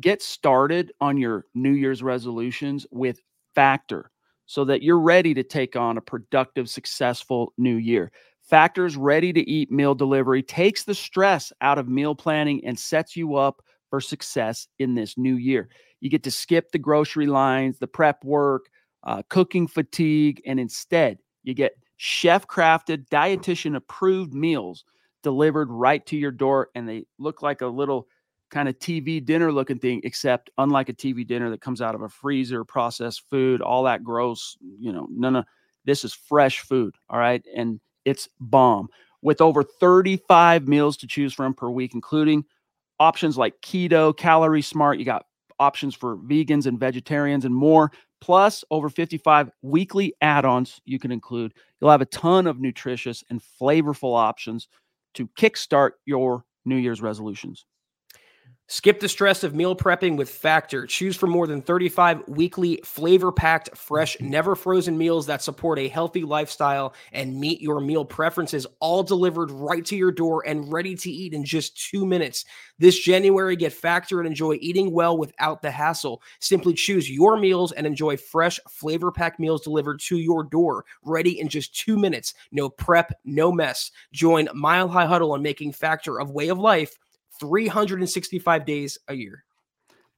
get 0.00 0.22
started 0.22 0.92
on 1.00 1.16
your 1.16 1.46
New 1.54 1.72
Year's 1.72 2.02
resolutions 2.02 2.86
with 2.90 3.20
Factor 3.54 4.10
so 4.46 4.64
that 4.64 4.82
you're 4.82 5.00
ready 5.00 5.34
to 5.34 5.42
take 5.42 5.76
on 5.76 5.96
a 5.96 6.00
productive, 6.00 6.68
successful 6.68 7.52
new 7.58 7.76
year. 7.76 8.12
Factor's 8.42 8.96
ready 8.96 9.32
to 9.32 9.40
eat 9.50 9.72
meal 9.72 9.94
delivery 9.94 10.42
takes 10.42 10.84
the 10.84 10.94
stress 10.94 11.52
out 11.60 11.78
of 11.78 11.88
meal 11.88 12.14
planning 12.14 12.64
and 12.64 12.78
sets 12.78 13.16
you 13.16 13.34
up 13.34 13.60
for 13.90 14.00
success 14.00 14.68
in 14.78 14.94
this 14.94 15.18
new 15.18 15.36
year. 15.36 15.68
You 16.00 16.10
get 16.10 16.22
to 16.24 16.30
skip 16.30 16.70
the 16.70 16.78
grocery 16.78 17.26
lines, 17.26 17.78
the 17.78 17.88
prep 17.88 18.22
work, 18.24 18.66
uh, 19.04 19.22
cooking 19.28 19.66
fatigue, 19.66 20.42
and 20.46 20.60
instead 20.60 21.18
you 21.42 21.54
get 21.54 21.72
chef 21.96 22.46
crafted, 22.46 23.08
dietitian 23.08 23.74
approved 23.76 24.34
meals 24.34 24.84
delivered 25.22 25.70
right 25.70 26.04
to 26.06 26.16
your 26.16 26.30
door. 26.30 26.68
And 26.74 26.88
they 26.88 27.06
look 27.18 27.42
like 27.42 27.62
a 27.62 27.66
little 27.66 28.06
kind 28.50 28.68
of 28.68 28.78
TV 28.78 29.24
dinner 29.24 29.52
looking 29.52 29.78
thing, 29.78 30.00
except 30.04 30.50
unlike 30.58 30.88
a 30.88 30.94
TV 30.94 31.26
dinner 31.26 31.50
that 31.50 31.60
comes 31.60 31.80
out 31.80 31.94
of 31.94 32.02
a 32.02 32.08
freezer, 32.08 32.64
processed 32.64 33.22
food, 33.28 33.60
all 33.60 33.82
that 33.84 34.04
gross, 34.04 34.56
you 34.78 34.92
know, 34.92 35.06
no, 35.10 35.30
no, 35.30 35.44
this 35.84 36.04
is 36.04 36.12
fresh 36.12 36.60
food. 36.60 36.94
All 37.08 37.18
right. 37.18 37.44
And 37.54 37.80
it's 38.04 38.28
bomb 38.40 38.88
with 39.22 39.40
over 39.40 39.62
35 39.62 40.68
meals 40.68 40.96
to 40.98 41.06
choose 41.06 41.32
from 41.32 41.54
per 41.54 41.68
week, 41.68 41.94
including 41.94 42.44
options 43.00 43.36
like 43.36 43.60
keto, 43.62 44.16
calorie 44.16 44.62
smart. 44.62 44.98
You 44.98 45.04
got 45.04 45.26
options 45.58 45.94
for 45.94 46.16
vegans 46.18 46.66
and 46.66 46.78
vegetarians 46.78 47.44
and 47.44 47.54
more, 47.54 47.90
plus 48.20 48.64
over 48.70 48.88
55 48.88 49.50
weekly 49.62 50.14
add 50.20 50.44
ons 50.44 50.80
you 50.84 50.98
can 50.98 51.10
include. 51.10 51.54
You'll 51.80 51.90
have 51.90 52.02
a 52.02 52.06
ton 52.06 52.46
of 52.46 52.60
nutritious 52.60 53.24
and 53.30 53.40
flavorful 53.60 54.16
options 54.16 54.68
to 55.14 55.26
kickstart 55.28 55.92
your 56.04 56.44
New 56.64 56.76
Year's 56.76 57.00
resolutions. 57.00 57.64
Skip 58.68 58.98
the 58.98 59.08
stress 59.08 59.44
of 59.44 59.54
meal 59.54 59.76
prepping 59.76 60.16
with 60.16 60.28
Factor. 60.28 60.86
Choose 60.86 61.14
from 61.14 61.30
more 61.30 61.46
than 61.46 61.62
35 61.62 62.24
weekly 62.26 62.80
flavor 62.84 63.30
packed, 63.30 63.76
fresh, 63.76 64.16
never 64.18 64.56
frozen 64.56 64.98
meals 64.98 65.24
that 65.26 65.40
support 65.40 65.78
a 65.78 65.86
healthy 65.86 66.24
lifestyle 66.24 66.92
and 67.12 67.38
meet 67.38 67.60
your 67.60 67.80
meal 67.80 68.04
preferences, 68.04 68.66
all 68.80 69.04
delivered 69.04 69.52
right 69.52 69.84
to 69.84 69.94
your 69.94 70.10
door 70.10 70.44
and 70.48 70.72
ready 70.72 70.96
to 70.96 71.08
eat 71.08 71.32
in 71.32 71.44
just 71.44 71.76
two 71.76 72.04
minutes. 72.04 72.44
This 72.76 72.98
January, 72.98 73.54
get 73.54 73.72
Factor 73.72 74.18
and 74.18 74.26
enjoy 74.26 74.58
eating 74.60 74.90
well 74.90 75.16
without 75.16 75.62
the 75.62 75.70
hassle. 75.70 76.20
Simply 76.40 76.74
choose 76.74 77.08
your 77.08 77.38
meals 77.38 77.70
and 77.70 77.86
enjoy 77.86 78.16
fresh, 78.16 78.58
flavor 78.68 79.12
packed 79.12 79.38
meals 79.38 79.62
delivered 79.62 80.00
to 80.00 80.18
your 80.18 80.42
door, 80.42 80.84
ready 81.04 81.38
in 81.38 81.48
just 81.48 81.72
two 81.76 81.96
minutes. 81.96 82.34
No 82.50 82.68
prep, 82.68 83.12
no 83.24 83.52
mess. 83.52 83.92
Join 84.12 84.48
Mile 84.54 84.88
High 84.88 85.06
Huddle 85.06 85.30
on 85.30 85.42
making 85.42 85.70
Factor 85.70 86.18
a 86.18 86.24
way 86.24 86.48
of 86.48 86.58
life 86.58 86.98
365 87.40 88.64
days 88.64 88.98
a 89.08 89.14
year. 89.14 89.44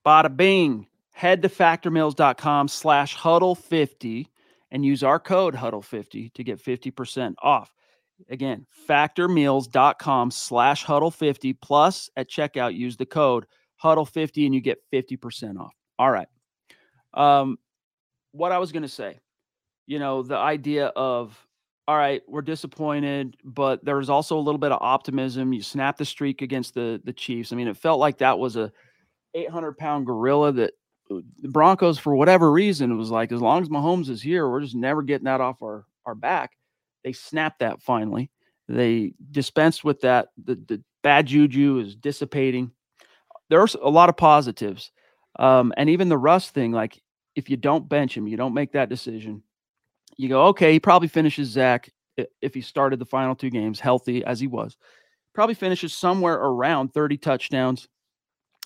Bada 0.07 0.35
bing. 0.35 0.87
Head 1.13 1.43
to 1.43 1.49
factormeals.com 1.49 2.69
slash 2.69 3.17
huddle50 3.17 4.27
and 4.71 4.85
use 4.85 5.03
our 5.03 5.19
code 5.19 5.55
huddle50 5.55 6.33
to 6.35 6.45
get 6.45 6.63
50% 6.63 7.35
off. 7.43 7.73
Again, 8.31 8.67
factormeals.com 8.89 10.31
slash 10.31 10.85
huddle50 10.85 11.57
plus 11.61 12.11
at 12.17 12.31
checkout, 12.31 12.75
use 12.75 12.97
the 12.97 13.07
code 13.07 13.47
huddle50 13.83 14.47
and 14.47 14.55
you 14.55 14.61
get 14.61 14.79
50% 14.93 15.59
off. 15.59 15.75
All 15.99 16.11
right. 16.11 16.29
Um, 17.15 17.59
what 18.33 18.53
I 18.53 18.59
was 18.59 18.73
going 18.73 18.83
to 18.83 18.89
say, 18.89 19.19
you 19.87 19.99
know, 19.99 20.23
the 20.23 20.37
idea 20.37 20.87
of 20.87 21.37
all 21.89 21.97
right, 21.97 22.23
we're 22.29 22.43
disappointed, 22.43 23.39
but 23.43 23.83
there 23.83 23.97
was 23.97 24.11
also 24.11 24.37
a 24.37 24.41
little 24.41 24.59
bit 24.59 24.73
of 24.73 24.83
optimism. 24.83 25.55
You 25.55 25.63
snapped 25.63 25.97
the 25.97 26.05
streak 26.05 26.43
against 26.43 26.75
the 26.75 27.01
the 27.03 27.15
Chiefs. 27.15 27.51
I 27.51 27.57
mean, 27.57 27.67
it 27.67 27.79
felt 27.79 27.99
like 27.99 28.19
that 28.19 28.39
was 28.39 28.57
a 28.57 28.71
800 29.33 29.79
pound 29.79 30.05
gorilla 30.05 30.53
that 30.53 30.75
uh, 31.11 31.21
the 31.39 31.49
Broncos, 31.49 31.99
for 31.99 32.15
whatever 32.15 32.53
reason, 32.53 32.99
was 32.99 33.11
like 33.11 33.33
as 33.33 33.41
long 33.41 33.63
as 33.63 33.71
Mahomes 33.71 34.11
is 34.11 34.21
here, 34.21 34.51
we're 34.51 34.61
just 34.61 34.75
never 34.75 35.01
getting 35.01 35.25
that 35.25 35.41
off 35.41 35.63
our 35.63 35.87
our 36.05 36.15
back. 36.15 36.59
They 37.05 37.15
snapped 37.15 37.61
that 37.61 37.83
finally. 37.83 38.31
They 38.69 39.15
dispensed 39.31 39.83
with 39.83 40.03
that. 40.03 40.29
The 40.45 40.57
the 40.57 40.83
bad 41.03 41.25
juju 41.25 41.79
is 41.79 41.97
dissipating. 41.97 42.71
There's 43.49 43.75
a 43.75 43.89
lot 43.89 44.11
of 44.11 44.17
positives, 44.19 44.93
um, 45.39 45.73
and 45.79 45.89
even 45.89 46.11
the 46.11 46.19
Russ 46.19 46.51
thing. 46.51 46.71
Like 46.71 47.01
if 47.35 47.49
you 47.49 47.57
don't 47.57 47.89
bench 47.89 48.15
him, 48.15 48.29
you 48.29 48.37
don't 48.37 48.53
make 48.53 48.73
that 48.73 48.91
decision 48.91 49.43
you 50.19 50.29
go, 50.29 50.47
okay, 50.49 50.73
he 50.73 50.81
probably 50.81 51.09
finishes 51.09 51.49
Zack 51.49 51.91
if 52.43 52.53
he 52.53 52.61
started 52.61 52.99
the 52.99 53.07
final 53.07 53.35
two 53.35 53.49
games 53.49 53.81
healthy 53.81 54.25
as 54.25 54.41
he 54.41 54.49
was. 54.49 54.77
Probably 55.33 55.55
finishes 55.55 55.97
somewhere 55.97 56.35
around 56.35 56.93
30 56.93 57.17
touchdowns. 57.17 57.89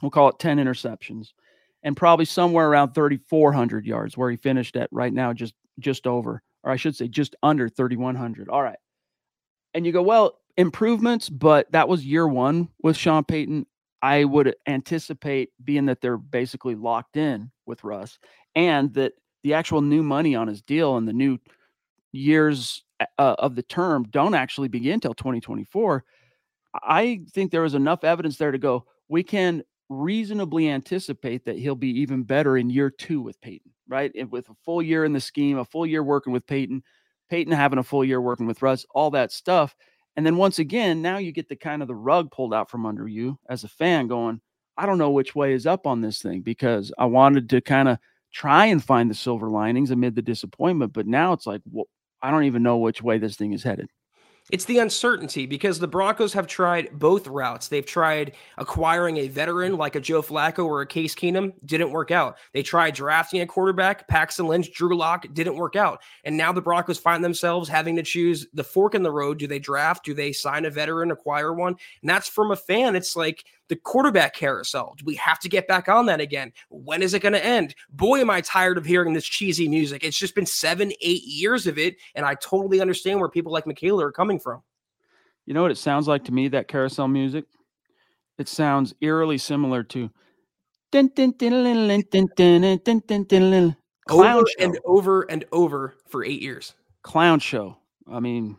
We'll 0.00 0.10
call 0.10 0.30
it 0.30 0.38
10 0.38 0.56
interceptions, 0.56 1.28
and 1.82 1.96
probably 1.96 2.24
somewhere 2.24 2.68
around 2.68 2.94
3,400 2.94 3.86
yards, 3.86 4.16
where 4.16 4.30
he 4.30 4.36
finished 4.36 4.74
at 4.76 4.88
right 4.90 5.12
now, 5.12 5.32
just 5.32 5.54
just 5.78 6.06
over, 6.06 6.42
or 6.64 6.72
I 6.72 6.76
should 6.76 6.96
say, 6.96 7.06
just 7.06 7.36
under 7.42 7.68
3,100. 7.68 8.48
All 8.48 8.62
right, 8.62 8.78
and 9.74 9.86
you 9.86 9.92
go, 9.92 10.02
well, 10.02 10.38
improvements, 10.56 11.28
but 11.28 11.70
that 11.72 11.88
was 11.88 12.04
year 12.04 12.26
one 12.26 12.68
with 12.82 12.96
Sean 12.96 13.22
Payton. 13.22 13.66
I 14.00 14.24
would 14.24 14.56
anticipate, 14.66 15.50
being 15.62 15.86
that 15.86 16.00
they're 16.00 16.16
basically 16.16 16.74
locked 16.74 17.16
in 17.16 17.52
with 17.66 17.84
Russ, 17.84 18.18
and 18.56 18.92
that 18.94 19.12
the 19.42 19.54
actual 19.54 19.80
new 19.80 20.02
money 20.02 20.34
on 20.34 20.48
his 20.48 20.62
deal 20.62 20.96
and 20.96 21.06
the 21.06 21.12
new 21.12 21.38
years 22.12 22.84
uh, 23.18 23.34
of 23.38 23.54
the 23.54 23.62
term 23.62 24.04
don't 24.10 24.34
actually 24.34 24.68
begin 24.68 24.94
until 24.94 25.14
2024. 25.14 26.04
I 26.74 27.22
think 27.32 27.50
there 27.50 27.62
was 27.62 27.74
enough 27.74 28.04
evidence 28.04 28.36
there 28.36 28.50
to 28.50 28.58
go, 28.58 28.86
we 29.08 29.22
can 29.22 29.62
reasonably 29.88 30.68
anticipate 30.68 31.44
that 31.44 31.58
he'll 31.58 31.74
be 31.74 32.00
even 32.00 32.22
better 32.22 32.56
in 32.56 32.70
year 32.70 32.90
two 32.90 33.20
with 33.20 33.40
Payton, 33.40 33.72
right? 33.88 34.10
And 34.14 34.30
with 34.30 34.48
a 34.48 34.54
full 34.64 34.82
year 34.82 35.04
in 35.04 35.12
the 35.12 35.20
scheme, 35.20 35.58
a 35.58 35.64
full 35.64 35.86
year 35.86 36.02
working 36.02 36.32
with 36.32 36.46
Payton, 36.46 36.82
Payton 37.28 37.52
having 37.52 37.78
a 37.78 37.82
full 37.82 38.04
year 38.04 38.20
working 38.20 38.46
with 38.46 38.62
Russ, 38.62 38.86
all 38.94 39.10
that 39.10 39.32
stuff. 39.32 39.76
And 40.16 40.24
then 40.24 40.36
once 40.36 40.58
again, 40.58 41.02
now 41.02 41.18
you 41.18 41.32
get 41.32 41.48
the 41.48 41.56
kind 41.56 41.82
of 41.82 41.88
the 41.88 41.94
rug 41.94 42.30
pulled 42.30 42.54
out 42.54 42.70
from 42.70 42.86
under 42.86 43.08
you 43.08 43.38
as 43.48 43.64
a 43.64 43.68
fan 43.68 44.08
going, 44.08 44.40
I 44.76 44.86
don't 44.86 44.98
know 44.98 45.10
which 45.10 45.34
way 45.34 45.52
is 45.52 45.66
up 45.66 45.86
on 45.86 46.00
this 46.00 46.20
thing 46.20 46.40
because 46.40 46.92
I 46.98 47.06
wanted 47.06 47.50
to 47.50 47.60
kind 47.60 47.88
of 47.88 47.98
try 48.32 48.66
and 48.66 48.82
find 48.82 49.10
the 49.10 49.14
silver 49.14 49.48
linings 49.48 49.90
amid 49.90 50.14
the 50.14 50.22
disappointment. 50.22 50.92
But 50.92 51.06
now 51.06 51.32
it's 51.32 51.46
like, 51.46 51.60
well, 51.70 51.86
I 52.22 52.30
don't 52.30 52.44
even 52.44 52.62
know 52.62 52.78
which 52.78 53.02
way 53.02 53.18
this 53.18 53.36
thing 53.36 53.52
is 53.52 53.62
headed. 53.62 53.88
It's 54.50 54.64
the 54.64 54.80
uncertainty 54.80 55.46
because 55.46 55.78
the 55.78 55.86
Broncos 55.86 56.32
have 56.32 56.48
tried 56.48 56.98
both 56.98 57.28
routes. 57.28 57.68
They've 57.68 57.86
tried 57.86 58.32
acquiring 58.58 59.18
a 59.18 59.28
veteran 59.28 59.76
like 59.76 59.94
a 59.94 60.00
Joe 60.00 60.20
Flacco 60.20 60.64
or 60.64 60.80
a 60.80 60.86
Case 60.86 61.14
Keenum, 61.14 61.52
didn't 61.64 61.92
work 61.92 62.10
out. 62.10 62.38
They 62.52 62.62
tried 62.62 62.94
drafting 62.94 63.40
a 63.40 63.46
quarterback, 63.46 64.08
Paxton 64.08 64.48
Lynch, 64.48 64.72
Drew 64.72 64.96
Lock, 64.96 65.26
didn't 65.32 65.56
work 65.56 65.76
out. 65.76 66.02
And 66.24 66.36
now 66.36 66.52
the 66.52 66.60
Broncos 66.60 66.98
find 66.98 67.22
themselves 67.22 67.68
having 67.68 67.94
to 67.96 68.02
choose 68.02 68.48
the 68.52 68.64
fork 68.64 68.96
in 68.96 69.04
the 69.04 69.12
road. 69.12 69.38
Do 69.38 69.46
they 69.46 69.60
draft? 69.60 70.04
Do 70.04 70.12
they 70.12 70.32
sign 70.32 70.64
a 70.64 70.70
veteran, 70.70 71.12
acquire 71.12 71.52
one? 71.52 71.76
And 72.02 72.10
that's 72.10 72.28
from 72.28 72.50
a 72.50 72.56
fan. 72.56 72.96
It's 72.96 73.14
like 73.14 73.44
the 73.72 73.76
quarterback 73.76 74.34
carousel. 74.34 74.94
Do 74.98 75.06
we 75.06 75.14
have 75.14 75.38
to 75.38 75.48
get 75.48 75.66
back 75.66 75.88
on 75.88 76.04
that 76.04 76.20
again? 76.20 76.52
When 76.68 77.02
is 77.02 77.14
it 77.14 77.20
going 77.20 77.32
to 77.32 77.42
end? 77.42 77.74
Boy, 77.88 78.20
am 78.20 78.28
I 78.28 78.42
tired 78.42 78.76
of 78.76 78.84
hearing 78.84 79.14
this 79.14 79.24
cheesy 79.24 79.66
music. 79.66 80.04
It's 80.04 80.18
just 80.18 80.34
been 80.34 80.44
seven, 80.44 80.92
eight 81.00 81.22
years 81.22 81.66
of 81.66 81.78
it. 81.78 81.96
And 82.14 82.26
I 82.26 82.34
totally 82.34 82.82
understand 82.82 83.18
where 83.18 83.30
people 83.30 83.50
like 83.50 83.66
Michaela 83.66 84.04
are 84.04 84.12
coming 84.12 84.38
from. 84.38 84.62
You 85.46 85.54
know 85.54 85.62
what 85.62 85.70
it 85.70 85.78
sounds 85.78 86.06
like 86.06 86.22
to 86.24 86.32
me, 86.32 86.48
that 86.48 86.68
carousel 86.68 87.08
music? 87.08 87.46
It 88.36 88.46
sounds 88.46 88.94
eerily 89.00 89.38
similar 89.38 89.82
to 89.84 90.10
clown 94.06 94.36
over 94.36 94.46
and 94.58 94.78
over 94.84 95.22
and 95.22 95.46
over 95.50 95.94
for 96.10 96.26
eight 96.26 96.42
years. 96.42 96.74
Clown 97.00 97.40
show. 97.40 97.78
I 98.06 98.20
mean, 98.20 98.58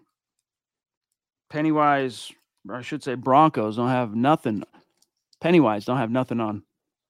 Pennywise, 1.51 2.31
I 2.67 2.81
should 2.81 3.03
say 3.03 3.13
Broncos, 3.13 3.75
don't 3.75 3.89
have 3.89 4.15
nothing 4.15 4.63
Pennywise 5.43 5.83
don't 5.83 5.97
have 5.97 6.09
nothing 6.09 6.39
on 6.39 6.63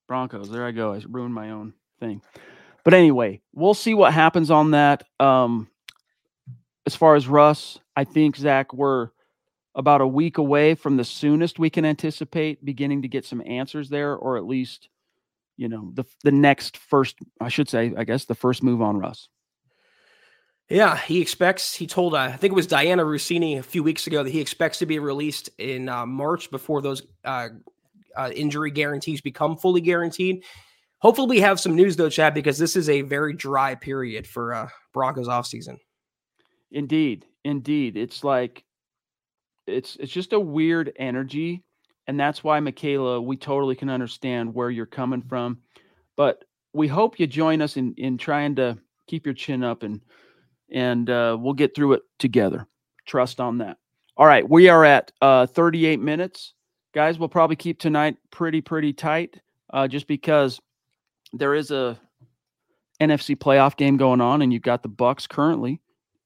Broncos. 0.07 0.49
There 0.49 0.65
I 0.65 0.71
go. 0.71 0.91
I 0.91 1.01
ruined 1.07 1.35
my 1.35 1.51
own 1.51 1.73
thing. 1.99 2.23
But 2.83 2.95
anyway, 2.95 3.41
we'll 3.53 3.75
see 3.75 3.93
what 3.93 4.11
happens 4.11 4.49
on 4.49 4.71
that. 4.71 5.03
Um, 5.19 5.69
as 6.87 6.95
far 6.95 7.13
as 7.13 7.27
Russ, 7.27 7.77
I 7.95 8.05
think 8.05 8.35
Zack, 8.35 8.73
we're 8.73 9.09
about 9.75 10.01
a 10.01 10.07
week 10.07 10.39
away 10.39 10.73
from 10.73 10.97
the 10.97 11.05
soonest 11.05 11.59
we 11.59 11.69
can 11.69 11.85
anticipate 11.85 12.65
beginning 12.65 13.03
to 13.03 13.07
get 13.07 13.23
some 13.23 13.43
answers 13.45 13.89
there, 13.89 14.15
or 14.15 14.35
at 14.37 14.47
least, 14.47 14.89
you 15.55 15.69
know, 15.69 15.91
the 15.93 16.03
the 16.23 16.31
next 16.31 16.77
first, 16.77 17.17
I 17.39 17.49
should 17.49 17.69
say, 17.69 17.93
I 17.95 18.03
guess 18.03 18.25
the 18.25 18.33
first 18.33 18.63
move 18.63 18.81
on 18.81 18.97
Russ. 18.97 19.29
Yeah, 20.69 20.97
he 20.97 21.21
expects. 21.21 21.75
He 21.75 21.85
told, 21.85 22.15
uh, 22.15 22.17
I 22.17 22.37
think 22.37 22.53
it 22.53 22.55
was 22.55 22.65
Diana 22.65 23.03
Russini 23.03 23.59
a 23.59 23.63
few 23.63 23.83
weeks 23.83 24.07
ago 24.07 24.23
that 24.23 24.31
he 24.31 24.41
expects 24.41 24.79
to 24.79 24.87
be 24.87 24.97
released 24.97 25.51
in 25.59 25.87
uh, 25.87 26.07
March 26.07 26.49
before 26.49 26.81
those 26.81 27.03
uh, 27.23 27.49
uh 28.17 28.31
injury 28.35 28.71
guarantees 28.71 29.21
become 29.21 29.57
fully 29.57 29.81
guaranteed. 29.81 30.43
Hopefully, 30.99 31.27
we 31.27 31.41
have 31.41 31.59
some 31.59 31.75
news 31.75 31.95
though, 31.95 32.09
Chad, 32.09 32.33
because 32.33 32.57
this 32.57 32.75
is 32.75 32.89
a 32.89 33.01
very 33.01 33.33
dry 33.33 33.75
period 33.75 34.25
for 34.25 34.53
uh, 34.53 34.69
Broncos 34.93 35.27
offseason. 35.27 35.77
Indeed, 36.71 37.25
indeed, 37.43 37.97
it's 37.97 38.23
like 38.23 38.63
it's 39.67 39.95
it's 39.97 40.11
just 40.11 40.33
a 40.33 40.39
weird 40.39 40.93
energy, 40.97 41.63
and 42.07 42.19
that's 42.19 42.43
why 42.43 42.59
Michaela, 42.59 43.21
we 43.21 43.37
totally 43.37 43.75
can 43.75 43.89
understand 43.89 44.53
where 44.53 44.69
you're 44.69 44.85
coming 44.85 45.21
from, 45.21 45.59
but 46.15 46.45
we 46.73 46.87
hope 46.87 47.19
you 47.19 47.27
join 47.27 47.61
us 47.61 47.77
in 47.77 47.93
in 47.97 48.17
trying 48.17 48.55
to 48.55 48.77
keep 49.07 49.25
your 49.25 49.35
chin 49.35 49.63
up 49.63 49.83
and 49.83 50.01
and 50.71 51.09
uh, 51.09 51.37
we'll 51.39 51.53
get 51.53 51.75
through 51.75 51.93
it 51.93 52.03
together. 52.17 52.65
Trust 53.05 53.39
on 53.39 53.57
that. 53.59 53.77
All 54.15 54.25
right, 54.25 54.47
we 54.47 54.69
are 54.69 54.85
at 54.85 55.11
uh, 55.21 55.47
38 55.47 55.99
minutes, 55.99 56.53
guys. 56.93 57.19
We'll 57.19 57.29
probably 57.29 57.55
keep 57.55 57.79
tonight 57.79 58.17
pretty 58.31 58.61
pretty 58.61 58.93
tight, 58.93 59.39
uh, 59.71 59.87
just 59.87 60.07
because 60.07 60.59
there 61.33 61.55
is 61.55 61.71
a 61.71 61.99
NFC 63.01 63.35
playoff 63.35 63.75
game 63.75 63.97
going 63.97 64.21
on, 64.21 64.41
and 64.41 64.53
you've 64.53 64.61
got 64.61 64.83
the 64.83 64.89
Bucs 64.89 65.27
currently 65.27 65.81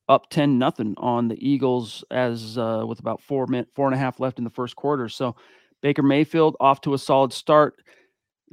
up 0.09 0.29
10 0.29 0.57
nothing 0.57 0.93
on 0.97 1.27
the 1.27 1.47
Eagles 1.47 2.03
as 2.11 2.57
uh, 2.57 2.83
with 2.87 2.99
about 2.99 3.21
four 3.21 3.47
minute 3.47 3.67
four 3.75 3.87
and 3.87 3.95
a 3.95 3.97
half 3.97 4.19
left 4.19 4.37
in 4.37 4.43
the 4.43 4.49
first 4.49 4.75
quarter. 4.75 5.09
So 5.09 5.35
Baker 5.81 6.03
Mayfield 6.03 6.55
off 6.59 6.81
to 6.81 6.93
a 6.93 6.97
solid 6.97 7.33
start. 7.33 7.75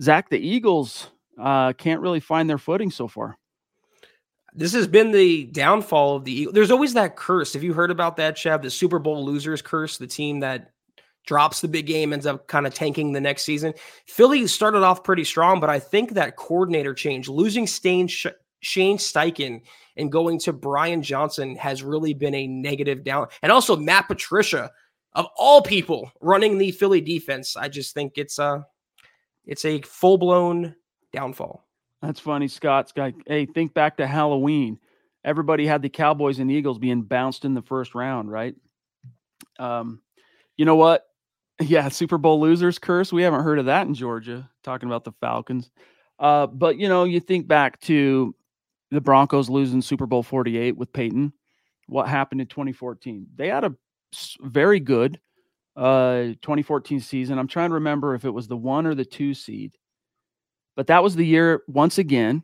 Zack, 0.01 0.31
the 0.31 0.39
Eagles 0.39 1.11
uh, 1.41 1.73
can't 1.75 2.01
really 2.01 2.21
find 2.21 2.49
their 2.51 2.59
footing 2.59 2.91
so 2.91 3.07
far. 3.07 3.37
This 4.57 4.73
has 4.73 4.87
been 4.87 5.11
the 5.11 5.47
downfall 5.47 6.17
of 6.17 6.25
the 6.25 6.33
Eagles. 6.33 6.55
There's 6.55 6.71
always 6.71 6.95
that 6.95 7.17
curse. 7.17 7.55
Have 7.55 7.65
you 7.65 7.73
heard 7.73 7.91
about 7.91 8.17
that, 8.17 8.37
Chad? 8.37 8.63
The 8.63 8.71
Super 8.71 8.99
Bowl 8.99 9.25
losers 9.25 9.63
curse, 9.63 9.99
the 9.99 10.07
team 10.07 10.41
that 10.41 10.74
drops 11.27 11.61
the 11.61 11.69
big 11.69 11.87
game, 11.87 12.13
ends 12.13 12.27
up 12.27 12.47
kind 12.47 12.67
of 12.67 12.75
tanking 12.75 13.13
the 13.13 13.21
next 13.21 13.45
season. 13.45 13.75
Philly 14.07 14.47
started 14.47 14.83
off 14.83 15.05
pretty 15.05 15.25
strong, 15.25 15.61
but 15.61 15.71
I 15.71 15.79
think 15.79 16.13
that 16.13 16.37
coordinator 16.37 16.95
change, 16.95 17.29
losing 17.29 17.67
Stain, 17.67 18.09
Shane 18.09 18.99
Steichen 18.99 19.63
and 19.97 20.11
going 20.11 20.39
to 20.41 20.53
Brian 20.53 21.03
Johnson 21.03 21.57
has 21.57 21.83
really 21.83 22.15
been 22.15 22.35
a 22.35 22.47
negative 22.47 23.05
down. 23.05 23.29
And 23.43 23.53
also 23.53 23.77
Matt 23.77 24.09
Patricia, 24.09 24.71
of 25.13 25.27
all 25.37 25.63
people, 25.63 26.11
running 26.21 26.59
the 26.59 26.73
Philly 26.73 27.01
defense. 27.01 27.57
I 27.57 27.69
just 27.69 27.95
think 27.95 28.15
it's 28.17 28.39
a 28.39 28.67
it's 29.47 29.65
a 29.65 29.81
full 29.83 30.19
blown 30.19 30.75
downfall. 31.13 31.67
That's 32.03 32.21
funny, 32.21 32.49
Scott's 32.49 32.93
guy. 32.93 33.15
Hey, 33.27 33.47
think 33.47 33.73
back 33.73 33.99
to 33.99 34.07
Halloween. 34.07 34.79
Everybody 35.25 35.67
had 35.67 35.81
the 35.81 35.89
Cowboys 35.89 36.39
and 36.39 36.51
Eagles 36.51 36.79
being 36.79 37.03
bounced 37.03 37.45
in 37.45 37.55
the 37.55 37.63
first 37.63 37.95
round, 37.95 38.31
right? 38.31 38.55
Um, 39.59 40.03
you 40.57 40.65
know 40.65 40.77
what? 40.77 41.07
Yeah, 41.67 41.89
Super 41.89 42.19
Bowl 42.19 42.41
losers 42.41 42.79
curse. 42.79 43.13
We 43.13 43.23
haven't 43.23 43.43
heard 43.43 43.59
of 43.59 43.67
that 43.67 43.87
in 43.87 43.95
Georgia. 43.95 44.49
Talking 44.63 44.89
about 44.89 45.05
the 45.05 45.13
Falcons, 45.21 45.71
uh, 46.19 46.47
but 46.47 46.79
you 46.79 46.89
know, 46.89 47.05
you 47.05 47.21
think 47.21 47.47
back 47.47 47.81
to 47.83 48.35
the 48.91 49.01
Broncos 49.01 49.49
losing 49.49 49.83
Super 49.83 50.07
Bowl 50.07 50.23
48 50.23 50.77
with 50.77 50.93
Peyton. 50.93 51.33
What 51.87 52.09
happened 52.09 52.41
in 52.41 52.47
2014? 52.47 53.27
They 53.37 53.49
had 53.49 53.65
a 53.65 53.75
very 54.41 54.81
good 54.81 55.21
uh 55.77 56.35
2014 56.43 57.01
season. 57.01 57.39
I'm 57.39 57.49
trying 57.49 57.71
to 57.71 57.75
remember 57.75 58.15
if 58.15 58.25
it 58.25 58.31
was 58.31 58.47
the 58.47 58.57
1 58.57 58.87
or 58.87 58.95
the 58.95 59.05
2 59.05 59.35
seed. 59.35 59.73
But 60.77 60.87
that 60.89 61.03
was 61.03 61.17
the 61.17 61.27
year 61.27 61.63
once 61.67 61.99
again 61.99 62.43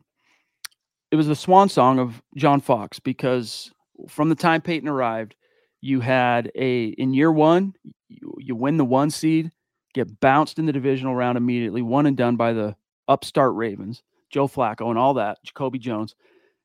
it 1.11 1.17
was 1.17 1.27
the 1.27 1.35
swan 1.35 1.69
song 1.69 1.99
of 1.99 2.21
John 2.35 2.61
Fox 2.61 2.99
because 2.99 3.71
from 4.07 4.29
the 4.29 4.35
time 4.35 4.61
Peyton 4.61 4.87
arrived, 4.87 5.35
you 5.81 5.99
had 5.99 6.51
a 6.55 6.85
in 6.85 7.13
year 7.13 7.31
1, 7.31 7.73
you, 8.07 8.35
you 8.39 8.55
win 8.55 8.77
the 8.77 8.85
1 8.85 9.09
seed, 9.09 9.51
get 9.93 10.19
bounced 10.19 10.59
in 10.59 10.65
the 10.65 10.73
divisional 10.73 11.15
round 11.15 11.37
immediately, 11.37 11.81
one 11.81 12.05
and 12.05 12.15
done 12.15 12.35
by 12.35 12.53
the 12.53 12.75
upstart 13.07 13.55
Ravens, 13.55 14.03
Joe 14.29 14.47
Flacco 14.47 14.89
and 14.89 14.97
all 14.97 15.15
that, 15.15 15.43
Jacoby 15.43 15.79
Jones. 15.79 16.15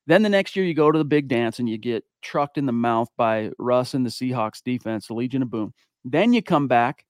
Then 0.06 0.22
the 0.22 0.28
next 0.28 0.54
year, 0.54 0.64
you 0.64 0.74
go 0.74 0.92
to 0.92 0.98
the 0.98 1.04
big 1.04 1.26
dance 1.26 1.58
and 1.58 1.68
you 1.68 1.78
get 1.78 2.04
trucked 2.22 2.58
in 2.58 2.66
the 2.66 2.72
mouth 2.72 3.08
by 3.16 3.50
Russ 3.58 3.94
and 3.94 4.06
the 4.06 4.10
Seahawks 4.10 4.62
defense, 4.62 5.08
the 5.08 5.14
Legion 5.14 5.42
of 5.42 5.50
Boom. 5.50 5.74
Then 6.04 6.32
you 6.32 6.42
come 6.42 6.68
back 6.68 7.04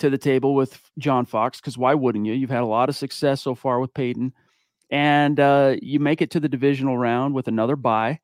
to 0.00 0.10
the 0.10 0.18
table 0.18 0.54
with 0.54 0.80
John 0.98 1.24
Fox 1.24 1.60
because 1.60 1.78
why 1.78 1.94
wouldn't 1.94 2.26
you? 2.26 2.32
You've 2.32 2.50
had 2.50 2.62
a 2.62 2.66
lot 2.66 2.88
of 2.88 2.96
success 2.96 3.42
so 3.42 3.54
far 3.54 3.78
with 3.78 3.94
Peyton, 3.94 4.32
and 4.90 5.38
uh, 5.38 5.76
you 5.80 6.00
make 6.00 6.20
it 6.20 6.32
to 6.32 6.40
the 6.40 6.48
divisional 6.48 6.98
round 6.98 7.34
with 7.34 7.46
another 7.46 7.76
bye, 7.76 8.18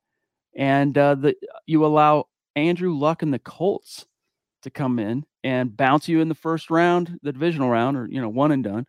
and 0.55 0.97
uh, 0.97 1.15
the 1.15 1.35
you 1.65 1.85
allow 1.85 2.27
Andrew 2.55 2.93
Luck 2.93 3.21
and 3.21 3.33
the 3.33 3.39
Colts 3.39 4.05
to 4.63 4.69
come 4.69 4.99
in 4.99 5.25
and 5.43 5.75
bounce 5.75 6.07
you 6.07 6.21
in 6.21 6.29
the 6.29 6.35
first 6.35 6.69
round, 6.69 7.19
the 7.21 7.31
divisional 7.31 7.69
round, 7.69 7.97
or 7.97 8.07
you 8.07 8.21
know 8.21 8.29
one 8.29 8.51
and 8.51 8.63
done. 8.63 8.85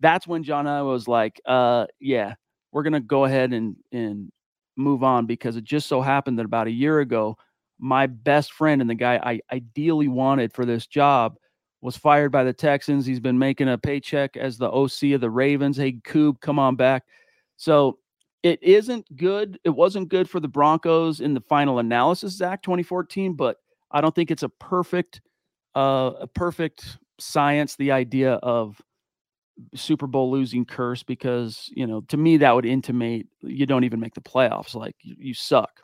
That's 0.00 0.26
when 0.26 0.42
John 0.42 0.66
I 0.66 0.82
was 0.82 1.06
like, 1.06 1.40
uh, 1.46 1.86
yeah, 2.00 2.34
we're 2.72 2.82
gonna 2.82 3.00
go 3.00 3.24
ahead 3.24 3.52
and 3.52 3.76
and 3.92 4.30
move 4.76 5.02
on 5.02 5.26
because 5.26 5.56
it 5.56 5.64
just 5.64 5.86
so 5.86 6.00
happened 6.00 6.38
that 6.38 6.46
about 6.46 6.66
a 6.66 6.72
year 6.72 7.00
ago, 7.00 7.36
my 7.78 8.06
best 8.06 8.52
friend 8.52 8.80
and 8.80 8.88
the 8.88 8.94
guy 8.94 9.16
I 9.16 9.40
ideally 9.52 10.08
wanted 10.08 10.52
for 10.52 10.64
this 10.64 10.86
job 10.86 11.36
was 11.82 11.96
fired 11.96 12.30
by 12.32 12.44
the 12.44 12.52
Texans. 12.52 13.04
He's 13.04 13.20
been 13.20 13.38
making 13.38 13.68
a 13.68 13.76
paycheck 13.76 14.36
as 14.36 14.56
the 14.56 14.70
OC 14.70 15.14
of 15.14 15.20
the 15.20 15.30
Ravens. 15.30 15.76
Hey, 15.76 15.92
Coob, 15.92 16.40
come 16.40 16.58
on 16.58 16.76
back. 16.76 17.04
So 17.56 17.98
it 18.42 18.62
isn't 18.62 19.16
good. 19.16 19.58
It 19.64 19.70
wasn't 19.70 20.08
good 20.08 20.28
for 20.28 20.40
the 20.40 20.48
Broncos 20.48 21.20
in 21.20 21.34
the 21.34 21.40
final 21.40 21.78
analysis, 21.78 22.32
Zack, 22.34 22.62
2014, 22.62 23.34
but 23.34 23.58
I 23.90 24.00
don't 24.00 24.14
think 24.14 24.30
it's 24.30 24.42
a 24.42 24.48
perfect, 24.48 25.20
uh, 25.74 26.12
a 26.20 26.26
perfect 26.26 26.98
science, 27.18 27.76
the 27.76 27.92
idea 27.92 28.34
of 28.34 28.80
Super 29.74 30.06
Bowl 30.06 30.30
losing 30.30 30.64
curse 30.64 31.02
because, 31.02 31.70
you 31.74 31.86
know, 31.86 32.00
to 32.08 32.16
me, 32.16 32.38
that 32.38 32.54
would 32.54 32.66
intimate 32.66 33.28
you 33.42 33.66
don't 33.66 33.84
even 33.84 34.00
make 34.00 34.14
the 34.14 34.20
playoffs. 34.20 34.74
Like 34.74 34.96
you, 35.02 35.14
you 35.18 35.34
suck. 35.34 35.82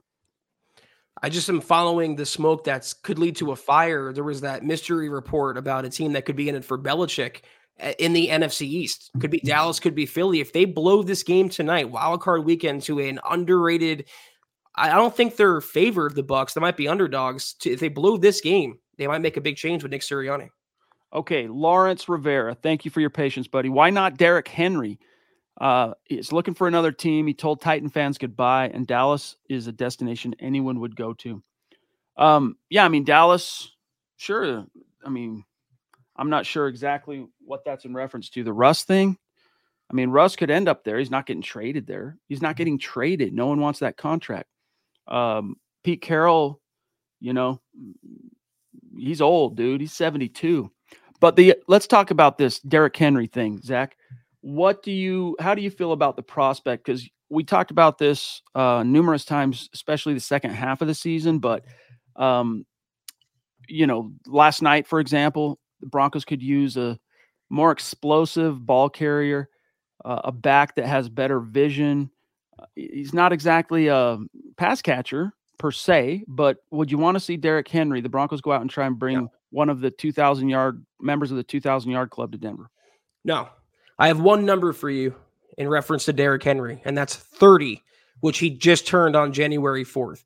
I 1.22 1.28
just 1.28 1.48
am 1.48 1.60
following 1.60 2.16
the 2.16 2.26
smoke 2.26 2.64
that 2.64 2.92
could 3.02 3.18
lead 3.18 3.36
to 3.36 3.52
a 3.52 3.56
fire. 3.56 4.12
There 4.12 4.24
was 4.24 4.40
that 4.42 4.64
mystery 4.64 5.08
report 5.08 5.56
about 5.56 5.84
a 5.84 5.90
team 5.90 6.12
that 6.12 6.24
could 6.24 6.36
be 6.36 6.48
in 6.48 6.54
it 6.54 6.64
for 6.64 6.78
Belichick 6.78 7.42
in 7.98 8.12
the 8.12 8.28
NFC 8.28 8.62
East. 8.62 9.10
Could 9.20 9.30
be 9.30 9.40
Dallas, 9.40 9.80
could 9.80 9.94
be 9.94 10.06
Philly. 10.06 10.40
If 10.40 10.52
they 10.52 10.64
blow 10.64 11.02
this 11.02 11.22
game 11.22 11.48
tonight, 11.48 11.90
wild 11.90 12.20
card 12.20 12.44
weekend 12.44 12.82
to 12.82 12.98
an 13.00 13.20
underrated, 13.28 14.06
I 14.74 14.90
don't 14.90 15.14
think 15.14 15.36
they're 15.36 15.60
favored. 15.60 16.14
The 16.14 16.24
Bucs, 16.24 16.54
they 16.54 16.60
might 16.60 16.76
be 16.76 16.88
underdogs. 16.88 17.54
If 17.64 17.80
they 17.80 17.88
blow 17.88 18.16
this 18.16 18.40
game, 18.40 18.78
they 18.96 19.06
might 19.06 19.20
make 19.20 19.36
a 19.36 19.40
big 19.40 19.56
change 19.56 19.82
with 19.82 19.92
Nick 19.92 20.02
Sirianni. 20.02 20.48
Okay, 21.12 21.48
Lawrence 21.48 22.08
Rivera. 22.08 22.54
Thank 22.54 22.84
you 22.84 22.90
for 22.90 23.00
your 23.00 23.10
patience, 23.10 23.48
buddy. 23.48 23.68
Why 23.68 23.90
not 23.90 24.18
Derrick 24.18 24.48
Henry? 24.48 24.98
Uh, 25.60 25.94
he's 26.04 26.32
looking 26.32 26.54
for 26.54 26.68
another 26.68 26.92
team. 26.92 27.26
He 27.26 27.34
told 27.34 27.60
Titan 27.60 27.88
fans 27.88 28.18
goodbye, 28.18 28.70
and 28.72 28.86
Dallas 28.86 29.36
is 29.48 29.66
a 29.66 29.72
destination 29.72 30.34
anyone 30.38 30.80
would 30.80 30.94
go 30.94 31.14
to. 31.14 31.42
Um, 32.16 32.56
yeah, 32.68 32.84
I 32.84 32.88
mean 32.88 33.04
Dallas. 33.04 33.72
Sure. 34.16 34.66
I 35.04 35.08
mean, 35.08 35.44
I'm 36.18 36.30
not 36.30 36.44
sure 36.44 36.66
exactly 36.66 37.26
what 37.44 37.64
that's 37.64 37.84
in 37.84 37.94
reference 37.94 38.28
to. 38.30 38.42
The 38.42 38.52
Russ 38.52 38.82
thing. 38.82 39.16
I 39.90 39.94
mean, 39.94 40.10
Russ 40.10 40.36
could 40.36 40.50
end 40.50 40.68
up 40.68 40.84
there. 40.84 40.98
He's 40.98 41.10
not 41.10 41.24
getting 41.24 41.42
traded 41.42 41.86
there. 41.86 42.18
He's 42.28 42.42
not 42.42 42.56
getting 42.56 42.78
traded. 42.78 43.32
No 43.32 43.46
one 43.46 43.60
wants 43.60 43.78
that 43.78 43.96
contract. 43.96 44.48
Um, 45.06 45.56
Pete 45.82 46.02
Carroll, 46.02 46.60
you 47.20 47.32
know, 47.32 47.60
he's 48.98 49.22
old, 49.22 49.56
dude. 49.56 49.80
He's 49.80 49.94
72. 49.94 50.70
But 51.20 51.36
the 51.36 51.56
let's 51.66 51.86
talk 51.86 52.10
about 52.10 52.38
this 52.38 52.60
Derrick 52.60 52.96
Henry 52.96 53.26
thing, 53.26 53.60
Zack. 53.62 53.96
What 54.40 54.82
do 54.82 54.92
you 54.92 55.36
how 55.40 55.54
do 55.54 55.62
you 55.62 55.70
feel 55.70 55.92
about 55.92 56.16
the 56.16 56.22
prospect? 56.22 56.84
Because 56.84 57.08
we 57.30 57.44
talked 57.44 57.70
about 57.70 57.98
this 57.98 58.42
uh, 58.54 58.82
numerous 58.84 59.24
times, 59.24 59.68
especially 59.74 60.14
the 60.14 60.20
second 60.20 60.50
half 60.50 60.80
of 60.80 60.88
the 60.88 60.94
season. 60.94 61.38
But 61.38 61.64
um, 62.16 62.66
you 63.68 63.86
know, 63.86 64.12
last 64.26 64.62
night, 64.62 64.86
for 64.86 65.00
example, 65.00 65.58
the 65.80 65.86
Broncos 65.86 66.24
could 66.24 66.42
use 66.42 66.76
a 66.76 66.98
more 67.50 67.70
explosive 67.70 68.64
ball 68.64 68.88
carrier, 68.88 69.48
uh, 70.04 70.22
a 70.24 70.32
back 70.32 70.76
that 70.76 70.86
has 70.86 71.08
better 71.08 71.40
vision. 71.40 72.10
Uh, 72.58 72.66
he's 72.74 73.14
not 73.14 73.32
exactly 73.32 73.88
a 73.88 74.18
pass 74.56 74.82
catcher 74.82 75.32
per 75.58 75.70
se, 75.70 76.24
but 76.28 76.58
would 76.70 76.90
you 76.90 76.98
want 76.98 77.16
to 77.16 77.20
see 77.20 77.36
Derrick 77.36 77.68
Henry, 77.68 78.00
the 78.00 78.08
Broncos, 78.08 78.40
go 78.40 78.52
out 78.52 78.60
and 78.60 78.70
try 78.70 78.86
and 78.86 78.98
bring 78.98 79.28
one 79.50 79.70
of 79.70 79.80
the 79.80 79.90
2,000 79.90 80.48
yard 80.48 80.84
members 81.00 81.30
of 81.30 81.36
the 81.36 81.42
2,000 81.42 81.90
yard 81.90 82.10
club 82.10 82.32
to 82.32 82.38
Denver? 82.38 82.70
No. 83.24 83.48
I 83.98 84.08
have 84.08 84.20
one 84.20 84.44
number 84.44 84.72
for 84.72 84.90
you, 84.90 85.14
in 85.58 85.68
reference 85.68 86.04
to 86.04 86.12
Derrick 86.12 86.42
Henry, 86.42 86.80
and 86.84 86.96
that's 86.96 87.16
30, 87.16 87.82
which 88.20 88.38
he 88.38 88.48
just 88.48 88.86
turned 88.86 89.16
on 89.16 89.32
January 89.32 89.84
4th. 89.84 90.22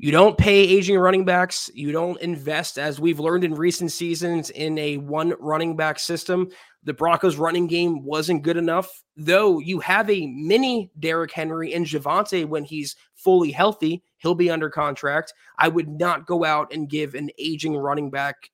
You 0.00 0.12
don't 0.12 0.38
pay 0.38 0.60
aging 0.60 0.96
running 0.96 1.24
backs. 1.24 1.68
You 1.74 1.90
don't 1.90 2.20
invest, 2.20 2.78
as 2.78 3.00
we've 3.00 3.18
learned 3.18 3.42
in 3.42 3.54
recent 3.54 3.90
seasons, 3.90 4.48
in 4.50 4.78
a 4.78 4.96
one 4.98 5.34
running 5.40 5.74
back 5.76 5.98
system. 5.98 6.50
The 6.84 6.94
Broncos 6.94 7.36
running 7.36 7.66
game 7.66 8.04
wasn't 8.04 8.44
good 8.44 8.56
enough, 8.56 8.88
though 9.16 9.58
you 9.58 9.80
have 9.80 10.08
a 10.08 10.28
mini 10.28 10.92
Derrick 11.00 11.32
Henry 11.32 11.74
and 11.74 11.84
Javonte 11.84 12.46
when 12.46 12.62
he's 12.62 12.94
fully 13.16 13.50
healthy. 13.50 14.04
He'll 14.18 14.36
be 14.36 14.50
under 14.50 14.70
contract. 14.70 15.34
I 15.58 15.66
would 15.66 15.88
not 15.88 16.26
go 16.26 16.44
out 16.44 16.72
and 16.72 16.88
give 16.88 17.16
an 17.16 17.30
aging 17.36 17.76
running 17.76 18.08
back 18.08 18.50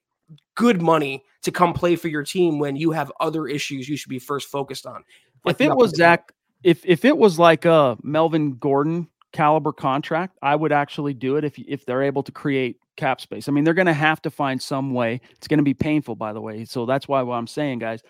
good 0.54 0.80
money 0.80 1.22
to 1.42 1.52
come 1.52 1.74
play 1.74 1.94
for 1.94 2.08
your 2.08 2.22
team 2.22 2.58
when 2.58 2.74
you 2.74 2.90
have 2.92 3.12
other 3.20 3.46
issues 3.46 3.86
you 3.86 3.98
should 3.98 4.08
be 4.08 4.18
first 4.18 4.48
focused 4.48 4.86
on. 4.86 5.04
If 5.44 5.60
it 5.60 5.76
was 5.76 5.90
Zack, 5.90 6.32
if 6.62 6.86
if 6.86 7.04
it 7.04 7.18
was 7.18 7.38
like 7.38 7.66
a 7.66 7.98
Melvin 8.02 8.56
Gordon 8.56 9.08
caliber 9.34 9.72
contract, 9.72 10.38
I 10.40 10.56
would 10.56 10.72
actually 10.72 11.12
do 11.12 11.36
it 11.36 11.44
if 11.44 11.58
if 11.58 11.84
they're 11.84 12.02
able 12.02 12.22
to 12.22 12.32
create 12.32 12.78
cap 12.96 13.20
space. 13.20 13.48
I 13.48 13.52
mean, 13.52 13.64
they're 13.64 13.74
going 13.74 13.86
to 13.86 13.92
have 13.92 14.22
to 14.22 14.30
find 14.30 14.62
some 14.62 14.94
way. 14.94 15.20
It's 15.32 15.48
going 15.48 15.58
to 15.58 15.64
be 15.64 15.74
painful, 15.74 16.14
by 16.14 16.32
the 16.32 16.40
way. 16.40 16.64
So 16.64 16.86
that's 16.86 17.08
why 17.08 17.20
what 17.22 17.34
I'm 17.34 17.48
saying, 17.48 17.80
guys, 17.80 18.02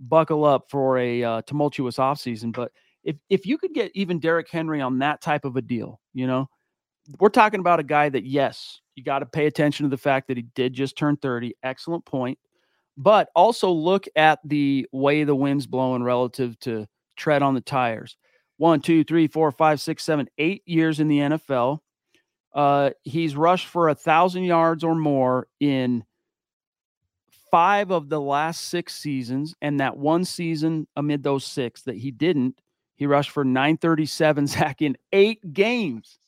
buckle 0.00 0.44
up 0.44 0.68
for 0.68 0.98
a 0.98 1.22
uh, 1.22 1.42
tumultuous 1.42 1.96
offseason. 1.96 2.52
But 2.52 2.72
if 3.04 3.16
if 3.30 3.46
you 3.46 3.56
could 3.56 3.72
get 3.72 3.92
even 3.94 4.18
Derrick 4.18 4.50
Henry 4.50 4.82
on 4.82 4.98
that 4.98 5.22
type 5.22 5.44
of 5.46 5.56
a 5.56 5.62
deal, 5.62 6.00
you 6.12 6.26
know, 6.26 6.50
we're 7.20 7.30
talking 7.30 7.60
about 7.60 7.80
a 7.80 7.84
guy 7.84 8.08
that 8.08 8.24
yes, 8.26 8.80
you 8.96 9.04
got 9.04 9.20
to 9.20 9.26
pay 9.26 9.46
attention 9.46 9.84
to 9.84 9.90
the 9.90 9.96
fact 9.96 10.28
that 10.28 10.36
he 10.36 10.42
did 10.54 10.74
just 10.74 10.98
turn 10.98 11.16
30. 11.16 11.54
Excellent 11.62 12.04
point. 12.04 12.38
But 12.98 13.30
also 13.34 13.70
look 13.70 14.06
at 14.16 14.40
the 14.44 14.86
way 14.92 15.24
the 15.24 15.34
wind's 15.34 15.66
blowing 15.66 16.02
relative 16.02 16.58
to 16.60 16.86
tread 17.16 17.42
on 17.42 17.54
the 17.54 17.60
tires 17.60 18.16
one, 18.62 18.80
two, 18.80 19.02
three, 19.02 19.26
four, 19.26 19.50
five, 19.50 19.80
six, 19.80 20.04
seven, 20.04 20.28
eight 20.38 20.62
years 20.66 21.00
in 21.00 21.08
the 21.08 21.18
NFL. 21.18 21.80
Uh, 22.54 22.90
he's 23.02 23.34
rushed 23.34 23.66
for 23.66 23.88
a 23.88 23.94
thousand 23.94 24.44
yards 24.44 24.84
or 24.84 24.94
more 24.94 25.48
in 25.58 26.04
five 27.50 27.90
of 27.90 28.08
the 28.08 28.20
last 28.20 28.68
six 28.68 28.94
seasons, 28.94 29.52
and 29.60 29.80
that 29.80 29.96
one 29.96 30.24
season 30.24 30.86
amid 30.94 31.24
those 31.24 31.44
six 31.44 31.82
that 31.82 31.96
he 31.96 32.12
didn't, 32.12 32.60
he 32.94 33.04
rushed 33.04 33.32
for 33.32 33.44
937 33.44 34.46
Zack 34.46 34.80
in 34.80 34.96
eight 35.12 35.52
games. 35.52 36.20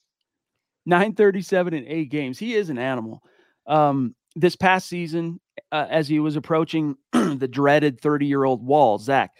937 0.87 1.72
in 1.72 1.87
eight 1.87 2.11
games. 2.11 2.37
He 2.37 2.55
is 2.55 2.68
an 2.68 2.78
animal. 2.78 3.22
Um, 3.68 4.16
this 4.35 4.57
past 4.57 4.89
season, 4.89 5.41
uh, 5.70 5.87
as 5.89 6.09
he 6.09 6.18
was 6.18 6.35
approaching 6.35 6.97
the 7.12 7.49
dreaded 7.49 8.01
30 8.01 8.26
year 8.26 8.43
old 8.43 8.66
wall, 8.66 8.99
Zack, 8.99 9.30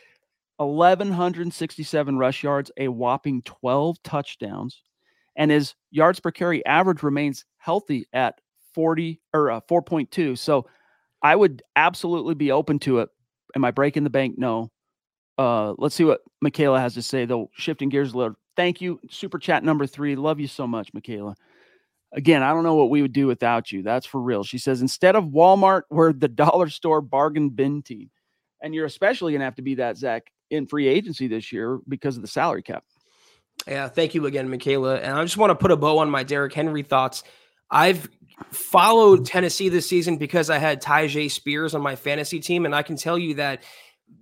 1,167 0.59 2.19
rush 2.19 2.43
yards, 2.43 2.71
a 2.77 2.89
whopping 2.89 3.43
12 3.43 4.03
touchdowns, 4.03 4.83
and 5.37 5.51
his 5.51 5.75
yards 5.91 6.21
per 6.21 6.31
carry 6.31 6.65
average 6.67 7.03
remains 7.03 7.45
healthy 7.59 8.07
at 8.13 8.41
40 8.75 9.21
or 9.33 9.51
uh, 9.51 9.61
4.2. 9.69 10.39
So 10.39 10.67
I 11.23 11.35
would 11.35 11.63
absolutely 11.77 12.35
be 12.35 12.53
open 12.53 12.79
to 12.81 13.01
it. 13.01 13.09
Am 13.57 13.65
I 13.65 13.71
breaking 13.71 14.05
the 14.05 14.11
bank? 14.11 14.37
No. 14.37 14.71
Uh, 15.39 15.75
let's 15.79 15.95
see 15.95 16.05
what 16.05 16.21
Michaela 16.41 16.79
has 16.79 16.95
to 16.95 17.03
say, 17.03 17.25
though. 17.25 17.51
Shifting 17.55 17.89
gears 17.89 18.13
a 18.13 18.19
little. 18.19 18.37
Thank 18.57 18.81
you. 18.81 19.01
Super 19.11 19.39
chat 19.39 19.65
number 19.65 19.87
three. 19.87 20.15
Love 20.17 20.39
you 20.39 20.47
so 20.47 20.67
much, 20.67 20.93
Michaela. 20.95 21.35
Again, 22.13 22.43
I 22.45 22.53
don't 22.53 22.63
know 22.63 22.77
what 22.77 22.91
we 22.91 23.03
would 23.03 23.13
do 23.13 23.27
without 23.27 23.73
you. 23.73 23.83
That's 23.83 24.07
for 24.07 24.21
real. 24.21 24.45
She 24.45 24.59
says, 24.59 24.81
instead 24.81 25.17
of 25.17 25.25
Walmart, 25.25 25.83
we're 25.91 26.13
the 26.13 26.29
dollar 26.29 26.69
store 26.69 27.01
bargain 27.01 27.51
bin 27.51 27.83
team. 27.83 28.11
And 28.63 28.73
you're 28.73 28.87
especially 28.87 29.33
going 29.33 29.41
to 29.41 29.47
have 29.47 29.57
to 29.57 29.63
be 29.63 29.75
that, 29.77 29.97
Zack, 29.97 30.31
in 30.55 30.67
free 30.67 30.89
agency 30.89 31.27
this 31.27 31.53
year 31.53 31.79
because 31.89 32.17
of 32.17 32.23
the 32.23 32.29
salary 32.29 32.63
cap. 32.63 32.85
Yeah, 33.67 33.89
thank 33.89 34.15
you 34.15 34.27
again, 34.27 34.51
Michaela. 34.51 34.97
And 34.97 35.17
I 35.17 35.23
just 35.23 35.37
want 35.37 35.51
to 35.51 35.55
put 35.55 35.71
a 35.71 35.77
bow 35.77 35.99
on 35.99 36.11
my 36.11 36.23
Derrick 36.23 36.53
Henry 36.53 36.83
thoughts. 36.83 37.23
I've 37.71 38.09
followed 38.51 39.21
mm-hmm. 39.21 39.25
Tennessee 39.25 39.69
this 39.69 39.89
season 39.89 40.17
because 40.17 40.51
I 40.51 40.59
had 40.59 40.83
Tyjae 40.83 41.31
Spears 41.31 41.75
on 41.75 41.83
my 41.83 41.97
fantasy 41.97 42.41
team, 42.41 42.67
and 42.67 42.75
I 42.75 42.83
can 42.83 42.97
tell 42.97 43.19
you 43.19 43.35
that 43.35 43.63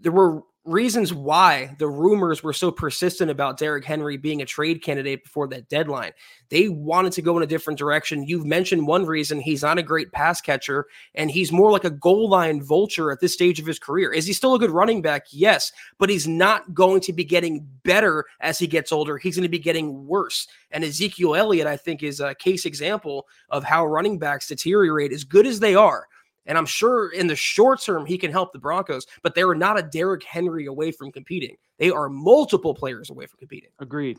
there 0.00 0.12
were 0.12 0.42
reasons 0.64 1.12
why 1.12 1.74
the 1.78 1.88
rumors 1.88 2.42
were 2.42 2.52
so 2.52 2.70
persistent 2.70 3.30
about 3.30 3.58
Derrick 3.58 3.84
Henry 3.84 4.16
being 4.16 4.42
a 4.42 4.46
trade 4.46 4.80
candidate 4.80 5.24
before 5.24 5.48
that 5.48 5.68
deadline. 5.68 6.12
They 6.50 6.68
wanted 6.68 7.12
to 7.14 7.22
go 7.22 7.36
in 7.36 7.42
a 7.42 7.48
different 7.48 7.78
direction. 7.78 8.26
You've 8.26 8.46
mentioned 8.46 8.86
one 8.86 9.04
reason 9.04 9.40
he's 9.40 9.62
not 9.62 9.78
a 9.78 9.82
great 9.82 10.12
pass 10.12 10.40
catcher 10.40 10.86
and 11.16 11.30
he's 11.30 11.50
more 11.50 11.72
like 11.72 11.84
a 11.84 11.90
goal 11.90 12.28
line 12.28 12.62
vulture 12.62 13.10
at 13.10 13.20
this 13.20 13.32
stage 13.32 13.58
of 13.58 13.66
his 13.66 13.80
career. 13.80 14.12
Is 14.12 14.26
he 14.26 14.32
still 14.32 14.54
a 14.54 14.58
good 14.58 14.70
running 14.70 15.02
back? 15.02 15.26
Yes, 15.30 15.72
but 15.98 16.10
he's 16.10 16.28
not 16.28 16.72
going 16.72 17.00
to 17.02 17.12
be 17.12 17.24
getting 17.24 17.66
better 17.82 18.24
as 18.40 18.58
he 18.58 18.68
gets 18.68 18.92
older. 18.92 19.18
He's 19.18 19.36
going 19.36 19.42
to 19.42 19.48
be 19.48 19.58
getting 19.58 20.06
worse. 20.06 20.46
And 20.70 20.84
Ezekiel 20.84 21.34
Elliott, 21.34 21.66
I 21.66 21.76
think, 21.76 22.04
is 22.04 22.20
a 22.20 22.36
case 22.36 22.66
example 22.66 23.26
of 23.50 23.64
how 23.64 23.84
running 23.86 24.18
backs 24.18 24.48
deteriorate 24.48 25.12
as 25.12 25.24
good 25.24 25.46
as 25.46 25.58
they 25.58 25.74
are 25.74 26.06
and 26.46 26.58
I'm 26.58 26.66
sure 26.66 27.10
in 27.10 27.26
the 27.26 27.36
short 27.36 27.80
term, 27.80 28.06
he 28.06 28.18
can 28.18 28.30
help 28.30 28.52
the 28.52 28.58
Broncos, 28.58 29.06
but 29.22 29.34
they 29.34 29.42
are 29.42 29.54
not 29.54 29.78
a 29.78 29.82
Derrick 29.82 30.24
Henry 30.24 30.66
away 30.66 30.90
from 30.90 31.12
competing. 31.12 31.56
They 31.78 31.90
are 31.90 32.08
multiple 32.08 32.74
players 32.74 33.10
away 33.10 33.26
from 33.26 33.38
competing. 33.38 33.70
Agreed. 33.78 34.18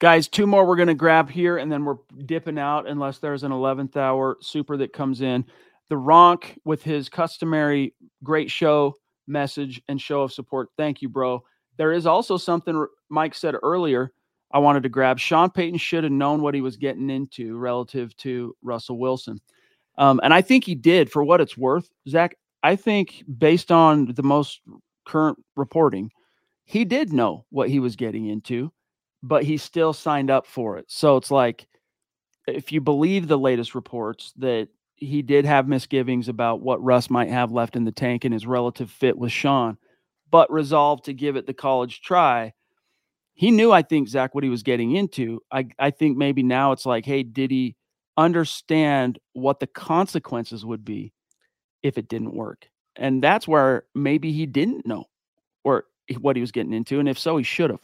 Guys, 0.00 0.26
two 0.26 0.46
more 0.46 0.66
we're 0.66 0.76
going 0.76 0.88
to 0.88 0.94
grab 0.94 1.30
here, 1.30 1.58
and 1.58 1.70
then 1.70 1.84
we're 1.84 1.98
dipping 2.26 2.58
out 2.58 2.88
unless 2.88 3.18
there's 3.18 3.44
an 3.44 3.52
11th 3.52 3.96
hour 3.96 4.36
super 4.40 4.76
that 4.76 4.92
comes 4.92 5.20
in. 5.20 5.44
The 5.88 5.94
Ronk 5.94 6.58
with 6.64 6.82
his 6.82 7.08
customary 7.08 7.94
great 8.22 8.50
show 8.50 8.94
message 9.26 9.80
and 9.88 10.00
show 10.00 10.22
of 10.22 10.32
support. 10.32 10.68
Thank 10.76 11.02
you, 11.02 11.08
bro. 11.08 11.44
There 11.76 11.92
is 11.92 12.06
also 12.06 12.36
something 12.36 12.86
Mike 13.08 13.34
said 13.34 13.54
earlier 13.62 14.12
I 14.52 14.58
wanted 14.58 14.84
to 14.84 14.88
grab. 14.88 15.18
Sean 15.18 15.50
Payton 15.50 15.78
should 15.78 16.04
have 16.04 16.12
known 16.12 16.40
what 16.40 16.54
he 16.54 16.60
was 16.60 16.76
getting 16.76 17.10
into 17.10 17.56
relative 17.56 18.16
to 18.18 18.56
Russell 18.62 18.98
Wilson. 18.98 19.40
Um, 19.96 20.20
and 20.22 20.34
I 20.34 20.42
think 20.42 20.64
he 20.64 20.74
did 20.74 21.10
for 21.10 21.22
what 21.22 21.40
it's 21.40 21.56
worth. 21.56 21.90
Zack, 22.08 22.36
I 22.62 22.76
think 22.76 23.22
based 23.38 23.70
on 23.70 24.06
the 24.06 24.22
most 24.22 24.60
current 25.04 25.38
reporting, 25.56 26.10
he 26.64 26.84
did 26.84 27.12
know 27.12 27.44
what 27.50 27.68
he 27.68 27.78
was 27.78 27.94
getting 27.94 28.26
into, 28.26 28.72
but 29.22 29.44
he 29.44 29.56
still 29.56 29.92
signed 29.92 30.30
up 30.30 30.46
for 30.46 30.78
it. 30.78 30.86
So 30.88 31.16
it's 31.16 31.30
like, 31.30 31.66
if 32.46 32.72
you 32.72 32.80
believe 32.80 33.28
the 33.28 33.38
latest 33.38 33.74
reports 33.74 34.32
that 34.38 34.68
he 34.96 35.22
did 35.22 35.44
have 35.44 35.68
misgivings 35.68 36.28
about 36.28 36.60
what 36.60 36.82
Russ 36.82 37.10
might 37.10 37.30
have 37.30 37.52
left 37.52 37.76
in 37.76 37.84
the 37.84 37.92
tank 37.92 38.24
and 38.24 38.32
his 38.32 38.46
relative 38.46 38.90
fit 38.90 39.18
with 39.18 39.32
Sean, 39.32 39.76
but 40.30 40.50
resolved 40.50 41.04
to 41.04 41.14
give 41.14 41.36
it 41.36 41.46
the 41.46 41.54
college 41.54 42.00
try. 42.00 42.52
He 43.34 43.50
knew, 43.50 43.72
I 43.72 43.82
think, 43.82 44.08
Zack, 44.08 44.34
what 44.34 44.44
he 44.44 44.50
was 44.50 44.62
getting 44.62 44.94
into. 44.94 45.40
I, 45.50 45.66
I 45.78 45.90
think 45.90 46.16
maybe 46.16 46.42
now 46.42 46.72
it's 46.72 46.86
like, 46.86 47.04
hey, 47.04 47.22
did 47.22 47.50
he 47.50 47.76
understand 48.16 49.18
what 49.32 49.60
the 49.60 49.66
consequences 49.66 50.64
would 50.64 50.84
be 50.84 51.12
if 51.82 51.98
it 51.98 52.08
didn't 52.08 52.34
work. 52.34 52.68
And 52.96 53.22
that's 53.22 53.48
where 53.48 53.84
maybe 53.94 54.32
he 54.32 54.46
didn't 54.46 54.86
know 54.86 55.06
or 55.64 55.84
what 56.20 56.36
he 56.36 56.40
was 56.40 56.52
getting 56.52 56.72
into. 56.72 57.00
And 57.00 57.08
if 57.08 57.18
so, 57.18 57.36
he 57.36 57.44
should 57.44 57.70
have. 57.70 57.80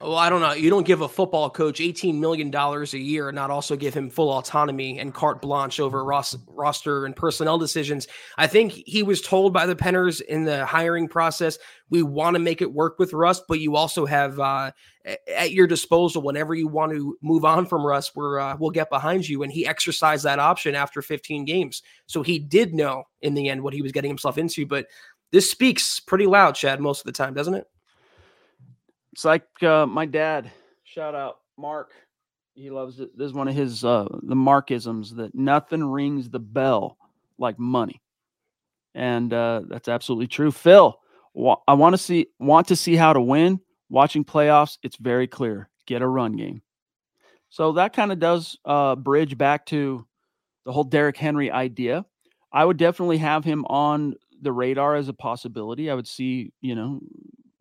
Well, 0.00 0.14
I 0.14 0.30
don't 0.30 0.40
know. 0.40 0.52
You 0.52 0.70
don't 0.70 0.86
give 0.86 1.00
a 1.00 1.08
football 1.08 1.50
coach 1.50 1.80
$18 1.80 2.14
million 2.14 2.54
a 2.54 2.84
year 2.96 3.30
and 3.30 3.34
not 3.34 3.50
also 3.50 3.74
give 3.74 3.94
him 3.94 4.08
full 4.10 4.30
autonomy 4.30 5.00
and 5.00 5.12
carte 5.12 5.42
blanche 5.42 5.80
over 5.80 6.04
ros- 6.04 6.38
roster 6.46 7.04
and 7.04 7.16
personnel 7.16 7.58
decisions. 7.58 8.06
I 8.36 8.46
think 8.46 8.72
he 8.86 9.02
was 9.02 9.20
told 9.20 9.52
by 9.52 9.66
the 9.66 9.74
Penners 9.74 10.20
in 10.20 10.44
the 10.44 10.64
hiring 10.64 11.08
process, 11.08 11.58
we 11.90 12.04
want 12.04 12.34
to 12.36 12.38
make 12.38 12.62
it 12.62 12.72
work 12.72 13.00
with 13.00 13.12
Russ, 13.12 13.42
but 13.48 13.58
you 13.58 13.74
also 13.74 14.06
have 14.06 14.38
uh, 14.38 14.70
at 15.36 15.50
your 15.50 15.66
disposal 15.66 16.22
whenever 16.22 16.54
you 16.54 16.68
want 16.68 16.92
to 16.92 17.18
move 17.20 17.44
on 17.44 17.66
from 17.66 17.84
Russ, 17.84 18.14
we're, 18.14 18.38
uh, 18.38 18.56
we'll 18.56 18.70
get 18.70 18.90
behind 18.90 19.28
you. 19.28 19.42
And 19.42 19.50
he 19.50 19.66
exercised 19.66 20.22
that 20.22 20.38
option 20.38 20.76
after 20.76 21.02
15 21.02 21.44
games. 21.44 21.82
So 22.06 22.22
he 22.22 22.38
did 22.38 22.72
know 22.72 23.02
in 23.22 23.34
the 23.34 23.48
end 23.48 23.62
what 23.62 23.74
he 23.74 23.82
was 23.82 23.90
getting 23.90 24.10
himself 24.10 24.38
into. 24.38 24.64
But 24.64 24.86
this 25.32 25.50
speaks 25.50 25.98
pretty 25.98 26.26
loud, 26.26 26.54
Chad, 26.54 26.80
most 26.80 27.00
of 27.00 27.06
the 27.06 27.12
time, 27.12 27.34
doesn't 27.34 27.54
it? 27.54 27.66
It's 29.12 29.24
like 29.24 29.44
uh, 29.62 29.86
my 29.86 30.06
dad. 30.06 30.50
Shout 30.84 31.14
out 31.14 31.38
Mark. 31.56 31.90
He 32.54 32.70
loves 32.70 33.00
it. 33.00 33.16
This 33.16 33.26
is 33.26 33.32
one 33.32 33.48
of 33.48 33.54
his 33.54 33.84
uh, 33.84 34.06
the 34.22 34.34
Markisms 34.34 35.14
that 35.16 35.34
nothing 35.34 35.84
rings 35.84 36.28
the 36.28 36.40
bell 36.40 36.98
like 37.38 37.58
money, 37.58 38.02
and 38.94 39.32
uh, 39.32 39.62
that's 39.68 39.88
absolutely 39.88 40.26
true. 40.26 40.50
Phil, 40.50 40.98
wa- 41.34 41.60
I 41.68 41.74
want 41.74 41.94
to 41.94 41.98
see 41.98 42.28
want 42.38 42.68
to 42.68 42.76
see 42.76 42.96
how 42.96 43.12
to 43.12 43.20
win. 43.20 43.60
Watching 43.90 44.24
playoffs, 44.24 44.78
it's 44.82 44.96
very 44.96 45.26
clear. 45.26 45.70
Get 45.86 46.02
a 46.02 46.06
run 46.06 46.36
game. 46.36 46.62
So 47.48 47.72
that 47.72 47.94
kind 47.94 48.12
of 48.12 48.18
does 48.18 48.58
uh, 48.64 48.96
bridge 48.96 49.38
back 49.38 49.64
to 49.66 50.06
the 50.64 50.72
whole 50.72 50.84
Derrick 50.84 51.16
Henry 51.16 51.50
idea. 51.50 52.04
I 52.52 52.64
would 52.64 52.76
definitely 52.76 53.18
have 53.18 53.44
him 53.44 53.64
on 53.66 54.14
the 54.42 54.52
radar 54.52 54.96
as 54.96 55.08
a 55.08 55.14
possibility. 55.14 55.90
I 55.90 55.94
would 55.94 56.06
see, 56.06 56.52
you 56.60 56.74
know, 56.74 57.00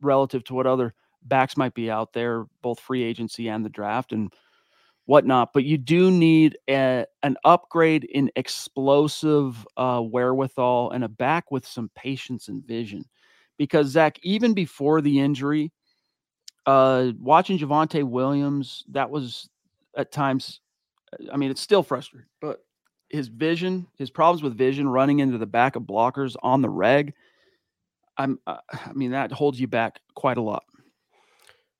relative 0.01 0.43
to 0.45 0.53
what 0.53 0.67
other 0.67 0.93
backs 1.27 1.57
might 1.57 1.73
be 1.73 1.91
out 1.91 2.13
there, 2.13 2.45
both 2.61 2.79
free 2.79 3.03
agency 3.03 3.49
and 3.49 3.65
the 3.65 3.69
draft 3.69 4.11
and 4.11 4.33
whatnot. 5.05 5.53
But 5.53 5.63
you 5.63 5.77
do 5.77 6.11
need 6.11 6.57
a, 6.69 7.05
an 7.23 7.37
upgrade 7.43 8.03
in 8.05 8.31
explosive 8.35 9.65
uh, 9.77 10.01
wherewithal 10.01 10.91
and 10.91 11.03
a 11.03 11.09
back 11.09 11.51
with 11.51 11.65
some 11.65 11.89
patience 11.95 12.47
and 12.47 12.63
vision. 12.65 13.05
Because, 13.57 13.87
Zack, 13.87 14.19
even 14.23 14.53
before 14.53 15.01
the 15.01 15.19
injury, 15.19 15.71
Uh, 16.67 17.13
watching 17.17 17.57
Javonte 17.57 18.03
Williams, 18.03 18.83
that 18.91 19.09
was 19.09 19.49
at 19.95 20.11
times. 20.11 20.59
I 21.31 21.37
mean, 21.37 21.49
it's 21.49 21.61
still 21.61 21.81
frustrating, 21.81 22.27
but 22.41 22.59
his 23.09 23.29
vision, 23.29 23.87
his 23.97 24.11
problems 24.11 24.43
with 24.43 24.57
vision, 24.57 24.89
running 24.89 25.19
into 25.19 25.37
the 25.37 25.47
back 25.47 25.77
of 25.77 25.83
blockers 25.83 26.35
on 26.43 26.61
the 26.61 26.69
reg. 26.69 27.13
I'm. 28.17 28.37
Uh, 28.45 28.59
I 28.73 28.91
mean, 28.93 29.11
that 29.11 29.31
holds 29.31 29.61
you 29.61 29.67
back 29.67 30.01
quite 30.13 30.37
a 30.37 30.41
lot. 30.41 30.63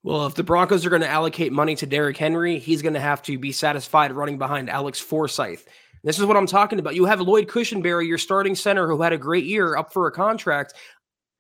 Well, 0.08 0.26
if 0.26 0.36
the 0.36 0.44
Broncos 0.44 0.86
are 0.86 0.90
going 0.90 1.02
to 1.02 1.10
allocate 1.10 1.52
money 1.52 1.76
to 1.76 1.86
Derrick 1.86 2.16
Henry, 2.16 2.60
he's 2.60 2.82
going 2.82 2.94
to 2.94 3.00
have 3.02 3.22
to 3.24 3.38
be 3.38 3.52
satisfied 3.52 4.14
running 4.14 4.38
behind 4.38 4.70
Alex 4.70 5.02
Forsyth. 5.02 5.68
This 6.02 6.18
is 6.18 6.24
what 6.24 6.38
I'm 6.38 6.48
talking 6.48 6.80
about. 6.80 6.96
You 6.96 7.04
have 7.04 7.20
Lloyd 7.20 7.50
Cushenberry, 7.50 8.08
your 8.08 8.18
starting 8.18 8.56
center, 8.56 8.88
who 8.88 9.02
had 9.02 9.12
a 9.12 9.18
great 9.18 9.44
year 9.44 9.76
up 9.76 9.92
for 9.92 10.08
a 10.08 10.12
contract. 10.14 10.76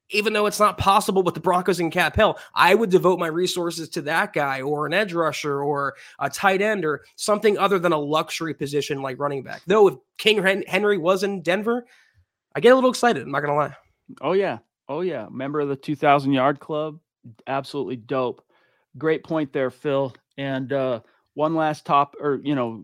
Even 0.09 0.33
though 0.33 0.47
it's 0.47 0.59
not 0.59 0.77
possible 0.77 1.23
with 1.23 1.33
the 1.33 1.39
Broncos 1.39 1.79
and 1.79 1.93
Cap 1.93 2.17
Hill, 2.17 2.37
I 2.55 2.75
would 2.75 2.89
devote 2.89 3.19
my 3.19 3.27
resources 3.27 3.87
to 3.87 4.01
that 4.01 4.33
guy 4.33 4.59
or 4.59 4.85
an 4.85 4.93
edge 4.93 5.13
rusher 5.13 5.63
or 5.63 5.95
a 6.19 6.29
tight 6.29 6.61
end 6.61 6.83
or 6.83 7.05
something 7.15 7.57
other 7.57 7.79
than 7.79 7.93
a 7.93 7.97
luxury 7.97 8.53
position 8.53 9.01
like 9.01 9.17
running 9.17 9.43
back. 9.43 9.61
Though 9.65 9.87
if 9.87 9.95
King 10.17 10.43
Henry 10.67 10.97
was 10.97 11.23
in 11.23 11.41
Denver, 11.41 11.85
I 12.53 12.59
get 12.59 12.73
a 12.73 12.75
little 12.75 12.89
excited. 12.89 13.23
I'm 13.23 13.31
not 13.31 13.39
going 13.39 13.53
to 13.53 13.57
lie. 13.57 13.75
Oh, 14.19 14.33
yeah. 14.33 14.57
Oh, 14.89 14.99
yeah. 14.99 15.27
Member 15.31 15.61
of 15.61 15.69
the 15.69 15.77
2,000 15.77 16.33
yard 16.33 16.59
club. 16.59 16.99
Absolutely 17.47 17.95
dope. 17.95 18.43
Great 18.97 19.23
point 19.23 19.53
there, 19.53 19.69
Phil. 19.69 20.13
And 20.37 20.71
uh, 20.71 21.01
one 21.33 21.55
last 21.55 21.85
top 21.85 22.15
or, 22.19 22.39
you 22.43 22.55
know, 22.55 22.83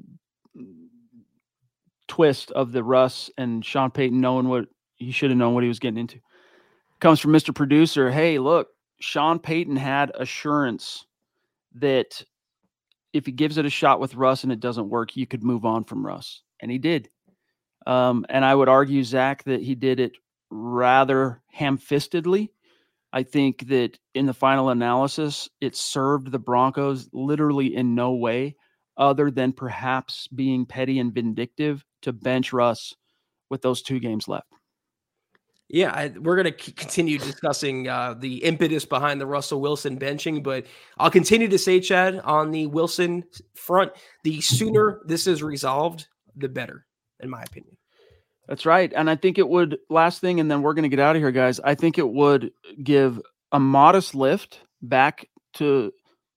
twist 2.08 2.52
of 2.52 2.72
the 2.72 2.84
Russ 2.84 3.30
and 3.38 3.64
Sean 3.66 3.92
Payton 3.92 4.20
knowing 4.20 4.48
what 4.48 4.66
he 4.96 5.12
should 5.12 5.32
have 5.32 5.38
known 5.38 5.54
what 5.54 5.64
he 5.64 5.68
was 5.68 5.80
getting 5.80 6.00
into. 6.00 6.20
Comes 7.00 7.20
from 7.20 7.32
Mr. 7.32 7.54
Producer. 7.54 8.12
Hey, 8.12 8.40
look, 8.40 8.70
Sean 9.00 9.40
Payton 9.40 9.76
had 9.76 10.12
assurance 10.16 11.06
that 11.76 12.24
if 13.12 13.26
he 13.26 13.32
gives 13.32 13.58
it 13.58 13.66
a 13.66 13.70
shot 13.70 14.00
with 14.00 14.16
Russ 14.16 14.44
and 14.44 14.52
it 14.52 14.60
doesn't 14.60 14.90
work, 14.90 15.16
you 15.16 15.28
could 15.28 15.44
move 15.44 15.66
on 15.66 15.84
from 15.84 16.06
Russ. 16.06 16.42
And 16.62 16.72
he 16.72 16.78
did. 16.78 17.10
Um, 17.86 18.26
and 18.30 18.46
I 18.46 18.56
would 18.56 18.70
argue, 18.70 19.04
Zack, 19.04 19.44
that 19.44 19.62
he 19.62 19.76
did 19.76 20.00
it 20.00 20.14
rather 20.50 21.42
ham 21.52 21.78
fistedly. 21.78 22.50
I 23.14 23.22
think 23.22 23.68
that 23.68 24.00
in 24.16 24.26
the 24.26 24.34
final 24.34 24.70
analysis, 24.70 25.48
it 25.62 25.76
served 25.76 26.32
the 26.32 26.40
Broncos 26.40 27.08
literally 27.14 27.76
in 27.76 27.94
no 27.94 28.14
way 28.14 28.56
other 28.98 29.30
than 29.30 29.54
perhaps 29.54 30.28
being 30.28 30.66
petty 30.66 30.98
and 30.98 31.14
vindictive 31.14 31.86
to 32.02 32.12
bench 32.12 32.52
Russ 32.52 32.96
with 33.52 33.62
those 33.62 33.84
two 33.84 34.00
games 34.00 34.28
left. 34.28 34.48
Yeah, 35.70 35.92
I, 35.92 36.08
we're 36.20 36.36
going 36.36 36.54
to 36.54 36.64
c- 36.64 36.72
continue 36.72 37.20
discussing 37.20 37.88
uh, 37.88 38.16
the 38.18 38.44
impetus 38.44 38.84
behind 38.84 39.22
the 39.22 39.26
Russell 39.28 39.62
Wilson 39.62 39.98
benching, 39.98 40.44
but 40.44 40.66
I'll 40.98 41.12
continue 41.12 41.48
to 41.48 41.58
say, 41.58 41.80
Chad, 41.80 42.20
on 42.20 42.52
the 42.52 42.68
Wilson 42.68 43.24
front, 43.56 43.92
the 44.24 44.42
sooner 44.42 45.02
this 45.06 45.28
is 45.28 45.42
resolved, 45.42 46.08
the 46.36 46.50
better, 46.50 46.86
in 47.20 47.30
my 47.30 47.44
opinion. 47.44 47.78
That's 48.48 48.66
right. 48.66 48.92
And 48.94 49.10
I 49.10 49.16
think 49.16 49.38
it 49.38 49.48
would, 49.48 49.78
last 49.90 50.20
thing, 50.20 50.40
and 50.40 50.52
then 50.52 50.62
we're 50.62 50.74
going 50.74 50.84
to 50.84 50.90
get 50.90 51.00
out 51.00 51.16
of 51.16 51.22
here, 51.22 51.32
guys. 51.32 51.60
I 51.62 51.76
think 51.76 51.98
it 51.98 52.10
would 52.10 52.52
give 52.84 53.22
a 53.52 53.60
modest 53.60 54.16
lift 54.16 54.60
back 54.82 55.28
to 55.56 55.94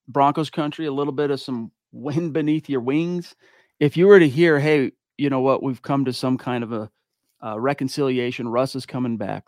Broncos 0.08 0.50
country, 0.50 0.86
a 0.86 0.92
little 0.92 1.12
bit 1.12 1.30
of 1.30 1.40
some 1.40 1.72
wind 1.92 2.32
beneath 2.32 2.68
your 2.68 2.80
wings. 2.80 3.34
If 3.80 3.96
you 3.96 4.06
were 4.06 4.20
to 4.20 4.28
hear, 4.28 4.58
hey, 4.58 4.92
you 5.18 5.30
know 5.30 5.40
what, 5.40 5.62
we've 5.62 5.82
come 5.82 6.04
to 6.04 6.12
some 6.12 6.38
kind 6.38 6.62
of 6.62 6.72
a 6.72 6.90
uh, 7.44 7.58
reconciliation, 7.58 8.48
Russ 8.48 8.74
is 8.74 8.86
coming 8.86 9.16
back, 9.16 9.44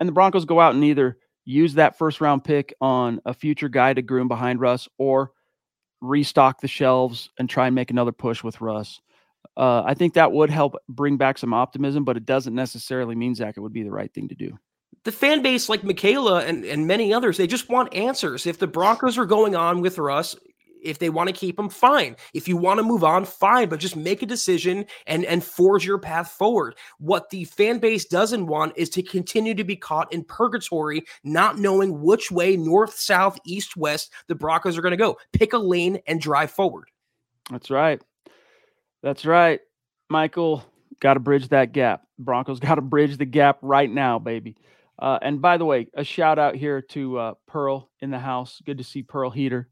and 0.00 0.08
the 0.08 0.12
Broncos 0.12 0.44
go 0.44 0.60
out 0.60 0.74
and 0.74 0.84
either 0.84 1.18
use 1.44 1.74
that 1.74 1.96
first 1.96 2.20
round 2.20 2.44
pick 2.44 2.74
on 2.80 3.20
a 3.24 3.32
future 3.32 3.68
guy 3.68 3.94
to 3.94 4.02
groom 4.02 4.28
behind 4.28 4.60
Russ 4.60 4.88
or 4.98 5.32
restock 6.00 6.60
the 6.60 6.68
shelves 6.68 7.30
and 7.38 7.48
try 7.48 7.66
and 7.66 7.74
make 7.74 7.90
another 7.90 8.12
push 8.12 8.42
with 8.44 8.60
Russ. 8.60 9.00
Uh, 9.56 9.82
I 9.84 9.94
think 9.94 10.14
that 10.14 10.32
would 10.32 10.50
help 10.50 10.76
bring 10.88 11.16
back 11.16 11.38
some 11.38 11.54
optimism, 11.54 12.04
but 12.04 12.16
it 12.16 12.26
doesn't 12.26 12.54
necessarily 12.54 13.14
mean 13.14 13.34
Zack 13.34 13.56
it 13.56 13.60
would 13.60 13.72
be 13.72 13.82
the 13.82 13.90
right 13.90 14.12
thing 14.12 14.28
to 14.28 14.34
do. 14.34 14.58
The 15.04 15.12
fan 15.12 15.42
base, 15.42 15.68
like 15.68 15.84
Michaela 15.84 16.44
and, 16.44 16.64
and 16.64 16.86
many 16.86 17.12
others, 17.12 17.36
they 17.36 17.46
just 17.46 17.68
want 17.68 17.94
answers. 17.94 18.46
If 18.46 18.58
the 18.58 18.66
Broncos 18.66 19.18
are 19.18 19.26
going 19.26 19.54
on 19.54 19.80
with 19.80 19.98
Russ, 19.98 20.34
if 20.82 20.98
they 20.98 21.10
want 21.10 21.28
to 21.28 21.34
keep 21.34 21.58
him, 21.58 21.68
fine. 21.68 22.16
If 22.32 22.48
you 22.48 22.56
want 22.56 22.78
to 22.78 22.84
move 22.84 23.04
on, 23.04 23.24
fine. 23.24 23.68
But 23.68 23.80
just 23.80 23.96
make 23.96 24.22
a 24.22 24.26
decision 24.26 24.86
and 25.06 25.24
and 25.24 25.42
forge 25.44 25.84
your 25.84 25.98
path 25.98 26.30
forward. 26.30 26.76
What 26.98 27.30
the 27.30 27.44
fan 27.44 27.78
base 27.78 28.04
doesn't 28.04 28.46
want 28.46 28.72
is 28.76 28.88
to 28.90 29.02
continue 29.02 29.54
to 29.54 29.64
be 29.64 29.76
caught 29.76 30.12
in 30.12 30.24
purgatory, 30.24 31.02
not 31.24 31.58
knowing 31.58 32.00
which 32.02 32.30
way 32.30 32.56
north, 32.56 32.98
south, 32.98 33.38
east, 33.44 33.76
west 33.76 34.12
the 34.28 34.34
Broncos 34.34 34.78
are 34.78 34.82
going 34.82 34.92
to 34.92 34.96
go. 34.96 35.16
Pick 35.32 35.52
a 35.52 35.58
lane 35.58 35.98
and 36.06 36.20
drive 36.20 36.50
forward. 36.50 36.88
That's 37.50 37.70
right. 37.70 38.02
That's 39.06 39.24
right, 39.24 39.60
Michael. 40.10 40.64
Got 40.98 41.14
to 41.14 41.20
bridge 41.20 41.48
that 41.50 41.70
gap. 41.70 42.02
Broncos 42.18 42.58
got 42.60 42.74
to 42.74 42.82
bridge 42.82 43.16
the 43.18 43.24
gap 43.24 43.58
right 43.62 43.88
now, 43.88 44.18
baby. 44.18 44.56
Uh, 44.98 45.20
and 45.22 45.40
by 45.40 45.58
the 45.58 45.64
way, 45.64 45.86
a 45.94 46.02
shout 46.02 46.40
out 46.40 46.56
here 46.56 46.82
to 46.82 47.18
uh, 47.18 47.34
Pearl 47.46 47.88
in 48.00 48.10
the 48.10 48.18
house. 48.18 48.60
Good 48.66 48.78
to 48.78 48.84
see 48.84 49.04
Pearl 49.04 49.30
Heater 49.30 49.68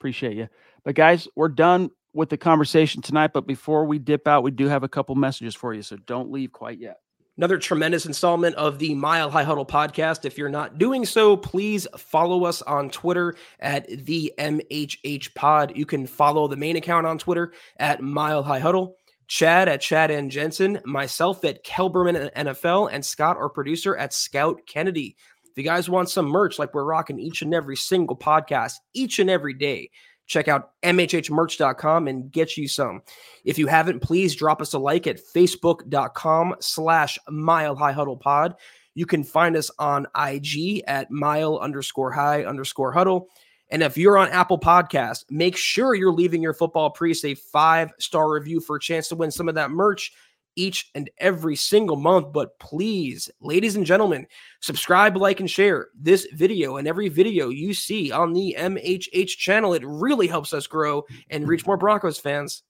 Appreciate 0.00 0.36
you. 0.36 0.48
But 0.84 0.94
guys, 0.94 1.28
we're 1.36 1.48
done 1.48 1.90
with 2.14 2.30
the 2.30 2.38
conversation 2.38 3.02
tonight. 3.02 3.32
But 3.34 3.46
before 3.46 3.84
we 3.84 3.98
dip 3.98 4.26
out, 4.26 4.42
we 4.42 4.50
do 4.50 4.68
have 4.68 4.82
a 4.82 4.88
couple 4.88 5.14
messages 5.16 5.54
for 5.54 5.74
you. 5.74 5.82
So 5.82 5.96
don't 5.96 6.32
leave 6.32 6.50
quite 6.50 6.78
yet. 6.78 6.96
Another 7.38 7.56
tremendous 7.56 8.04
installment 8.04 8.54
of 8.56 8.78
the 8.78 8.94
Mile 8.94 9.30
High 9.30 9.42
Huddle 9.42 9.64
podcast. 9.64 10.26
If 10.26 10.36
you're 10.36 10.50
not 10.50 10.76
doing 10.76 11.06
so, 11.06 11.34
please 11.34 11.86
follow 11.96 12.44
us 12.44 12.60
on 12.62 12.90
Twitter 12.90 13.34
at 13.58 13.88
the 13.88 14.34
MHH 14.38 15.34
Pod. 15.34 15.72
You 15.74 15.86
can 15.86 16.06
follow 16.06 16.46
the 16.46 16.56
main 16.56 16.76
account 16.76 17.06
on 17.06 17.16
Twitter 17.16 17.54
at 17.78 18.02
Mile 18.02 18.42
High 18.42 18.58
Huddle. 18.58 18.96
Chad 19.28 19.66
at 19.66 19.80
Chad 19.80 20.10
and 20.10 20.30
Jensen, 20.30 20.78
myself 20.84 21.42
at 21.46 21.64
Kelberman 21.64 22.30
NFL, 22.34 22.90
and 22.92 23.02
Scott, 23.02 23.38
our 23.38 23.48
producer, 23.48 23.96
at 23.96 24.12
Scott 24.12 24.56
Kennedy. 24.66 25.16
If 25.50 25.56
you 25.56 25.64
guys 25.64 25.88
want 25.88 26.10
some 26.10 26.26
merch 26.26 26.58
like 26.58 26.74
we're 26.74 26.84
rocking 26.84 27.18
each 27.18 27.40
and 27.40 27.54
every 27.54 27.76
single 27.76 28.16
podcast, 28.16 28.74
each 28.92 29.18
and 29.18 29.30
every 29.30 29.54
day, 29.54 29.90
check 30.26 30.48
out 30.48 30.70
mhhmerch.com 30.82 32.08
and 32.08 32.30
get 32.30 32.56
you 32.56 32.68
some. 32.68 33.02
If 33.44 33.58
you 33.58 33.66
haven't, 33.66 34.00
please 34.00 34.34
drop 34.34 34.60
us 34.60 34.72
a 34.72 34.78
like 34.78 35.06
at 35.06 35.20
facebook.com 35.34 36.56
slash 36.60 37.18
mile 37.28 37.76
high 37.76 37.92
huddle 37.92 38.16
pod. 38.16 38.54
You 38.94 39.06
can 39.06 39.24
find 39.24 39.56
us 39.56 39.70
on 39.78 40.06
IG 40.16 40.82
at 40.86 41.10
mile 41.10 41.58
underscore 41.58 42.12
high 42.12 42.44
underscore 42.44 42.92
huddle. 42.92 43.28
And 43.70 43.82
if 43.82 43.96
you're 43.96 44.18
on 44.18 44.28
Apple 44.28 44.58
Podcast, 44.58 45.24
make 45.30 45.56
sure 45.56 45.94
you're 45.94 46.12
leaving 46.12 46.42
your 46.42 46.52
football 46.52 46.90
priest 46.90 47.24
a 47.24 47.34
five 47.34 47.90
star 47.98 48.30
review 48.30 48.60
for 48.60 48.76
a 48.76 48.80
chance 48.80 49.08
to 49.08 49.16
win 49.16 49.30
some 49.30 49.48
of 49.48 49.54
that 49.54 49.70
merch 49.70 50.12
each 50.56 50.90
and 50.94 51.10
every 51.18 51.56
single 51.56 51.96
month. 51.96 52.32
But 52.32 52.58
please, 52.58 53.30
ladies 53.40 53.76
and 53.76 53.86
gentlemen, 53.86 54.26
subscribe, 54.60 55.16
like, 55.16 55.40
and 55.40 55.50
share 55.50 55.88
this 55.98 56.26
video 56.32 56.76
and 56.76 56.86
every 56.86 57.08
video 57.08 57.48
you 57.48 57.74
see 57.74 58.12
on 58.12 58.32
the 58.32 58.56
MHH 58.58 59.36
channel. 59.36 59.74
It 59.74 59.84
really 59.84 60.26
helps 60.26 60.52
us 60.52 60.66
grow 60.66 61.04
and 61.30 61.48
reach 61.48 61.66
more 61.66 61.76
Broncos 61.76 62.18
fans, 62.18 62.62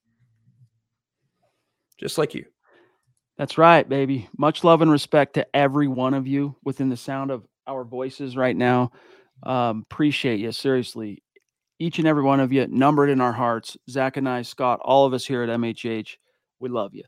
just 1.99 2.19
like 2.19 2.35
you. 2.35 2.45
That's 3.39 3.59
right, 3.59 3.89
baby. 3.89 4.29
Much 4.37 4.63
love 4.63 4.83
and 4.83 4.91
respect 4.91 5.35
to 5.35 5.47
every 5.57 5.89
one 5.89 6.15
of 6.15 6.27
you 6.27 6.57
within 6.65 6.89
the 6.89 6.97
sound 6.97 7.31
of 7.31 7.45
our 7.67 7.85
voices 7.85 8.37
right 8.37 8.57
now. 8.57 8.93
Um, 9.43 9.85
appreciate 9.91 10.41
you, 10.41 10.53
seriously. 10.53 11.23
Each 11.79 11.99
and 11.99 12.07
every 12.07 12.23
one 12.23 12.39
of 12.39 12.53
you, 12.53 12.67
numbered 12.69 13.11
in 13.11 13.21
our 13.21 13.33
hearts. 13.33 13.77
Zack 13.91 14.17
and 14.17 14.29
I, 14.29 14.43
Scott, 14.43 14.79
all 14.83 15.07
of 15.07 15.15
us 15.15 15.27
here 15.27 15.43
at 15.43 15.49
MHH, 15.49 16.17
we 16.61 16.69
love 16.69 16.95
you. 16.95 17.03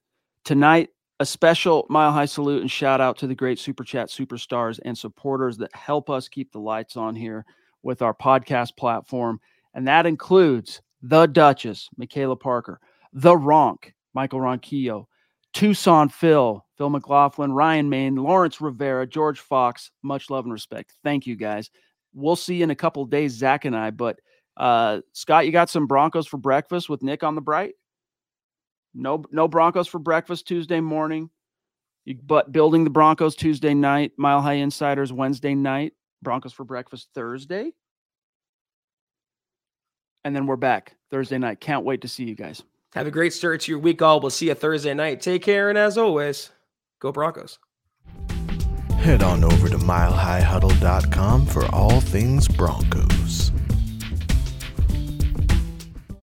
Tonight, 0.45 0.91
a 1.21 1.27
special 1.27 1.87
mile 1.89 2.13
high 2.13 2.27
salute 2.27 2.61
and 2.61 2.71
shout 2.71 3.01
out 3.01 3.17
to 3.19 3.27
the 3.27 3.35
great 3.35 3.59
super 3.59 3.83
chat 3.83 4.09
superstars 4.09 4.79
and 4.85 4.97
supporters 4.97 5.57
that 5.57 5.75
help 5.75 6.11
us 6.11 6.29
keep 6.29 6.53
the 6.53 6.61
lights 6.61 6.99
on 6.99 7.15
here 7.15 7.47
with 7.83 8.03
our 8.03 8.13
podcast 8.13 8.77
platform. 8.77 9.41
And 9.73 9.89
that 9.89 10.05
includes 10.05 10.83
the 11.03 11.27
Duchess, 11.27 11.89
Michaela 11.97 12.37
Parker, 12.37 12.79
the 13.13 13.35
Ronk, 13.35 13.93
Michael 14.13 14.41
Ronquillo, 14.41 15.07
Tucson 15.55 16.09
Phil, 16.11 16.65
Phil 16.77 16.91
McLaughlin, 16.91 17.53
Ryan 17.53 17.89
Main, 17.89 18.17
Lawrence 18.17 18.61
Rivera, 18.61 19.07
George 19.07 19.41
Fox. 19.41 19.91
Much 20.03 20.29
love 20.29 20.45
and 20.45 20.53
respect. 20.53 20.93
Thank 21.05 21.27
you 21.27 21.37
guys. 21.37 21.71
We'll 22.13 22.37
see 22.37 22.57
you 22.57 22.65
in 22.65 22.71
a 22.71 22.77
couple 22.77 23.05
days, 23.07 23.33
Zack 23.33 23.65
and 23.65 23.77
I. 23.77 23.93
But 23.93 24.19
uh, 24.57 25.01
Scott, 25.13 25.47
you 25.47 25.53
got 25.53 25.71
some 25.71 25.87
Broncos 25.87 26.27
for 26.27 26.37
breakfast 26.37 26.89
with 26.89 27.03
Nick 27.03 27.23
on 27.23 27.35
the 27.35 27.41
bright? 27.41 27.75
No, 28.95 29.25
no 29.31 29.49
Broncos 29.49 29.89
for 29.89 29.99
breakfast 29.99 30.47
Tuesday 30.47 30.81
morning. 30.81 31.31
You, 32.05 32.19
but 32.23 32.53
building 32.53 32.85
the 32.85 32.91
Broncos 32.91 33.35
Tuesday 33.35 33.75
night, 33.75 34.13
Mile 34.17 34.41
High 34.41 34.55
Insiders 34.55 35.13
Wednesday 35.13 35.55
night, 35.55 35.95
Broncos 36.23 36.53
for 36.53 36.65
breakfast 36.65 37.09
Thursday. 37.15 37.73
And 40.25 40.35
then 40.35 40.47
we're 40.47 40.57
back 40.57 40.97
Thursday 41.11 41.39
night. 41.39 41.61
Can't 41.61 41.85
wait 41.85 42.03
to 42.03 42.09
see 42.09 42.25
you 42.25 42.35
guys. 42.35 42.63
Have 42.95 43.07
a 43.07 43.11
great 43.11 43.33
start 43.33 43.63
to 43.63 43.73
your 43.73 43.81
week, 43.81 44.01
all. 44.03 44.21
We'll 44.21 44.31
see 44.31 44.49
you 44.49 44.55
Thursday 44.55 44.95
night. 44.95 45.21
Take 45.21 45.43
care, 45.43 45.69
and 45.69 45.77
as 45.77 45.99
always, 45.99 46.51
go 47.01 47.11
Broncos. 47.11 47.59
Head 48.99 49.23
on 49.23 49.45
over 49.45 49.69
to 49.69 49.77
milehighhuddle.com 49.77 51.47
for 51.47 51.67
all 51.75 52.01
things 52.01 52.49
Broncos. 52.49 53.53